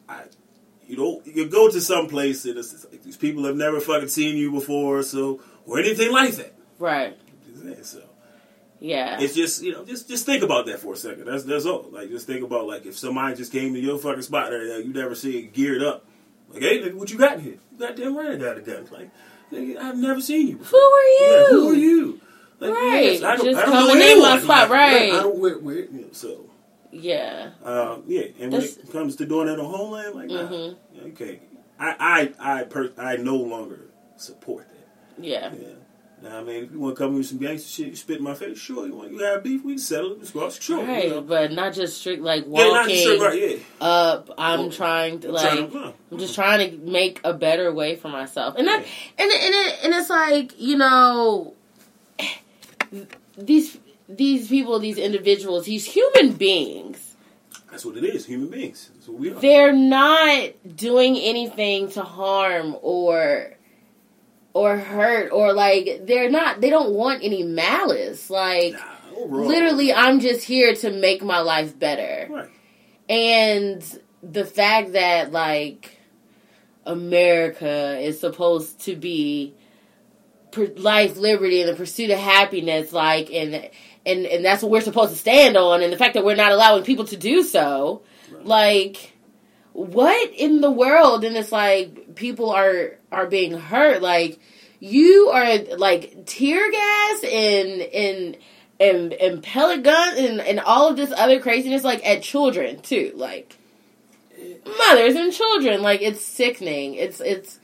I, 0.10 0.24
you 0.88 0.98
know, 0.98 1.22
you 1.26 1.48
go 1.48 1.70
to 1.70 1.80
some 1.80 2.08
place 2.08 2.44
and 2.46 2.58
it's 2.58 2.86
like 2.92 3.02
these 3.04 3.16
people 3.18 3.46
have 3.46 3.56
never 3.56 3.80
fucking 3.80 4.10
seen 4.10 4.36
you 4.36 4.52
before, 4.52 5.04
so 5.04 5.42
or 5.66 5.80
anything 5.80 6.12
like 6.12 6.34
that. 6.36 6.54
right. 6.80 7.18
So 7.84 8.02
Yeah. 8.86 9.18
it's 9.22 9.34
just 9.34 9.64
you 9.64 9.72
know, 9.72 9.86
just 9.86 10.10
just 10.10 10.26
think 10.26 10.44
about 10.44 10.66
that 10.66 10.80
for 10.80 10.94
a 10.94 10.98
second. 10.98 11.24
That's 11.26 11.46
that's 11.46 11.66
all. 11.66 11.88
Like 11.92 12.10
just 12.10 12.28
think 12.28 12.44
about 12.44 12.68
like 12.68 12.86
if 12.86 12.98
somebody 12.98 13.34
just 13.36 13.52
came 13.54 13.74
to 13.74 13.80
your 13.80 13.98
fucking 13.98 14.24
spot 14.24 14.50
there 14.50 14.68
that 14.68 14.86
you 14.86 14.92
never 14.94 15.16
see 15.16 15.40
it 15.40 15.54
geared 15.54 15.82
up. 15.82 16.06
Like, 16.50 16.62
hey, 16.64 16.80
nigga, 16.82 16.94
what 16.96 17.10
you 17.10 17.18
got 17.18 17.36
in 17.38 17.40
here? 17.40 17.58
You 17.72 17.78
got 17.80 17.96
damn 17.96 18.16
right 18.16 18.38
got 18.38 18.58
a 18.58 18.62
gun. 18.62 18.86
Like, 18.92 19.10
nigga, 19.54 19.78
I've 19.78 19.98
never 19.98 20.20
seen 20.20 20.50
you 20.50 20.58
before. 20.58 20.80
Who 20.80 20.86
are 20.86 21.02
you? 21.06 21.20
Yeah, 21.32 21.48
who 21.50 21.70
are 21.70 21.74
you? 21.76 22.22
Like, 22.60 22.72
Right. 22.72 23.04
yes, 23.06 23.24
I 23.24 23.36
don't, 23.38 23.46
Just 23.46 23.58
I 23.60 23.66
don't 23.66 23.74
coming 23.88 24.00
know 24.00 24.12
in 24.16 24.20
my 24.22 24.40
spot, 24.40 24.70
Like, 24.70 24.70
right. 24.70 25.14
I 25.14 25.20
don't 25.24 25.40
wear, 25.40 25.58
wear 25.60 25.76
you 25.80 25.90
know, 25.92 26.08
so. 26.12 26.50
yeah. 26.92 27.52
Um, 27.64 28.04
yeah, 28.08 28.22
and 28.40 28.40
when 28.40 28.50
That's- 28.52 28.78
it 28.78 28.92
comes 28.92 29.16
to 29.18 29.26
doing 29.26 29.48
that 29.48 29.60
on 29.60 29.66
Homeland, 29.66 30.16
like, 30.16 30.28
nah, 30.30 30.48
Mhm. 30.48 30.76
okay, 31.08 31.40
I, 31.80 32.32
I, 32.40 32.60
I, 32.60 32.64
per- 32.66 32.94
I 32.98 33.16
no 33.18 33.36
longer 33.38 33.80
support 34.18 34.68
that. 34.70 35.24
Yeah. 35.26 35.52
Yeah. 35.60 35.68
Now, 36.24 36.40
I 36.40 36.44
mean, 36.44 36.64
if 36.64 36.72
you 36.72 36.80
want 36.80 36.96
to 36.96 37.04
come 37.04 37.16
with 37.16 37.26
some 37.26 37.38
gangster 37.38 37.68
shit, 37.70 37.88
you 37.88 37.96
spit 37.98 38.20
in 38.20 38.24
my 38.24 38.34
face, 38.34 38.58
sure. 38.58 38.88
You 38.88 38.96
want 38.96 39.12
you 39.12 39.20
have 39.20 39.44
beef, 39.44 39.62
we 39.66 39.74
can 39.74 39.80
settle 39.80 40.14
it. 40.14 40.34
Let's 40.34 40.62
sure. 40.62 40.82
Right, 40.86 41.04
You 41.04 41.10
know? 41.16 41.22
but 41.22 41.52
not 41.52 41.74
just 41.74 41.98
strict 41.98 42.22
like 42.24 42.46
Yeah, 42.48 42.64
not 42.64 42.72
walking 42.72 42.96
sure, 42.96 43.20
right? 43.22 43.52
Yeah. 43.52 43.58
up. 43.86 44.30
I'm 44.38 44.60
Well, 44.62 44.70
trying 44.72 45.20
to 45.20 45.28
I'm 45.28 45.34
like. 45.34 45.44
trying 45.44 45.70
to-. 45.72 45.94
I'm 46.12 46.18
just 46.18 46.34
trying 46.34 46.72
to 46.72 46.78
make 46.90 47.20
a 47.26 47.34
better 47.34 47.74
way 47.74 47.98
for 47.98 48.08
myself, 48.08 48.56
and 48.58 48.66
that, 48.68 48.86
and 49.18 49.32
and 49.32 49.54
it, 49.54 49.80
and 49.84 49.94
it's 49.94 50.10
like 50.10 50.58
you 50.58 50.78
know, 50.78 51.56
these 53.38 53.78
these 54.08 54.48
people, 54.48 54.80
these 54.80 54.98
individuals, 54.98 55.66
these 55.66 55.86
human 55.86 56.34
beings, 56.34 57.16
That's 57.70 57.84
what 57.86 57.98
it 57.98 58.04
is. 58.06 58.26
Human 58.28 58.50
beings. 58.50 58.92
That's 58.94 59.08
what 59.10 59.20
we 59.20 59.32
are. 59.32 59.34
they're 59.36 59.74
not 59.74 60.52
doing 60.76 61.18
anything 61.18 61.90
to 61.92 62.02
harm 62.04 62.78
or 62.82 63.56
or 64.54 64.78
hurt 64.78 65.32
or 65.32 65.54
like 65.54 66.02
they're 66.06 66.30
not. 66.30 66.62
They 66.62 66.70
don't 66.70 66.94
want 66.94 67.24
any 67.24 67.44
malice. 67.44 68.30
Like 68.30 68.74
Nah, 68.74 69.26
literally, 69.26 69.94
I'm 69.94 70.20
just 70.20 70.46
here 70.46 70.74
to 70.76 70.92
make 70.92 71.24
my 71.24 71.40
life 71.40 71.78
better. 71.78 72.28
Right. 72.32 72.50
And 73.10 74.00
the 74.22 74.46
fact 74.46 74.94
that 74.94 75.32
like 75.32 75.98
America 76.86 77.98
is 78.00 78.20
supposed 78.20 78.82
to 78.82 78.96
be 78.96 79.54
life, 80.78 81.18
liberty, 81.18 81.62
and 81.62 81.70
the 81.70 81.76
pursuit 81.76 82.12
of 82.12 82.20
happiness, 82.20 82.94
like 82.94 83.32
and 83.32 83.70
and 84.06 84.26
and 84.26 84.46
that's 84.46 84.62
what 84.62 84.72
we're 84.72 84.82
supposed 84.82 85.12
to 85.12 85.18
stand 85.18 85.58
on, 85.58 85.82
and 85.82 85.92
the 85.92 85.98
fact 85.98 86.14
that 86.14 86.26
we're 86.26 86.36
not 86.36 86.52
allowing 86.52 86.84
people 86.84 87.06
to 87.06 87.18
do 87.18 87.44
so, 87.44 88.02
Right. 88.32 88.46
like 88.46 89.13
what 89.74 90.32
in 90.32 90.62
the 90.62 90.72
world? 90.72 91.24
And 91.24 91.36
it's 91.36 91.52
like 91.52 92.16
people 92.16 92.52
are 92.52 92.96
are 93.12 93.28
being 93.28 93.54
hurt, 93.58 94.02
like 94.02 94.40
you 94.80 95.30
are 95.34 95.58
like 95.78 96.26
tear 96.26 96.72
gas 96.72 97.24
and 97.24 97.82
and 97.82 98.38
and 98.80 99.14
and 99.14 99.44
pellet 99.44 99.84
gun 99.84 100.18
and 100.18 100.40
and 100.40 100.60
all 100.60 100.90
of 100.90 100.98
this 100.98 101.12
other 101.16 101.40
craziness 101.40 101.84
like 101.84 102.06
at 102.06 102.22
children 102.22 102.82
too. 102.82 103.14
Like 103.16 103.58
mothers 104.66 105.16
and 105.16 105.34
children. 105.34 105.82
Like 105.82 106.02
it's 106.02 106.22
sickening. 106.22 106.94
It's 106.96 107.20
it's 107.20 107.60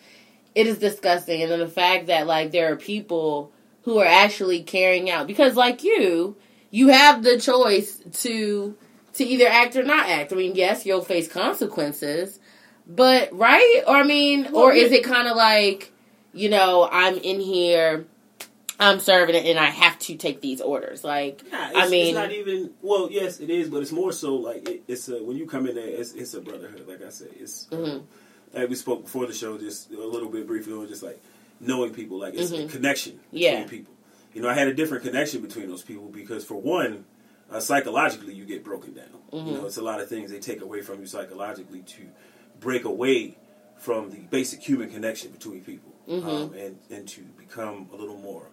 it 0.56 0.66
is 0.66 0.80
disgusting. 0.80 1.42
And 1.44 1.52
then 1.52 1.60
the 1.60 1.68
fact 1.68 2.08
that 2.08 2.26
like 2.26 2.52
there 2.52 2.72
are 2.72 2.76
people 2.76 3.52
who 3.84 4.00
are 4.00 4.06
actually 4.06 4.64
carrying 4.64 5.10
out 5.10 5.28
because 5.28 5.56
like 5.56 5.84
you 5.84 6.36
you 6.72 6.90
have 6.90 7.24
the 7.24 7.40
choice 7.40 7.98
to 8.22 8.76
to 9.14 9.24
either 9.24 9.48
act 9.48 9.76
or 9.76 9.84
not 9.84 10.08
act 10.08 10.32
i 10.34 10.36
mean 10.36 10.56
yes 10.56 10.86
you'll 10.86 11.02
face 11.02 11.28
consequences 11.28 12.40
but 12.88 13.32
right 13.34 13.82
or 13.88 13.96
i 13.98 14.04
mean 14.04 14.44
Well, 14.52 14.64
or 14.66 14.74
is 14.74 14.92
it 14.92 15.04
kind 15.04 15.28
of 15.28 15.36
like 15.36 15.92
you 16.34 16.50
know 16.50 16.88
i'm 16.92 17.18
in 17.18 17.40
here 17.40 18.06
i'm 18.80 19.00
serving 19.00 19.36
it 19.36 19.46
and 19.46 19.60
i 19.60 19.66
have 19.66 19.98
to 20.00 20.16
take 20.16 20.42
these 20.42 20.62
orders 20.62 21.04
like 21.04 21.44
Nah, 21.52 21.58
i 21.76 21.90
mean 21.90 22.08
it's 22.08 22.16
not 22.16 22.32
even. 22.32 22.72
Well, 22.82 23.10
yes, 23.12 23.40
it 23.40 23.50
is, 23.50 23.70
but 23.70 23.82
it's 23.82 23.92
more 23.92 24.12
so 24.12 24.36
like 24.36 24.68
it, 24.70 24.84
it's 24.88 25.10
a 25.10 25.22
when 25.24 25.36
you 25.38 25.46
come 25.48 25.68
in 25.68 25.76
there, 25.76 25.88
it's, 25.88 26.14
it's 26.14 26.34
a 26.34 26.42
brotherhood. 26.42 26.86
Like 26.88 27.02
I 27.04 27.10
said, 27.10 27.30
it's 27.40 27.68
Mhm. 27.72 28.04
like 28.54 28.70
we 28.70 28.76
spoke 28.76 29.04
before 29.04 29.26
the 29.28 29.34
show, 29.34 29.58
just 29.58 29.92
a 29.92 29.98
little 30.08 30.30
bit 30.30 30.48
briefly 30.48 30.74
on 30.74 30.88
just 30.88 31.04
like 31.04 31.20
knowing 31.60 31.94
people. 31.94 32.20
Like 32.20 32.36
it's 32.36 32.52
a 32.52 32.56
Mhm. 32.56 32.70
connection 32.70 33.14
between 33.32 33.42
Yeah. 33.42 33.64
people. 33.66 33.94
You 34.34 34.42
know, 34.42 34.50
I 34.50 34.54
had 34.54 34.68
a 34.68 34.74
different 34.74 35.04
connection 35.04 35.42
between 35.42 35.68
those 35.68 35.82
people 35.84 36.06
because 36.06 36.46
for 36.46 36.56
one, 36.56 37.06
uh, 37.52 37.60
psychologically, 37.60 38.34
you 38.34 38.46
get 38.46 38.64
broken 38.64 38.94
down. 38.94 39.06
You 39.32 39.40
Mhm. 39.40 39.54
know, 39.54 39.66
it's 39.66 39.78
a 39.78 39.82
lot 39.82 40.00
of 40.02 40.08
things 40.10 40.32
they 40.32 40.40
take 40.40 40.62
away 40.62 40.82
from 40.82 41.00
you 41.00 41.06
psychologically 41.08 41.82
to 41.82 42.02
break 42.60 42.84
away 42.86 43.38
from 43.78 44.10
the 44.12 44.18
basic 44.18 44.62
human 44.62 44.90
connection 44.90 45.32
between 45.32 45.62
people, 45.64 45.94
Mhm. 46.08 46.24
um, 46.24 46.54
and 46.54 46.78
and 46.90 47.08
to 47.10 47.22
become 47.38 47.88
a 47.94 47.96
little 47.96 48.18
more 48.18 48.48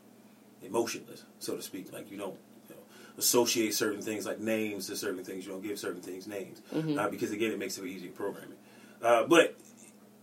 emotionless, 0.62 1.24
so 1.38 1.56
to 1.56 1.62
speak. 1.62 1.92
Like 1.92 2.10
you 2.10 2.16
don't 2.16 2.38
you 2.68 2.74
know, 2.74 2.80
associate 3.18 3.74
certain 3.74 4.00
things 4.02 4.24
like 4.26 4.38
names 4.40 4.86
to 4.88 4.96
certain 4.96 5.24
things. 5.24 5.44
You 5.46 5.52
don't 5.52 5.62
give 5.62 5.78
certain 5.78 6.00
things 6.02 6.26
names 6.26 6.60
Mhm. 6.72 6.98
uh, 6.98 7.08
because 7.08 7.32
again, 7.32 7.50
it 7.52 7.58
makes 7.58 7.76
it 7.78 7.84
easier 7.84 8.10
programming. 8.12 8.56
Uh, 9.02 9.24
but 9.24 9.56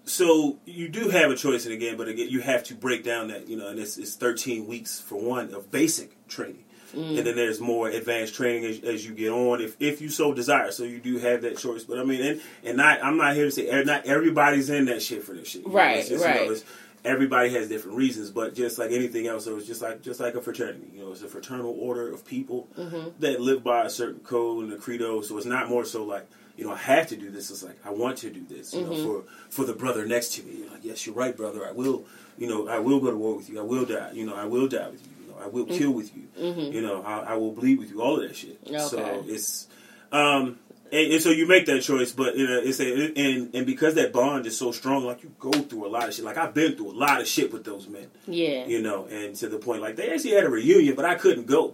so 0.05 0.59
you 0.65 0.89
do 0.89 1.09
have 1.09 1.31
a 1.31 1.35
choice, 1.35 1.65
and 1.65 1.73
again, 1.73 1.95
but 1.97 2.07
again, 2.07 2.29
you 2.29 2.41
have 2.41 2.63
to 2.65 2.75
break 2.75 3.03
down 3.03 3.27
that 3.29 3.47
you 3.47 3.55
know, 3.57 3.67
and 3.67 3.79
it's, 3.79 3.97
it's 3.97 4.15
13 4.15 4.67
weeks 4.67 4.99
for 4.99 5.15
one 5.15 5.53
of 5.53 5.71
basic 5.71 6.27
training. 6.27 6.65
Mm. 6.93 7.17
And 7.17 7.27
then 7.27 7.35
there's 7.35 7.59
more 7.59 7.87
advanced 7.89 8.35
training 8.35 8.65
as, 8.65 8.79
as 8.83 9.05
you 9.05 9.13
get 9.13 9.31
on, 9.31 9.61
if 9.61 9.75
if 9.79 9.99
you 10.01 10.09
so 10.09 10.33
desire. 10.33 10.71
So 10.71 10.83
you 10.83 10.99
do 10.99 11.17
have 11.17 11.41
that 11.41 11.57
choice. 11.57 11.83
But 11.83 11.99
I 11.99 12.03
mean, 12.03 12.21
and, 12.21 12.41
and 12.63 12.77
not 12.77 13.03
I'm 13.03 13.17
not 13.17 13.35
here 13.35 13.45
to 13.45 13.51
say 13.51 13.69
er- 13.69 13.83
not 13.85 14.05
everybody's 14.05 14.69
in 14.69 14.85
that 14.85 15.01
shit 15.01 15.23
for 15.23 15.33
this 15.33 15.47
shit. 15.49 15.63
You 15.63 15.69
know, 15.69 15.73
Right, 15.73 15.97
it's 15.97 16.09
just, 16.09 16.23
right. 16.23 16.41
You 16.41 16.45
know, 16.47 16.51
it's, 16.53 16.63
everybody 17.03 17.49
has 17.53 17.67
different 17.67 17.97
reasons, 17.97 18.31
but 18.31 18.55
just 18.55 18.77
like 18.77 18.91
anything 18.91 19.27
else, 19.27 19.47
it 19.47 19.53
was 19.53 19.65
just 19.67 19.81
like 19.81 20.01
just 20.01 20.19
like 20.19 20.35
a 20.35 20.41
fraternity. 20.41 20.87
You 20.93 21.01
know, 21.05 21.11
it's 21.11 21.21
a 21.23 21.27
fraternal 21.27 21.75
order 21.79 22.11
of 22.13 22.23
people 22.25 22.67
Mhm. 22.77 23.13
that 23.19 23.41
live 23.41 23.63
by 23.63 23.85
a 23.85 23.89
certain 23.89 24.19
code 24.21 24.65
and 24.65 24.73
a 24.73 24.77
credo. 24.77 25.21
So 25.21 25.35
it's 25.37 25.45
not 25.45 25.69
more 25.69 25.85
so 25.85 26.03
like 26.03 26.27
you 26.55 26.63
know 26.65 26.73
I 26.73 26.77
have 26.77 27.07
to 27.07 27.15
do 27.17 27.31
this. 27.31 27.49
It's 27.49 27.63
like 27.63 27.77
I 27.83 27.89
want 27.89 28.19
to 28.19 28.29
do 28.29 28.43
this. 28.47 28.73
You 28.73 28.81
know, 28.81 28.91
Mhm. 28.91 29.03
for 29.03 29.23
for 29.49 29.65
the 29.65 29.73
brother 29.73 30.05
next 30.05 30.33
to 30.35 30.43
me. 30.43 30.57
You're 30.59 30.69
like, 30.69 30.83
yes, 30.85 31.05
you're 31.07 31.15
right, 31.15 31.35
brother. 31.35 31.65
I 31.67 31.71
will. 31.71 32.05
You 32.37 32.47
know, 32.47 32.67
I 32.67 32.79
will 32.79 32.99
go 32.99 33.11
to 33.11 33.17
war 33.17 33.35
with 33.35 33.49
you. 33.49 33.59
I 33.59 33.63
will 33.63 33.85
die. 33.85 34.11
You 34.13 34.25
know, 34.25 34.35
I 34.35 34.45
will 34.45 34.67
die 34.67 34.89
with 34.89 35.01
you. 35.05 35.12
I 35.43 35.47
will 35.47 35.65
kill 35.65 35.91
with 35.91 36.15
you. 36.15 36.23
Mhm. 36.39 36.73
You 36.73 36.81
know, 36.81 37.01
I, 37.03 37.19
I 37.19 37.33
will 37.35 37.51
bleed 37.51 37.79
with 37.79 37.89
you. 37.91 38.01
All 38.01 38.15
of 38.19 38.27
that 38.27 38.35
shit. 38.35 38.57
Okay. 38.67 38.77
So 38.79 39.23
it's 39.27 39.67
um. 40.11 40.59
And, 40.91 41.13
and 41.13 41.23
so 41.23 41.31
you 41.31 41.47
make 41.47 41.65
that 41.65 41.81
choice, 41.81 42.11
but 42.11 42.37
you 42.37 42.45
know, 42.47 42.59
it's 42.63 42.79
a, 42.79 42.85
and 43.19 43.55
and 43.55 43.65
because 43.65 43.95
that 43.95 44.13
bond 44.13 44.45
is 44.45 44.55
so 44.55 44.71
strong, 44.71 45.03
like 45.03 45.23
you 45.23 45.31
go 45.39 45.51
through 45.51 45.87
a 45.87 45.89
lot 45.89 46.07
of 46.07 46.13
shit. 46.13 46.23
Like 46.23 46.37
I've 46.37 46.53
been 46.53 46.75
through 46.75 46.91
a 46.91 46.97
lot 46.97 47.19
of 47.19 47.27
shit 47.27 47.51
with 47.51 47.63
those 47.63 47.87
men 47.87 48.07
yeah 48.27 48.65
you 48.67 48.79
know, 48.79 49.05
and 49.05 49.35
to 49.37 49.49
the 49.49 49.57
point 49.57 49.81
like 49.81 49.95
they 49.95 50.11
actually 50.13 50.31
had 50.35 50.43
a 50.43 50.49
reunion, 50.49 50.93
but 50.95 51.05
I 51.05 51.15
couldn't 51.15 51.47
go. 51.47 51.73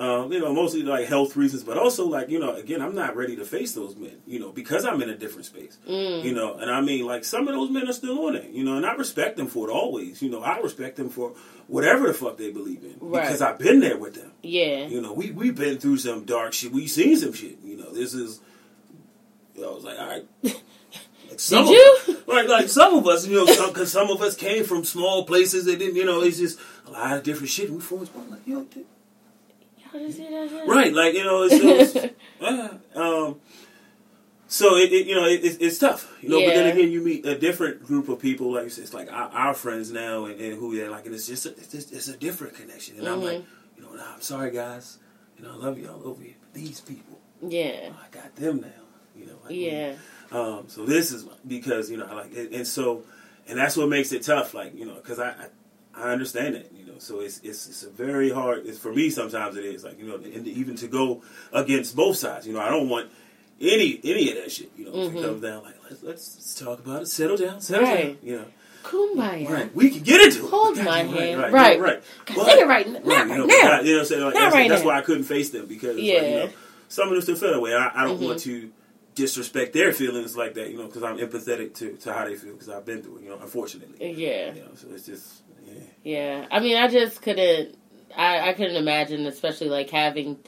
Um, 0.00 0.32
you 0.32 0.40
know, 0.40 0.50
mostly 0.54 0.82
like 0.82 1.06
health 1.08 1.36
reasons, 1.36 1.62
but 1.62 1.76
also 1.76 2.06
like 2.06 2.30
you 2.30 2.38
know, 2.38 2.54
again, 2.54 2.80
I'm 2.80 2.94
not 2.94 3.14
ready 3.16 3.36
to 3.36 3.44
face 3.44 3.72
those 3.74 3.94
men, 3.96 4.16
you 4.26 4.40
know, 4.40 4.50
because 4.50 4.86
I'm 4.86 5.02
in 5.02 5.10
a 5.10 5.16
different 5.16 5.44
space, 5.44 5.76
Mm. 5.86 6.24
you 6.24 6.32
know, 6.32 6.54
and 6.54 6.70
I 6.70 6.80
mean, 6.80 7.04
like 7.04 7.22
some 7.22 7.46
of 7.48 7.54
those 7.54 7.68
men 7.70 7.86
are 7.86 7.92
still 7.92 8.26
on 8.26 8.34
it, 8.34 8.48
you 8.50 8.64
know, 8.64 8.76
and 8.78 8.86
I 8.86 8.94
respect 8.94 9.36
them 9.36 9.46
for 9.46 9.68
it 9.68 9.72
always, 9.72 10.22
you 10.22 10.30
know, 10.30 10.40
I 10.42 10.58
respect 10.60 10.96
them 10.96 11.10
for 11.10 11.34
whatever 11.66 12.06
the 12.08 12.14
fuck 12.14 12.38
they 12.38 12.50
believe 12.50 12.82
in 12.82 12.96
Right. 12.98 13.24
because 13.24 13.42
I've 13.42 13.58
been 13.58 13.80
there 13.80 13.98
with 13.98 14.14
them, 14.14 14.32
yeah 14.42 14.86
you 14.86 15.02
know, 15.02 15.12
we 15.12 15.32
we've 15.32 15.54
been 15.54 15.76
through 15.76 15.98
some 15.98 16.24
dark 16.24 16.54
shit, 16.54 16.72
we've 16.72 16.90
seen 16.90 17.18
some 17.18 17.34
shit, 17.34 17.58
you 17.62 17.76
know, 17.76 17.92
this 17.92 18.14
is, 18.14 18.40
you 19.54 19.60
know, 19.60 19.72
I 19.72 19.74
was 19.74 19.84
like, 19.84 19.98
all 19.98 20.06
right. 20.08 20.24
Like 21.28 21.38
some 21.40 21.66
Did 21.66 21.72
you? 22.08 22.18
Right, 22.26 22.48
like 22.48 22.68
some 22.70 22.94
of 22.94 23.06
us, 23.06 23.26
you 23.26 23.36
know, 23.36 23.66
because 23.68 23.92
some 23.92 24.08
of 24.08 24.22
us 24.22 24.34
came 24.34 24.64
from 24.64 24.84
small 24.84 25.26
places 25.26 25.66
that 25.66 25.78
didn't, 25.78 25.96
you 25.96 26.06
know, 26.06 26.22
it's 26.22 26.38
just 26.38 26.58
a 26.86 26.90
lot 26.90 27.16
of 27.18 27.22
different 27.22 27.50
shit. 27.50 27.70
We 27.70 27.80
formed 27.80 28.08
like, 28.30 28.46
yo, 28.46 28.62
dude. 28.64 28.64
Y'all 28.74 28.78
just 28.78 28.78
hear 28.78 28.78
that 28.80 29.76
shit? 29.76 29.79
Right, 30.66 30.92
like 30.92 31.14
you 31.14 31.24
know, 31.24 31.42
it's, 31.44 31.54
it's 31.94 32.14
uh, 32.40 32.68
um, 32.94 33.40
so 34.46 34.76
it, 34.76 34.92
it 34.92 35.06
you 35.06 35.14
know, 35.14 35.26
it, 35.26 35.44
it's 35.44 35.56
it's 35.58 35.78
tough, 35.78 36.12
you 36.20 36.28
know. 36.28 36.40
But 36.44 36.54
then 36.54 36.66
again, 36.66 36.90
you 36.90 37.00
meet 37.02 37.24
a 37.26 37.38
different 37.38 37.84
group 37.84 38.08
of 38.08 38.18
people, 38.18 38.52
like 38.52 38.62
you 38.76 38.82
it's 38.82 38.92
like 38.94 39.10
our, 39.12 39.28
our 39.30 39.54
friends 39.54 39.92
now, 39.92 40.24
and, 40.24 40.40
and 40.40 40.58
who 40.58 40.76
they're 40.76 40.90
like, 40.90 41.06
and 41.06 41.14
it's 41.14 41.26
just 41.26 41.46
a, 41.46 41.50
it's, 41.50 41.68
just, 41.68 41.92
it's 41.92 42.08
a 42.08 42.16
different 42.16 42.54
connection. 42.54 42.98
And 42.98 43.06
I'm 43.08 43.22
like, 43.22 43.38
Mhm. 43.38 43.44
you 43.76 43.82
know, 43.84 43.92
nah, 43.92 44.14
I'm 44.14 44.20
sorry, 44.22 44.50
guys. 44.50 44.98
You 45.38 45.44
know, 45.44 45.52
I 45.52 45.56
love 45.56 45.78
y'all 45.78 46.02
over 46.06 46.22
here. 46.22 46.34
But 46.40 46.54
these 46.54 46.80
people, 46.80 47.18
Yeah. 47.46 47.90
I 47.92 48.08
got 48.10 48.34
them 48.36 48.60
now. 48.60 48.68
You 49.16 49.26
know, 49.26 49.36
like, 49.44 49.54
Yeah. 49.54 49.94
um, 50.32 50.64
so 50.68 50.84
this 50.84 51.12
is 51.12 51.24
because 51.46 51.90
you 51.90 51.96
know, 51.96 52.06
I 52.06 52.14
like, 52.14 52.36
and, 52.36 52.52
and 52.54 52.66
so, 52.66 53.04
and 53.48 53.58
that's 53.58 53.76
what 53.76 53.88
makes 53.88 54.12
it 54.12 54.22
tough. 54.22 54.52
Like 54.54 54.74
you 54.76 54.84
know, 54.86 54.94
because 54.94 55.18
I, 55.20 55.28
I, 55.30 55.46
I 56.00 56.12
understand 56.12 56.54
it. 56.54 56.72
You 56.76 56.86
know, 56.86 56.98
so 56.98 57.20
it's 57.20 57.38
it's 57.44 57.68
it's 57.68 57.82
a 57.84 57.90
very 57.90 58.30
hard. 58.30 58.66
It's 58.66 58.78
for 58.78 58.92
me 58.92 59.10
sometimes 59.10 59.56
it 59.56 59.64
is 59.64 59.84
like 59.84 59.98
you 59.98 60.06
know, 60.06 60.16
and 60.16 60.46
even 60.46 60.76
to 60.76 60.88
go 60.88 61.22
against 61.52 61.94
both 61.96 62.16
sides. 62.16 62.46
You 62.46 62.54
know, 62.54 62.60
I 62.60 62.68
don't 62.70 62.88
want 62.88 63.10
any 63.60 64.00
any 64.04 64.30
of 64.30 64.36
that 64.42 64.50
shit. 64.52 64.70
You 64.76 64.86
know, 64.86 64.92
if 64.94 65.12
Mhm. 65.12 65.18
it 65.18 65.22
comes 65.26 65.42
down 65.42 65.62
like 65.64 65.74
let's, 65.88 66.02
let's 66.02 66.34
let's 66.36 66.54
talk 66.58 66.78
about 66.80 67.02
it, 67.02 67.06
settle 67.06 67.36
down, 67.36 67.60
settle 67.60 67.84
Right. 67.84 68.04
down. 68.04 68.18
You 68.22 68.36
know, 68.38 68.44
Kumbaya. 68.82 69.48
right? 69.48 69.74
We 69.74 69.90
can 69.90 70.02
get 70.02 70.22
into 70.22 70.46
it. 70.46 70.50
Hold 70.50 70.76
Right, 70.78 70.84
my 70.86 71.02
right, 71.04 71.10
hand. 71.10 71.40
right, 71.42 71.52
Right. 71.52 71.80
right. 71.80 72.02
God, 72.24 72.36
But- 72.36 72.46
say 72.46 72.60
it 72.60 72.66
right, 72.66 72.86
n- 72.86 72.92
not 72.94 73.04
Right, 73.04 73.18
right 73.18 73.28
you 73.28 73.36
know, 73.36 73.44
now. 73.46 73.62
not- 73.62 73.84
you 73.84 73.90
know 73.92 73.96
what 73.98 74.00
I'm 74.00 74.06
saying? 74.06 74.22
Like, 74.24 74.34
that's, 74.34 74.54
right 74.54 74.68
that's 74.70 74.80
now. 74.82 74.86
why 74.88 74.98
I 74.98 75.02
couldn't 75.02 75.24
face 75.24 75.50
them 75.50 75.66
because 75.66 75.96
like, 75.96 76.04
Yeah. 76.04 76.22
you 76.22 76.34
know, 76.36 76.50
some 76.88 77.08
of 77.08 77.12
them 77.14 77.20
still 77.22 77.36
feel 77.36 77.52
that 77.52 77.60
way. 77.60 77.74
I, 77.74 77.90
I 77.94 78.04
don't 78.06 78.18
Mhm. 78.18 78.24
want 78.26 78.38
to 78.40 78.70
disrespect 79.14 79.74
their 79.74 79.92
feelings 79.92 80.34
like 80.36 80.54
that, 80.54 80.70
you 80.70 80.78
know, 80.78 80.86
because 80.86 81.02
I'm 81.02 81.18
empathetic 81.18 81.74
to, 81.74 81.92
to 81.98 82.12
how 82.14 82.24
they 82.24 82.36
feel 82.36 82.52
because 82.52 82.70
I've 82.70 82.86
been 82.86 83.02
through 83.02 83.18
it, 83.18 83.24
you 83.24 83.28
know, 83.28 83.38
unfortunately. 83.42 83.98
Yeah. 84.14 84.54
You 84.54 84.62
know, 84.62 84.68
so 84.74 84.86
it's 84.94 85.04
just, 85.04 85.42
yeah. 85.70 85.82
Yeah. 86.02 86.46
I 86.50 86.60
mean, 86.60 86.76
I 86.76 86.88
just 86.88 87.22
couldn't. 87.22 87.76
I, 88.16 88.50
I 88.50 88.52
couldn't 88.54 88.76
imagine, 88.76 89.26
especially 89.26 89.68
like 89.68 89.90
having 89.90 90.38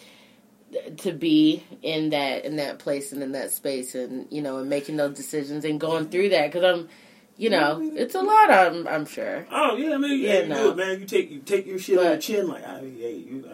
to 0.99 1.12
be 1.12 1.62
in 1.83 2.11
that 2.11 2.45
in 2.45 2.57
that 2.57 2.79
place 2.79 3.12
and 3.12 3.23
in 3.23 3.33
that 3.33 3.53
space, 3.53 3.95
and 3.95 4.27
you 4.31 4.43
know, 4.43 4.59
and 4.59 4.68
making 4.68 4.97
those 4.97 5.16
decisions 5.16 5.64
and 5.64 5.81
going 5.81 6.09
through 6.09 6.31
that 6.31 6.51
because 6.51 6.64
I'm, 6.64 6.89
you 7.37 7.51
know, 7.51 7.81
it's 7.95 8.14
a 8.14 8.23
lot. 8.23 8.51
I'm 8.51 8.87
I'm 8.89 9.07
sure. 9.07 9.47
Oh 9.51 9.77
yeah, 9.77 9.95
I 9.95 9.99
mean, 9.99 10.20
Yeah, 10.20 10.41
yeah, 10.41 10.47
no. 10.47 10.57
do 10.57 10.70
it, 10.70 10.77
man. 10.77 11.01
You 11.01 11.07
take 11.07 11.31
you 11.31 11.41
take 11.41 11.66
your 11.66 11.79
shit 11.79 11.99
on 11.99 12.05
But- 12.05 12.12
the 12.16 12.23
chin, 12.23 12.49
like, 12.49 12.66
I, 12.66 12.81
mean, 12.81 12.97
hey, 12.97 13.16
you, 13.16 13.49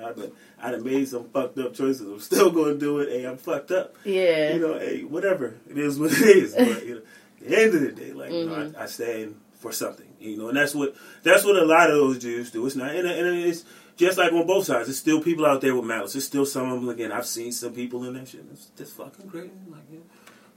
I, 0.61 0.71
done 0.71 0.85
made 0.85 1.09
some 1.09 1.29
fucked 1.29 1.59
up 1.59 1.75
choices. 1.75 2.03
I'm 2.03 2.21
still 2.21 2.51
going 2.51 2.75
to 2.75 2.81
do 2.81 3.01
it. 3.01 3.11
Hey, 3.11 3.25
I'm 3.25 3.37
fucked 3.37 3.71
up. 3.71 3.97
Yeah. 4.05 4.55
You 4.55 4.61
know, 4.61 4.79
hey, 4.79 5.03
whatever. 5.03 5.57
It 5.69 5.79
is 5.79 5.99
what 5.99 6.12
it 6.12 6.21
is. 6.21 6.55
But 6.55 6.87
you 6.87 6.95
know, 6.97 7.01
at 7.41 7.49
the 7.49 7.59
end 7.59 7.75
of 7.75 7.81
the 7.81 7.93
day, 7.93 8.12
like 8.12 8.33
you 8.33 8.47
know. 8.47 8.55
I, 8.55 8.59
mm-hmm. 8.59 8.81
I 8.81 8.87
stand 8.87 9.41
for 9.55 9.73
something. 9.73 10.08
You 10.21 10.37
know, 10.37 10.49
and 10.49 10.57
that's 10.57 10.75
what 10.75 10.95
that's 11.23 11.45
what 11.45 11.57
a 11.57 11.64
lot 11.64 11.91
of 11.91 11.97
those 11.97 12.19
dudes 12.19 12.51
do. 12.51 12.66
It's 12.66 12.75
not, 12.77 12.95
and, 12.95 13.07
and 13.07 13.39
it's 13.45 13.64
just 13.97 14.19
like 14.19 14.33
on 14.33 14.47
both 14.47 14.66
sides. 14.66 14.87
There's 14.89 14.99
still 14.99 15.21
people 15.23 15.47
out 15.47 15.61
there 15.61 15.75
with 15.75 15.85
malice. 15.85 16.12
There's 16.12 16.27
still 16.27 16.47
some 16.47 16.71
of 16.73 16.81
them. 16.81 16.89
Again, 16.89 17.12
I've 17.12 17.27
seen 17.27 17.53
some 17.53 17.73
people 17.73 18.05
in 18.05 18.14
that 18.14 18.29
shit. 18.29 18.49
That's, 18.49 18.66
just 18.77 18.97
fucking 18.97 19.27
great. 19.29 19.53
Like, 19.69 19.83
you, 19.93 20.05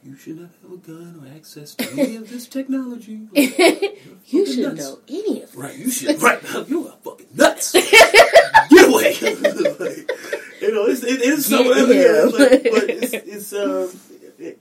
you 0.04 0.16
should 0.16 0.40
not 0.40 0.50
have 0.64 0.72
a 0.72 0.78
gun 0.78 1.22
or 1.24 1.36
access 1.36 1.76
to 1.76 1.92
any 1.92 2.16
of 2.16 2.30
this 2.30 2.48
technology. 2.48 3.22
You 4.28 4.46
should 4.46 4.60
nuts. 4.64 4.80
know 4.80 5.00
any 5.10 5.42
of 5.42 5.52
this. 5.52 5.56
Right, 5.56 5.78
you 5.78 5.92
should. 5.92 6.22
Right, 6.22 6.42
you 6.70 6.88
are 6.88 6.96
fucking 7.04 7.28
nuts. 7.34 7.72
Get 7.74 8.90
away. 8.90 9.14
Like, 9.14 10.12
you 10.62 10.72
know, 10.72 10.86
it's, 10.86 11.04
it, 11.04 11.20
it's 11.22 11.48
so, 11.48 11.64
Get 11.64 11.96
yeah, 11.96 12.24
like, 12.40 12.64
but 12.64 12.90
it's, 12.90 13.14
it's 13.14 13.54
um, 13.54 13.90
it, 14.40 14.60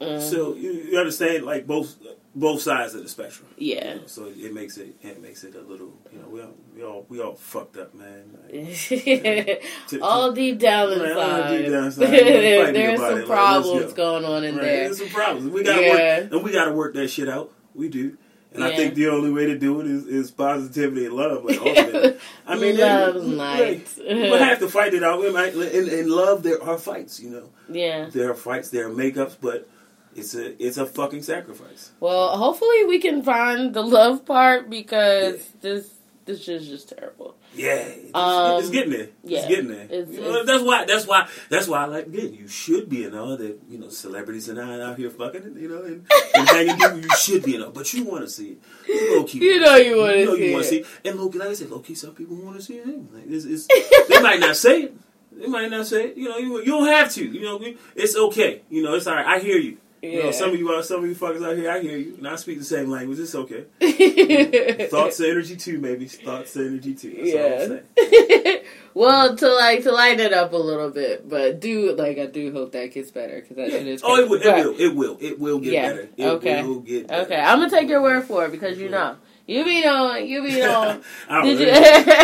Uh, 0.00 0.20
so 0.20 0.54
you, 0.54 0.72
you 0.72 0.98
understand 0.98 1.44
like 1.46 1.66
both 1.66 1.96
both 2.38 2.60
sides 2.60 2.94
of 2.94 3.02
the 3.02 3.08
spectrum. 3.08 3.48
yeah. 3.56 3.94
You 3.94 4.00
know, 4.02 4.06
so 4.06 4.26
it 4.26 4.52
makes 4.54 4.76
it 4.76 4.94
it 5.02 5.20
makes 5.22 5.42
it 5.42 5.54
a 5.56 5.60
little 5.62 5.92
you 6.12 6.18
know 6.20 6.28
we 6.28 6.40
all 6.42 6.54
we 6.76 6.82
all 6.84 7.06
we 7.08 7.20
all 7.20 7.34
fucked 7.34 7.76
up 7.78 7.94
man. 7.94 8.24
Like, 8.52 8.78
to- 9.88 10.00
all 10.02 10.32
deep 10.32 10.58
down 10.58 10.90
Right, 10.90 11.12
all 11.12 11.36
inside, 11.36 11.56
deep 11.58 11.70
down 11.72 11.84
inside. 11.86 12.02
You 12.02 12.10
know, 12.10 12.64
fight 12.64 12.72
me 12.74 12.78
there's 12.80 13.00
some 13.00 13.10
it. 13.12 13.16
Like, 13.16 13.26
problems 13.26 13.92
go. 13.94 13.96
going 13.96 14.24
on 14.24 14.44
in 14.44 14.54
right, 14.56 14.62
there. 14.62 14.84
There's 14.84 14.98
some 14.98 15.08
problems. 15.08 15.50
We 15.52 15.62
gotta 15.64 15.82
Yeah. 15.82 16.20
work 16.20 16.32
and 16.32 16.44
we 16.44 16.52
gotta 16.52 16.72
work 16.72 16.94
that 16.94 17.08
shit 17.08 17.28
out. 17.28 17.52
We 17.74 17.88
do. 17.88 18.16
And 18.52 18.64
I 18.64 18.74
think 18.74 18.94
the 18.94 19.08
only 19.08 19.30
way 19.30 19.46
to 19.46 19.58
do 19.58 19.80
it 19.82 19.86
is, 19.86 20.06
is 20.06 20.30
positivity 20.30 21.04
and 21.04 21.14
love. 21.14 21.44
Like, 21.44 21.58
ultimately. 21.60 22.16
I 22.46 22.56
mean, 22.56 22.78
Love's 22.78 23.26
we- 23.26 23.34
night. 23.36 23.88
We 23.98 24.14
we 24.14 24.38
have 24.38 24.60
to 24.60 24.68
fight 24.68 24.94
it 24.94 25.02
out. 25.02 25.20
We 25.20 25.30
might, 25.30 25.54
in, 25.54 25.88
in 25.90 26.08
love, 26.08 26.42
there 26.42 26.62
are 26.62 26.78
fights. 26.78 27.20
You 27.20 27.30
know, 27.30 27.48
Yeah. 27.68 28.08
there 28.10 28.30
are 28.30 28.34
fights, 28.34 28.70
there 28.70 28.86
are 28.86 28.90
makeups, 28.90 29.36
but 29.42 29.68
it's 30.16 30.34
a 30.34 30.64
it's 30.64 30.76
a 30.78 30.86
fucking 30.86 31.22
sacrifice. 31.22 31.92
Well, 32.00 32.36
hopefully 32.36 32.84
we 32.84 32.98
can 32.98 33.22
find 33.22 33.74
the 33.74 33.82
love 33.82 34.24
part 34.24 34.68
because 34.70 35.44
this 35.60 35.92
this 36.24 36.48
is 36.48 36.66
just 36.66 36.88
terrible. 36.96 37.36
Yeah, 37.54 37.76
it's, 37.76 38.10
Um, 38.12 38.58
it's 38.60 38.68
getting 38.70 38.90
there. 38.92 39.08
yeah. 39.24 39.38
it's 39.38 39.46
getting 39.48 39.68
there. 39.68 39.84
It's- 39.84 40.08
You 40.12 40.20
know, 40.20 40.30
it's- 40.40 40.46
that's 40.46 40.62
why. 40.64 40.84
That's 40.84 41.06
why. 41.06 41.28
That's 41.48 41.68
why 41.68 41.84
I 41.84 41.86
like 41.86 42.06
again. 42.08 42.34
You 42.34 42.48
should 42.48 42.88
be 42.90 43.04
in 43.04 43.16
all 43.16 43.36
that. 43.36 43.58
You 43.70 43.78
know, 43.78 43.88
celebrities 43.88 44.48
and 44.48 44.60
I 44.60 44.80
out 44.82 44.98
here 44.98 45.08
fucking. 45.08 45.56
You 45.56 45.68
know, 45.68 45.82
and, 45.82 46.04
and 46.34 46.48
hanging 46.48 46.76
people. 46.76 46.98
You 46.98 47.16
should 47.16 47.42
be 47.44 47.54
in 47.54 47.62
all, 47.62 47.70
but 47.70 47.90
you 47.94 48.04
want 48.04 48.24
to 48.24 48.28
see 48.28 48.48
it. 48.56 48.58
You 48.88 49.16
low 49.18 49.24
key. 49.24 49.38
You 49.38 49.60
know 49.60 49.76
you 49.76 49.96
wanna 49.96 50.16
You 50.16 50.24
know 50.26 50.34
see 50.36 50.46
you 50.48 50.52
wanna 50.52 50.64
see 50.64 50.78
it. 50.78 50.86
And 51.04 51.18
low 51.20 51.28
key, 51.30 51.38
like 51.38 51.48
I 51.48 51.54
said, 51.54 51.70
low 51.70 51.78
key, 51.78 51.94
some 51.94 52.10
people 52.14 52.36
want 52.36 52.56
to 52.56 52.62
see 52.62 52.74
it. 52.78 52.86
Like, 53.14 53.24
it's, 53.28 53.44
it's, 53.44 53.66
they 54.08 54.20
might 54.20 54.40
not 54.40 54.56
say 54.56 54.82
it. 54.82 54.94
They 55.32 55.46
might 55.46 55.70
not 55.70 55.86
say 55.86 56.08
it. 56.08 56.16
You 56.16 56.28
know, 56.28 56.38
you, 56.38 56.58
you 56.58 56.64
don't 56.76 56.86
have 56.88 57.12
to. 57.14 57.24
You 57.24 57.42
know, 57.42 57.60
it's 57.94 58.16
okay. 58.16 58.62
You 58.68 58.82
know, 58.82 58.94
it's 58.94 59.06
all 59.06 59.14
right. 59.14 59.26
I 59.26 59.38
hear 59.38 59.58
you. 59.58 59.78
You 60.12 60.22
know, 60.24 60.30
some 60.30 60.50
of 60.50 60.56
you, 60.58 60.72
out- 60.74 60.84
some 60.84 61.02
of 61.02 61.08
you 61.08 61.14
fuckers 61.14 61.44
out 61.46 61.56
here, 61.56 61.70
I 61.70 61.80
hear 61.80 61.96
you, 61.98 62.14
and 62.18 62.28
I 62.28 62.36
speak 62.36 62.58
the 62.58 62.64
same 62.64 62.90
language. 62.90 63.18
It's 63.18 63.34
okay. 63.34 63.64
Thoughts 64.88 65.20
and 65.20 65.28
energy 65.30 65.56
too, 65.56 65.78
maybe. 65.78 66.06
Thoughts 66.06 66.56
and 66.56 66.66
energy 66.68 66.94
too. 66.94 67.10
That's 67.16 67.34
all 67.34 67.44
I'm 67.44 67.80
Yeah. 67.96 68.12
saying. 68.46 68.62
well, 68.94 69.36
to 69.36 69.48
like 69.54 69.82
to 69.84 69.92
lighten 69.92 70.20
it 70.26 70.32
up 70.32 70.52
a 70.52 70.56
little 70.56 70.90
bit, 70.90 71.28
but 71.28 71.60
do 71.60 71.94
like 71.94 72.18
I 72.18 72.26
do 72.26 72.52
hope 72.52 72.72
that 72.72 72.92
gets 72.92 73.10
better 73.10 73.40
because 73.40 73.56
that 73.56 73.70
shit 73.70 73.86
is. 73.86 74.02
Oh, 74.04 74.16
it 74.16 74.28
will. 74.28 74.40
It 74.40 74.54
will. 74.54 74.80
It 74.80 74.94
will. 74.96 75.18
It 75.20 75.38
will 75.38 75.58
get 75.58 75.72
Yeah, 75.72 75.88
better. 75.88 76.08
It 76.16 76.26
okay. 76.26 76.62
will 76.62 76.80
get 76.80 77.08
better. 77.08 77.22
Okay, 77.24 77.36
I'm 77.40 77.58
gonna 77.58 77.70
take 77.70 77.88
your 77.88 78.02
word 78.02 78.24
for 78.24 78.44
it 78.46 78.52
because 78.52 78.78
you 78.78 78.88
know 78.88 79.16
you 79.46 79.64
be 79.64 79.86
on 79.86 80.26
you 80.26 80.42
be 80.42 80.62
on. 80.62 81.02
I, 81.28 81.44
Did 81.44 81.60
you? 81.60 81.66
know. 81.66 81.72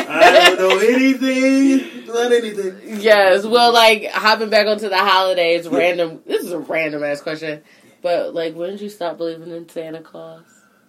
I 0.09 0.55
don't 0.57 0.59
know 0.59 0.79
anything 0.95 2.09
about 2.09 2.33
anything. 2.33 3.01
yes, 3.01 3.45
well, 3.47 3.73
like 3.73 4.07
hopping 4.11 4.51
back 4.51 4.67
onto 4.67 4.89
the 4.89 4.99
holidays, 4.99 5.69
random. 5.69 6.21
This 6.27 6.43
is 6.45 6.53
a 6.53 6.59
random 6.59 7.03
ass 7.05 7.21
question, 7.21 7.63
but 8.03 8.35
like, 8.35 8.55
when 8.55 8.71
did 8.71 8.81
you 8.81 8.89
stop 8.89 9.17
believing 9.19 9.51
in 9.51 9.69
Santa 9.69 10.01
Claus? 10.03 10.45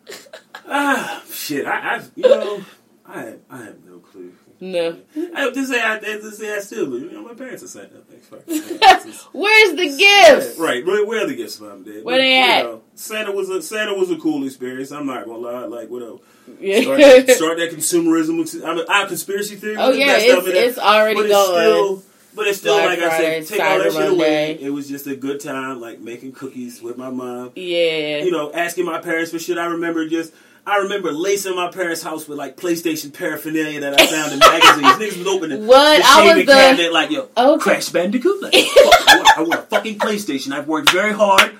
Ah, 0.65 1.21
shit. 1.29 1.65
I, 1.65 1.97
I 1.97 2.03
you 2.15 2.23
know, 2.23 2.61
I 3.05 3.33
I 3.49 3.57
have 3.65 3.83
no 3.83 3.99
clue. 3.99 4.31
No. 4.63 4.97
I 5.35 5.41
have 5.41 5.53
to 5.53 5.65
say, 5.65 5.81
I 5.81 5.93
have 5.95 6.01
to 6.01 6.31
say, 6.31 6.55
I 6.55 6.59
still 6.59 6.85
believe. 6.85 7.11
You 7.11 7.17
know, 7.19 7.23
my 7.27 7.33
parents 7.33 7.63
are 7.63 7.67
saying 7.67 7.89
that. 7.91 8.03
Where's 9.33 9.75
the 9.75 9.97
gifts? 9.97 10.57
Right, 10.57 10.85
where, 10.85 11.05
where 11.05 11.23
are 11.25 11.27
the 11.27 11.35
gifts 11.35 11.57
from? 11.57 11.83
Dad? 11.83 12.05
Where 12.05 12.17
they 12.17 12.37
You 12.37 12.43
at? 12.43 12.63
know, 12.63 12.81
Santa 12.95 13.33
was 13.33 13.49
a 13.49 13.61
Santa 13.61 13.93
was 13.93 14.09
a 14.09 14.15
cool 14.17 14.45
experience. 14.45 14.91
I'm 14.91 15.05
not 15.05 15.25
gonna 15.25 15.37
lie. 15.39 15.65
Like, 15.65 15.89
what 15.89 16.01
else? 16.03 16.21
Yeah. 16.61 16.81
Start, 16.81 16.99
start 17.29 17.57
that 17.57 17.71
consumerism. 17.73 18.63
I 18.65 18.73
mean, 18.75 18.85
our 18.87 19.07
conspiracy 19.07 19.55
theory. 19.57 19.75
Oh 19.77 19.91
yeah, 19.91 20.15
it's 20.17 20.47
it's 20.47 20.77
already 20.77 21.15
but 21.15 21.25
it's 21.25 21.33
going. 21.33 21.61
still, 21.61 22.03
but 22.33 22.47
it's 22.47 22.57
still 22.59 22.77
Black 22.77 22.87
like 22.87 22.99
Friday, 22.99 23.37
I 23.37 23.41
said, 23.41 23.47
take 23.57 23.65
all 23.65 23.77
that 23.79 23.87
Cyber 23.91 24.01
shit 24.01 24.11
away. 24.11 24.57
It 24.61 24.69
was 24.69 24.87
just 24.87 25.07
a 25.07 25.15
good 25.17 25.41
time, 25.41 25.81
like 25.81 25.99
making 25.99 26.31
cookies 26.31 26.81
with 26.81 26.97
my 26.97 27.09
mom. 27.09 27.51
yeah. 27.57 28.19
You 28.23 28.31
know, 28.31 28.53
asking 28.53 28.85
my 28.85 28.99
parents 29.01 29.31
for 29.31 29.39
shit. 29.39 29.57
I 29.57 29.65
remember 29.65 30.07
just. 30.07 30.33
I 30.65 30.77
remember 30.77 31.11
lacing 31.11 31.55
my 31.57 31.69
parents' 31.69 32.01
house 32.03 32.25
with 32.27 32.37
like 32.37 32.55
PlayStation 32.55 33.13
paraphernalia 33.13 33.81
that 33.81 33.99
I 33.99 34.05
found 34.07 34.31
in 34.31 34.39
magazines. 34.39 34.87
Niggas 35.13 35.17
was 35.19 35.27
opening 35.27 35.67
What? 35.67 35.97
the 36.01 36.05
I 36.05 36.21
was 36.21 36.27
shaving 36.31 36.45
the- 36.45 36.51
cabinet 36.53 36.93
like, 36.93 37.11
yo, 37.11 37.27
Okay. 37.35 37.61
Crash 37.63 37.89
Bandicoot. 37.89 38.41
Like, 38.41 38.53
I, 38.55 39.15
want, 39.17 39.37
I 39.37 39.41
want 39.41 39.53
a 39.59 39.63
fucking 39.63 39.99
PlayStation. 39.99 40.53
I've 40.53 40.67
worked 40.67 40.91
very 40.91 41.11
hard. 41.13 41.51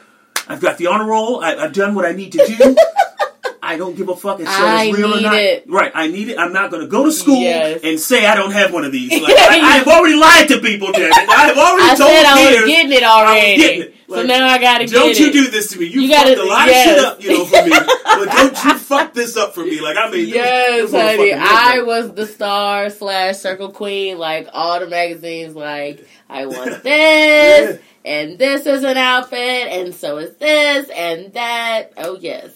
I've 0.48 0.62
got 0.62 0.78
the 0.78 0.88
honor 0.88 1.06
roll. 1.06 1.44
I, 1.44 1.56
I've 1.56 1.74
done 1.74 1.96
what 1.96 2.06
I 2.06 2.12
need 2.14 2.32
to 2.34 2.46
do. 2.46 2.76
I 3.74 3.78
don't 3.78 3.96
give 3.96 4.08
a 4.10 4.16
fuck 4.16 4.40
if 4.40 4.48
I 4.48 4.86
it's 4.86 4.98
real 4.98 5.16
or 5.16 5.22
not. 5.22 5.36
it. 5.36 5.66
Right, 5.70 5.92
I 5.96 6.08
need 6.08 6.30
it. 6.30 6.38
I'm 6.38 6.54
not 6.54 6.70
going 6.72 6.82
to 6.84 6.88
go 6.88 7.06
to 7.06 7.12
school 7.12 7.42
Yes. 7.42 7.82
and 7.84 8.00
say 8.00 8.26
I 8.26 8.36
don't 8.36 8.52
have 8.52 8.72
one 8.72 8.86
of 8.86 8.92
these. 8.92 9.12
Like, 9.24 9.38
I, 9.38 9.78
have 9.78 9.88
already 9.88 10.16
lied 10.16 10.48
to 10.50 10.60
people, 10.60 10.92
damn 10.92 11.04
it. 11.12 11.14
I 11.30 11.48
have 11.48 11.58
already 11.58 11.84
I 11.92 11.96
told 11.96 12.10
said 12.12 12.26
I 12.26 12.34
was 12.62 12.66
getting 12.70 12.92
it 12.92 13.04
already. 13.04 13.58
getting 13.58 13.82
it. 13.82 13.94
so 14.10 14.24
now 14.24 14.48
I 14.48 14.58
gotta 14.60 14.86
get 14.86 14.92
it. 14.94 15.00
Don't 15.00 15.20
you 15.20 15.28
it. 15.28 15.34
do 15.34 15.48
this 15.52 15.72
to 15.72 15.80
me. 15.80 15.86
You, 15.88 16.02
You 16.02 16.10
fucked 16.14 16.28
gotta- 16.28 16.42
a 16.42 16.46
lot 16.46 16.68
yes. 16.68 16.88
of 16.88 16.94
shit 16.96 17.06
up, 17.06 17.24
you 17.24 17.30
know, 17.38 17.46
for 17.46 17.64
me. 17.64 17.70
but 18.04 18.26
don't 18.36 18.64
you 18.64 18.78
fuck 18.78 19.14
this 19.14 19.36
up 19.38 19.54
for 19.56 19.64
me. 19.66 19.82
Like, 19.82 19.98
I 19.98 20.10
mean, 20.12 20.28
Yes, 20.30 20.92
this, 20.92 21.02
honey. 21.02 21.34
I 21.34 21.82
was 21.84 22.14
the 22.14 22.26
star 22.28 22.90
slash 22.90 23.38
circle 23.38 23.72
queen. 23.72 24.18
Like 24.18 24.50
all 24.54 24.80
the 24.80 24.88
magazines, 24.88 25.56
like 25.56 26.08
I 26.30 26.46
want 26.46 26.84
this, 26.84 27.80
and 28.06 28.38
this 28.38 28.66
is 28.66 28.84
an 28.84 28.98
outfit, 28.98 29.40
and 29.40 29.94
so 29.96 30.18
is 30.18 30.36
this, 30.38 30.90
and 30.90 31.34
that. 31.34 31.94
Oh 31.98 32.18
yes. 32.20 32.52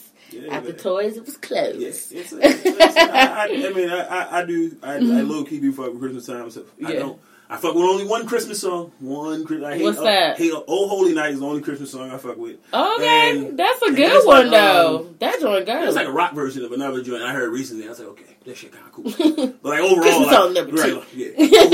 Yeah, 0.46 0.54
At 0.56 0.64
the 0.66 0.74
toys, 0.74 1.18
it 1.18 1.26
was 1.26 1.38
closed. 1.38 1.80
Yes, 1.80 2.12
it's, 2.12 2.34
it's, 2.34 2.66
it's, 2.66 2.98
I, 2.98 3.10
I, 3.10 3.44
I 3.46 3.48
mean, 3.74 3.90
I, 3.90 4.40
I, 4.42 4.46
do, 4.46 4.78
I, 4.84 4.94
I 4.96 4.98
low 5.00 5.44
key 5.44 5.60
do 5.60 5.72
fuck 5.72 5.92
with 5.92 6.00
Christmas 6.00 6.26
time. 6.26 6.50
So 6.52 6.66
I 6.86 6.92
Yeah. 6.94 7.00
don't. 7.00 7.20
I 7.50 7.56
fuck 7.56 7.76
with 7.76 7.84
only 7.86 8.06
one 8.06 8.28
Christmas 8.28 8.60
song. 8.60 8.92
One. 9.00 9.46
I 9.64 9.78
hate, 9.78 9.84
What's 9.84 10.00
uh, 10.00 10.04
that? 10.04 10.38
Hate, 10.38 10.52
oh 10.54 10.90
Holy 10.90 11.14
Night 11.14 11.32
is 11.32 11.40
the 11.40 11.46
only 11.46 11.62
Christmas 11.62 11.90
song 11.92 12.12
I 12.12 12.18
fuck 12.18 12.36
with. 12.36 12.58
Okay, 12.74 13.38
And- 13.48 13.58
that's 13.58 13.82
a 13.84 13.92
good 13.94 14.00
it's 14.12 14.26
one 14.26 14.52
like, 14.52 14.52
though. 14.52 14.98
um, 15.08 15.16
that 15.20 15.40
joint 15.40 15.66
It's 15.70 15.96
like 15.96 16.08
a 16.08 16.12
rock 16.12 16.34
version 16.34 16.66
of 16.66 16.74
another 16.74 17.02
joint 17.02 17.24
I 17.24 17.32
heard 17.32 17.50
recently. 17.54 17.86
I 17.86 17.90
was 17.90 18.00
like, 18.00 18.10
okay, 18.10 18.36
that 18.46 18.58
shit 18.58 18.74
kind 18.74 18.86
of 18.86 18.92
cool. 18.92 19.04
But 19.62 19.70
like 19.70 19.80
overall, 19.80 20.02
Christmas 20.02 20.28
like, 20.28 20.36
song 20.36 20.54
number 20.56 20.76
right, 20.76 20.90
two. 20.90 20.96
like, 21.00 21.08
yeah, 21.16 21.28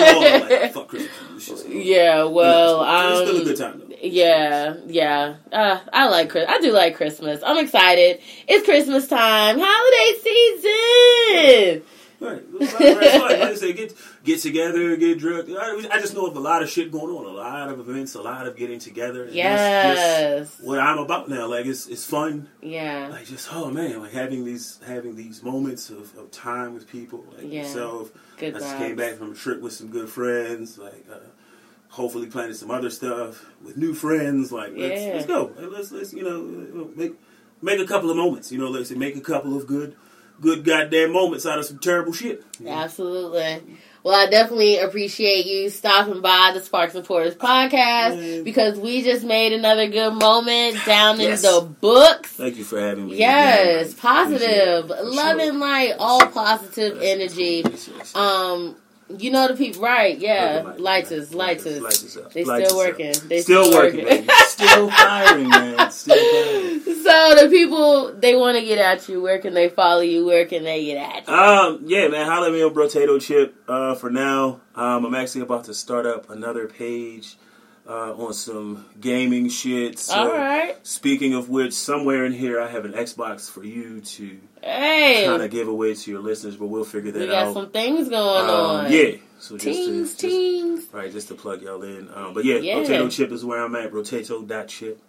overall, 0.06 0.50
like, 0.62 0.74
fuck 0.76 0.88
Christmas. 0.90 1.12
This 1.34 1.44
shit's 1.44 1.64
cool. 1.64 1.72
yeah, 1.74 2.24
well, 2.26 2.84
it's 2.84 3.30
still 3.30 3.38
a 3.38 3.40
um, 3.40 3.46
good 3.48 3.58
time 3.58 3.80
though. 3.80 3.83
Yeah, 4.06 4.76
yeah. 4.86 5.36
Uh, 5.52 5.80
I 5.94 6.10
like. 6.10 6.36
I 6.36 6.60
do 6.60 6.72
like 6.74 6.96
Christmas. 6.98 7.42
I'm 7.46 7.58
excited. 7.64 8.20
It's 8.48 8.66
Christmas 8.66 9.08
time, 9.08 9.58
holiday 9.62 10.20
season. 10.22 11.84
Right. 12.20 12.42
It's 12.62 12.74
right? 12.74 13.22
Like 13.22 13.42
I 13.42 13.56
say, 13.56 13.74
get 13.74 13.94
get 14.24 14.40
together, 14.42 14.96
get 14.96 15.20
drunk. 15.20 15.50
I, 15.50 15.88
I 15.92 16.00
just 16.00 16.14
know 16.14 16.26
of 16.26 16.36
a 16.38 16.40
lot 16.40 16.64
of 16.64 16.70
shit 16.70 16.90
going 16.92 17.14
on, 17.16 17.26
a 17.26 17.30
lot 17.30 17.70
of 17.70 17.80
events, 17.80 18.16
a 18.16 18.22
lot 18.22 18.48
of 18.48 18.56
getting 18.56 18.80
together. 18.80 19.24
That's 19.26 19.36
Yes. 19.36 20.58
what 20.62 20.80
I'm 20.80 21.00
about 21.00 21.28
now. 21.30 21.48
Like 21.48 21.66
it's 21.66 21.88
it's 21.88 22.06
fun. 22.06 22.48
Yeah. 22.62 23.08
Like 23.12 23.26
just 23.26 23.50
oh 23.54 23.70
man, 23.72 24.00
like 24.02 24.12
having 24.14 24.46
these 24.46 24.80
having 24.88 25.16
these 25.16 25.44
moments 25.44 25.90
of, 25.90 26.16
of 26.18 26.32
time 26.32 26.74
with 26.74 26.90
people 26.90 27.26
like 27.36 27.44
Yeah. 27.52 27.64
yourself. 27.64 28.12
Good 28.38 28.56
I 28.56 28.60
just 28.60 28.74
vibes. 28.74 28.78
came 28.80 28.96
back 28.96 29.16
from 29.16 29.32
a 29.32 29.36
trip 29.36 29.62
with 29.62 29.74
some 29.74 29.90
good 29.90 30.08
friends. 30.10 30.78
Like 30.78 31.06
uh, 31.12 31.16
hopefully 31.94 32.26
planning 32.28 32.56
some 32.56 32.72
other 32.72 32.90
stuff 32.90 33.46
with 33.64 33.78
new 33.78 33.94
friends. 33.94 34.52
Like 34.52 34.72
let's 34.76 35.02
Yeah. 35.02 35.14
let's 35.14 35.26
go. 35.28 35.52
Let's 35.60 35.92
let's 35.92 36.14
you 36.14 36.24
know 36.24 36.90
make 36.96 37.14
make 37.62 37.80
a 37.80 37.86
couple 37.86 38.10
of 38.10 38.18
moments. 38.18 38.52
You 38.52 38.58
know, 38.60 38.70
let's 38.70 38.90
make 38.92 39.16
a 39.16 39.22
couple 39.22 39.56
of 39.56 39.68
good 39.68 39.96
good 40.42 40.66
goddamn 40.66 41.12
moments 41.14 41.46
out 41.46 41.60
of 41.60 41.66
some 41.66 41.78
terrible 41.80 42.12
shit. 42.12 42.44
Absolutely. 42.66 43.78
Well, 44.04 44.16
I 44.16 44.30
definitely 44.30 44.80
appreciate 44.80 45.46
you 45.46 45.70
stopping 45.70 46.20
by 46.22 46.52
the 46.54 46.60
Sparks 46.62 46.96
and 46.96 47.06
Pours 47.06 47.36
podcast 47.36 48.18
Man. 48.20 48.44
because 48.44 48.78
we 48.78 49.02
just 49.04 49.24
made 49.24 49.54
another 49.54 49.88
good 49.88 50.14
moment 50.16 50.78
down 50.86 51.20
Yes. 51.22 51.44
in 51.46 51.54
the 51.54 51.62
books. 51.62 52.32
Thank 52.32 52.58
you 52.58 52.66
for 52.66 52.82
having 52.82 53.06
me. 53.08 53.16
Yes, 53.18 53.92
again. 53.92 53.98
positive, 54.02 54.86
Appreciate 54.90 54.90
it, 54.90 54.98
for 54.98 55.04
love 55.16 55.40
sure. 55.40 55.50
and 55.50 55.60
light, 55.62 55.94
all 56.00 56.20
positive 56.28 56.98
Yes, 57.02 57.16
energy. 57.22 57.64
yes. 57.66 58.14
Um, 58.16 58.76
you 59.10 59.32
know 59.32 59.48
the 59.48 59.56
people, 59.56 59.82
right? 59.82 60.18
Yeah, 60.18 60.62
Light- 60.64 60.80
lighters, 60.80 61.34
lighters. 61.34 62.16
They 62.34 62.44
Lighters 62.44 62.68
still 62.70 62.78
working. 62.78 63.14
They 63.28 63.42
still, 63.42 63.66
still 63.66 63.74
working. 63.78 64.06
working. 64.06 64.28
still 64.48 64.90
firing, 64.90 65.50
man. 65.50 65.92
Still 65.92 66.16
firing. 66.16 66.80
So 67.04 67.36
the 67.42 67.48
people 67.50 68.14
they 68.14 68.36
want 68.36 68.58
to 68.58 68.64
get 68.64 68.80
at 68.80 69.08
you. 69.10 69.22
Where 69.22 69.40
can 69.40 69.54
they 69.54 69.70
follow 69.70 70.02
you? 70.02 70.26
Where 70.26 70.46
can 70.46 70.64
they 70.64 70.86
get 70.86 70.98
at 70.98 71.28
you? 71.28 71.34
Um, 71.34 71.80
yeah, 71.86 72.08
man, 72.08 72.28
holla 72.28 72.52
me 72.52 72.64
on 72.64 72.74
Brotato 72.74 73.22
Chip. 73.22 73.56
Uh, 73.68 73.96
for 73.96 74.10
now, 74.10 74.62
um, 74.76 75.06
I'm 75.06 75.16
actually 75.16 75.42
about 75.42 75.66
to 75.66 75.74
start 75.74 76.06
up 76.06 76.30
another 76.30 76.68
page 76.68 77.38
uh, 77.88 78.14
on 78.14 78.34
some 78.34 78.86
gaming 79.02 79.50
shit. 79.50 80.00
So, 80.00 80.14
All 80.16 80.28
right. 80.32 80.76
Speaking 80.86 81.34
of 81.34 81.50
which, 81.50 81.74
somewhere 81.74 82.26
in 82.26 82.32
here, 82.32 82.62
I 82.62 82.68
have 82.70 82.86
an 82.86 82.94
Xbox 82.94 83.50
for 83.50 83.64
you 83.64 84.00
to 84.02 84.40
Hey, 84.62 85.26
kind 85.26 85.42
of 85.42 85.52
give 85.52 85.68
away 85.68 85.94
to 85.94 86.12
your 86.12 86.22
listeners, 86.22 86.56
but 86.56 86.68
we'll 86.68 86.86
figure 86.86 87.12
that 87.12 87.20
out. 87.24 87.26
we 87.28 87.32
got 87.32 87.48
out. 87.48 87.54
some 87.54 87.70
things 87.72 88.08
going 88.10 88.50
Um, 88.50 88.50
on. 88.86 88.92
yeah, 88.92 89.12
so 89.40 89.58
just 89.58 89.66
teens, 89.66 90.16
to, 90.16 90.76
just, 90.78 90.94
right, 90.94 91.12
just 91.12 91.28
to 91.28 91.36
plug 91.36 91.62
y'all 91.62 91.84
in. 91.84 92.10
Um, 92.14 92.34
but 92.34 92.46
yeah, 92.46 92.56
Yeah. 92.58 92.76
Rotato 92.76 93.12
Chip 93.12 93.32
is 93.32 93.44
where 93.44 93.62
I'm 93.62 93.76
at. 93.76 93.92
Rotato.chip. 93.92 95.02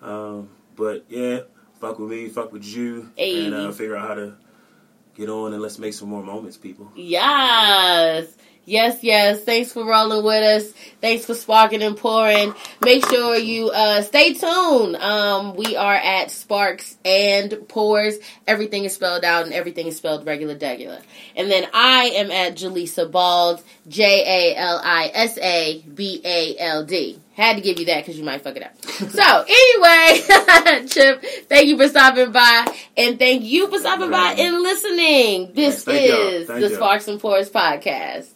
Um, 0.00 0.48
but 0.76 1.04
yeah, 1.08 1.40
fuck 1.80 1.98
with 1.98 2.10
me, 2.10 2.28
fuck 2.28 2.52
with 2.52 2.64
you, 2.64 3.10
Ayy. 3.18 3.46
and 3.46 3.54
uh, 3.54 3.72
figure 3.72 3.96
out 3.96 4.08
how 4.08 4.14
to 4.14 4.34
get 5.16 5.28
on 5.28 5.52
and 5.52 5.60
let's 5.60 5.78
make 5.78 5.92
some 5.94 6.08
more 6.08 6.22
moments, 6.22 6.56
people. 6.56 6.90
Yes. 6.94 8.26
Yes, 8.64 9.02
yes. 9.02 9.42
Thanks 9.42 9.72
for 9.72 9.84
rolling 9.84 10.24
with 10.24 10.42
us. 10.64 10.72
Thanks 11.00 11.24
for 11.26 11.34
sparking 11.34 11.82
and 11.82 11.96
pouring. 11.96 12.54
Make 12.80 13.04
sure 13.08 13.34
you 13.36 13.70
uh, 13.70 14.02
stay 14.02 14.34
tuned. 14.34 14.94
Um, 14.96 15.56
we 15.56 15.74
are 15.74 15.94
at 15.94 16.30
Sparks 16.30 16.96
and 17.04 17.66
Pours. 17.68 18.18
Everything 18.46 18.84
is 18.84 18.94
spelled 18.94 19.24
out 19.24 19.44
and 19.46 19.52
everything 19.52 19.88
is 19.88 19.96
spelled 19.96 20.24
regular 20.26 20.54
degular. 20.54 21.00
And 21.34 21.50
then 21.50 21.66
I 21.74 22.04
am 22.14 22.30
at 22.30 22.54
Jalisa 22.54 23.10
Bald, 23.10 23.62
J 23.88 24.52
A 24.54 24.56
L 24.56 24.80
I 24.82 25.10
S 25.12 25.38
A 25.38 25.80
B 25.92 26.20
A 26.24 26.56
L 26.58 26.84
D. 26.84 27.18
Had 27.34 27.56
to 27.56 27.62
give 27.62 27.80
you 27.80 27.86
that 27.86 28.02
because 28.04 28.16
you 28.16 28.24
might 28.24 28.42
fuck 28.42 28.56
it 28.56 28.62
up. 28.62 28.80
so 28.84 29.44
anyway, 29.48 30.86
Chip, 30.86 31.24
thank 31.48 31.66
you 31.66 31.76
for 31.78 31.88
stopping 31.88 32.30
by, 32.30 32.66
and 32.96 33.18
thank 33.18 33.42
you 33.42 33.68
for 33.68 33.78
stopping 33.78 34.10
by 34.10 34.36
and 34.38 34.62
listening. 34.62 35.52
This 35.52 35.84
Yes, 35.86 36.42
is 36.42 36.46
the 36.46 36.60
y'all. 36.60 36.70
Sparks 36.70 37.08
and 37.08 37.18
Pours 37.18 37.50
podcast. 37.50 38.28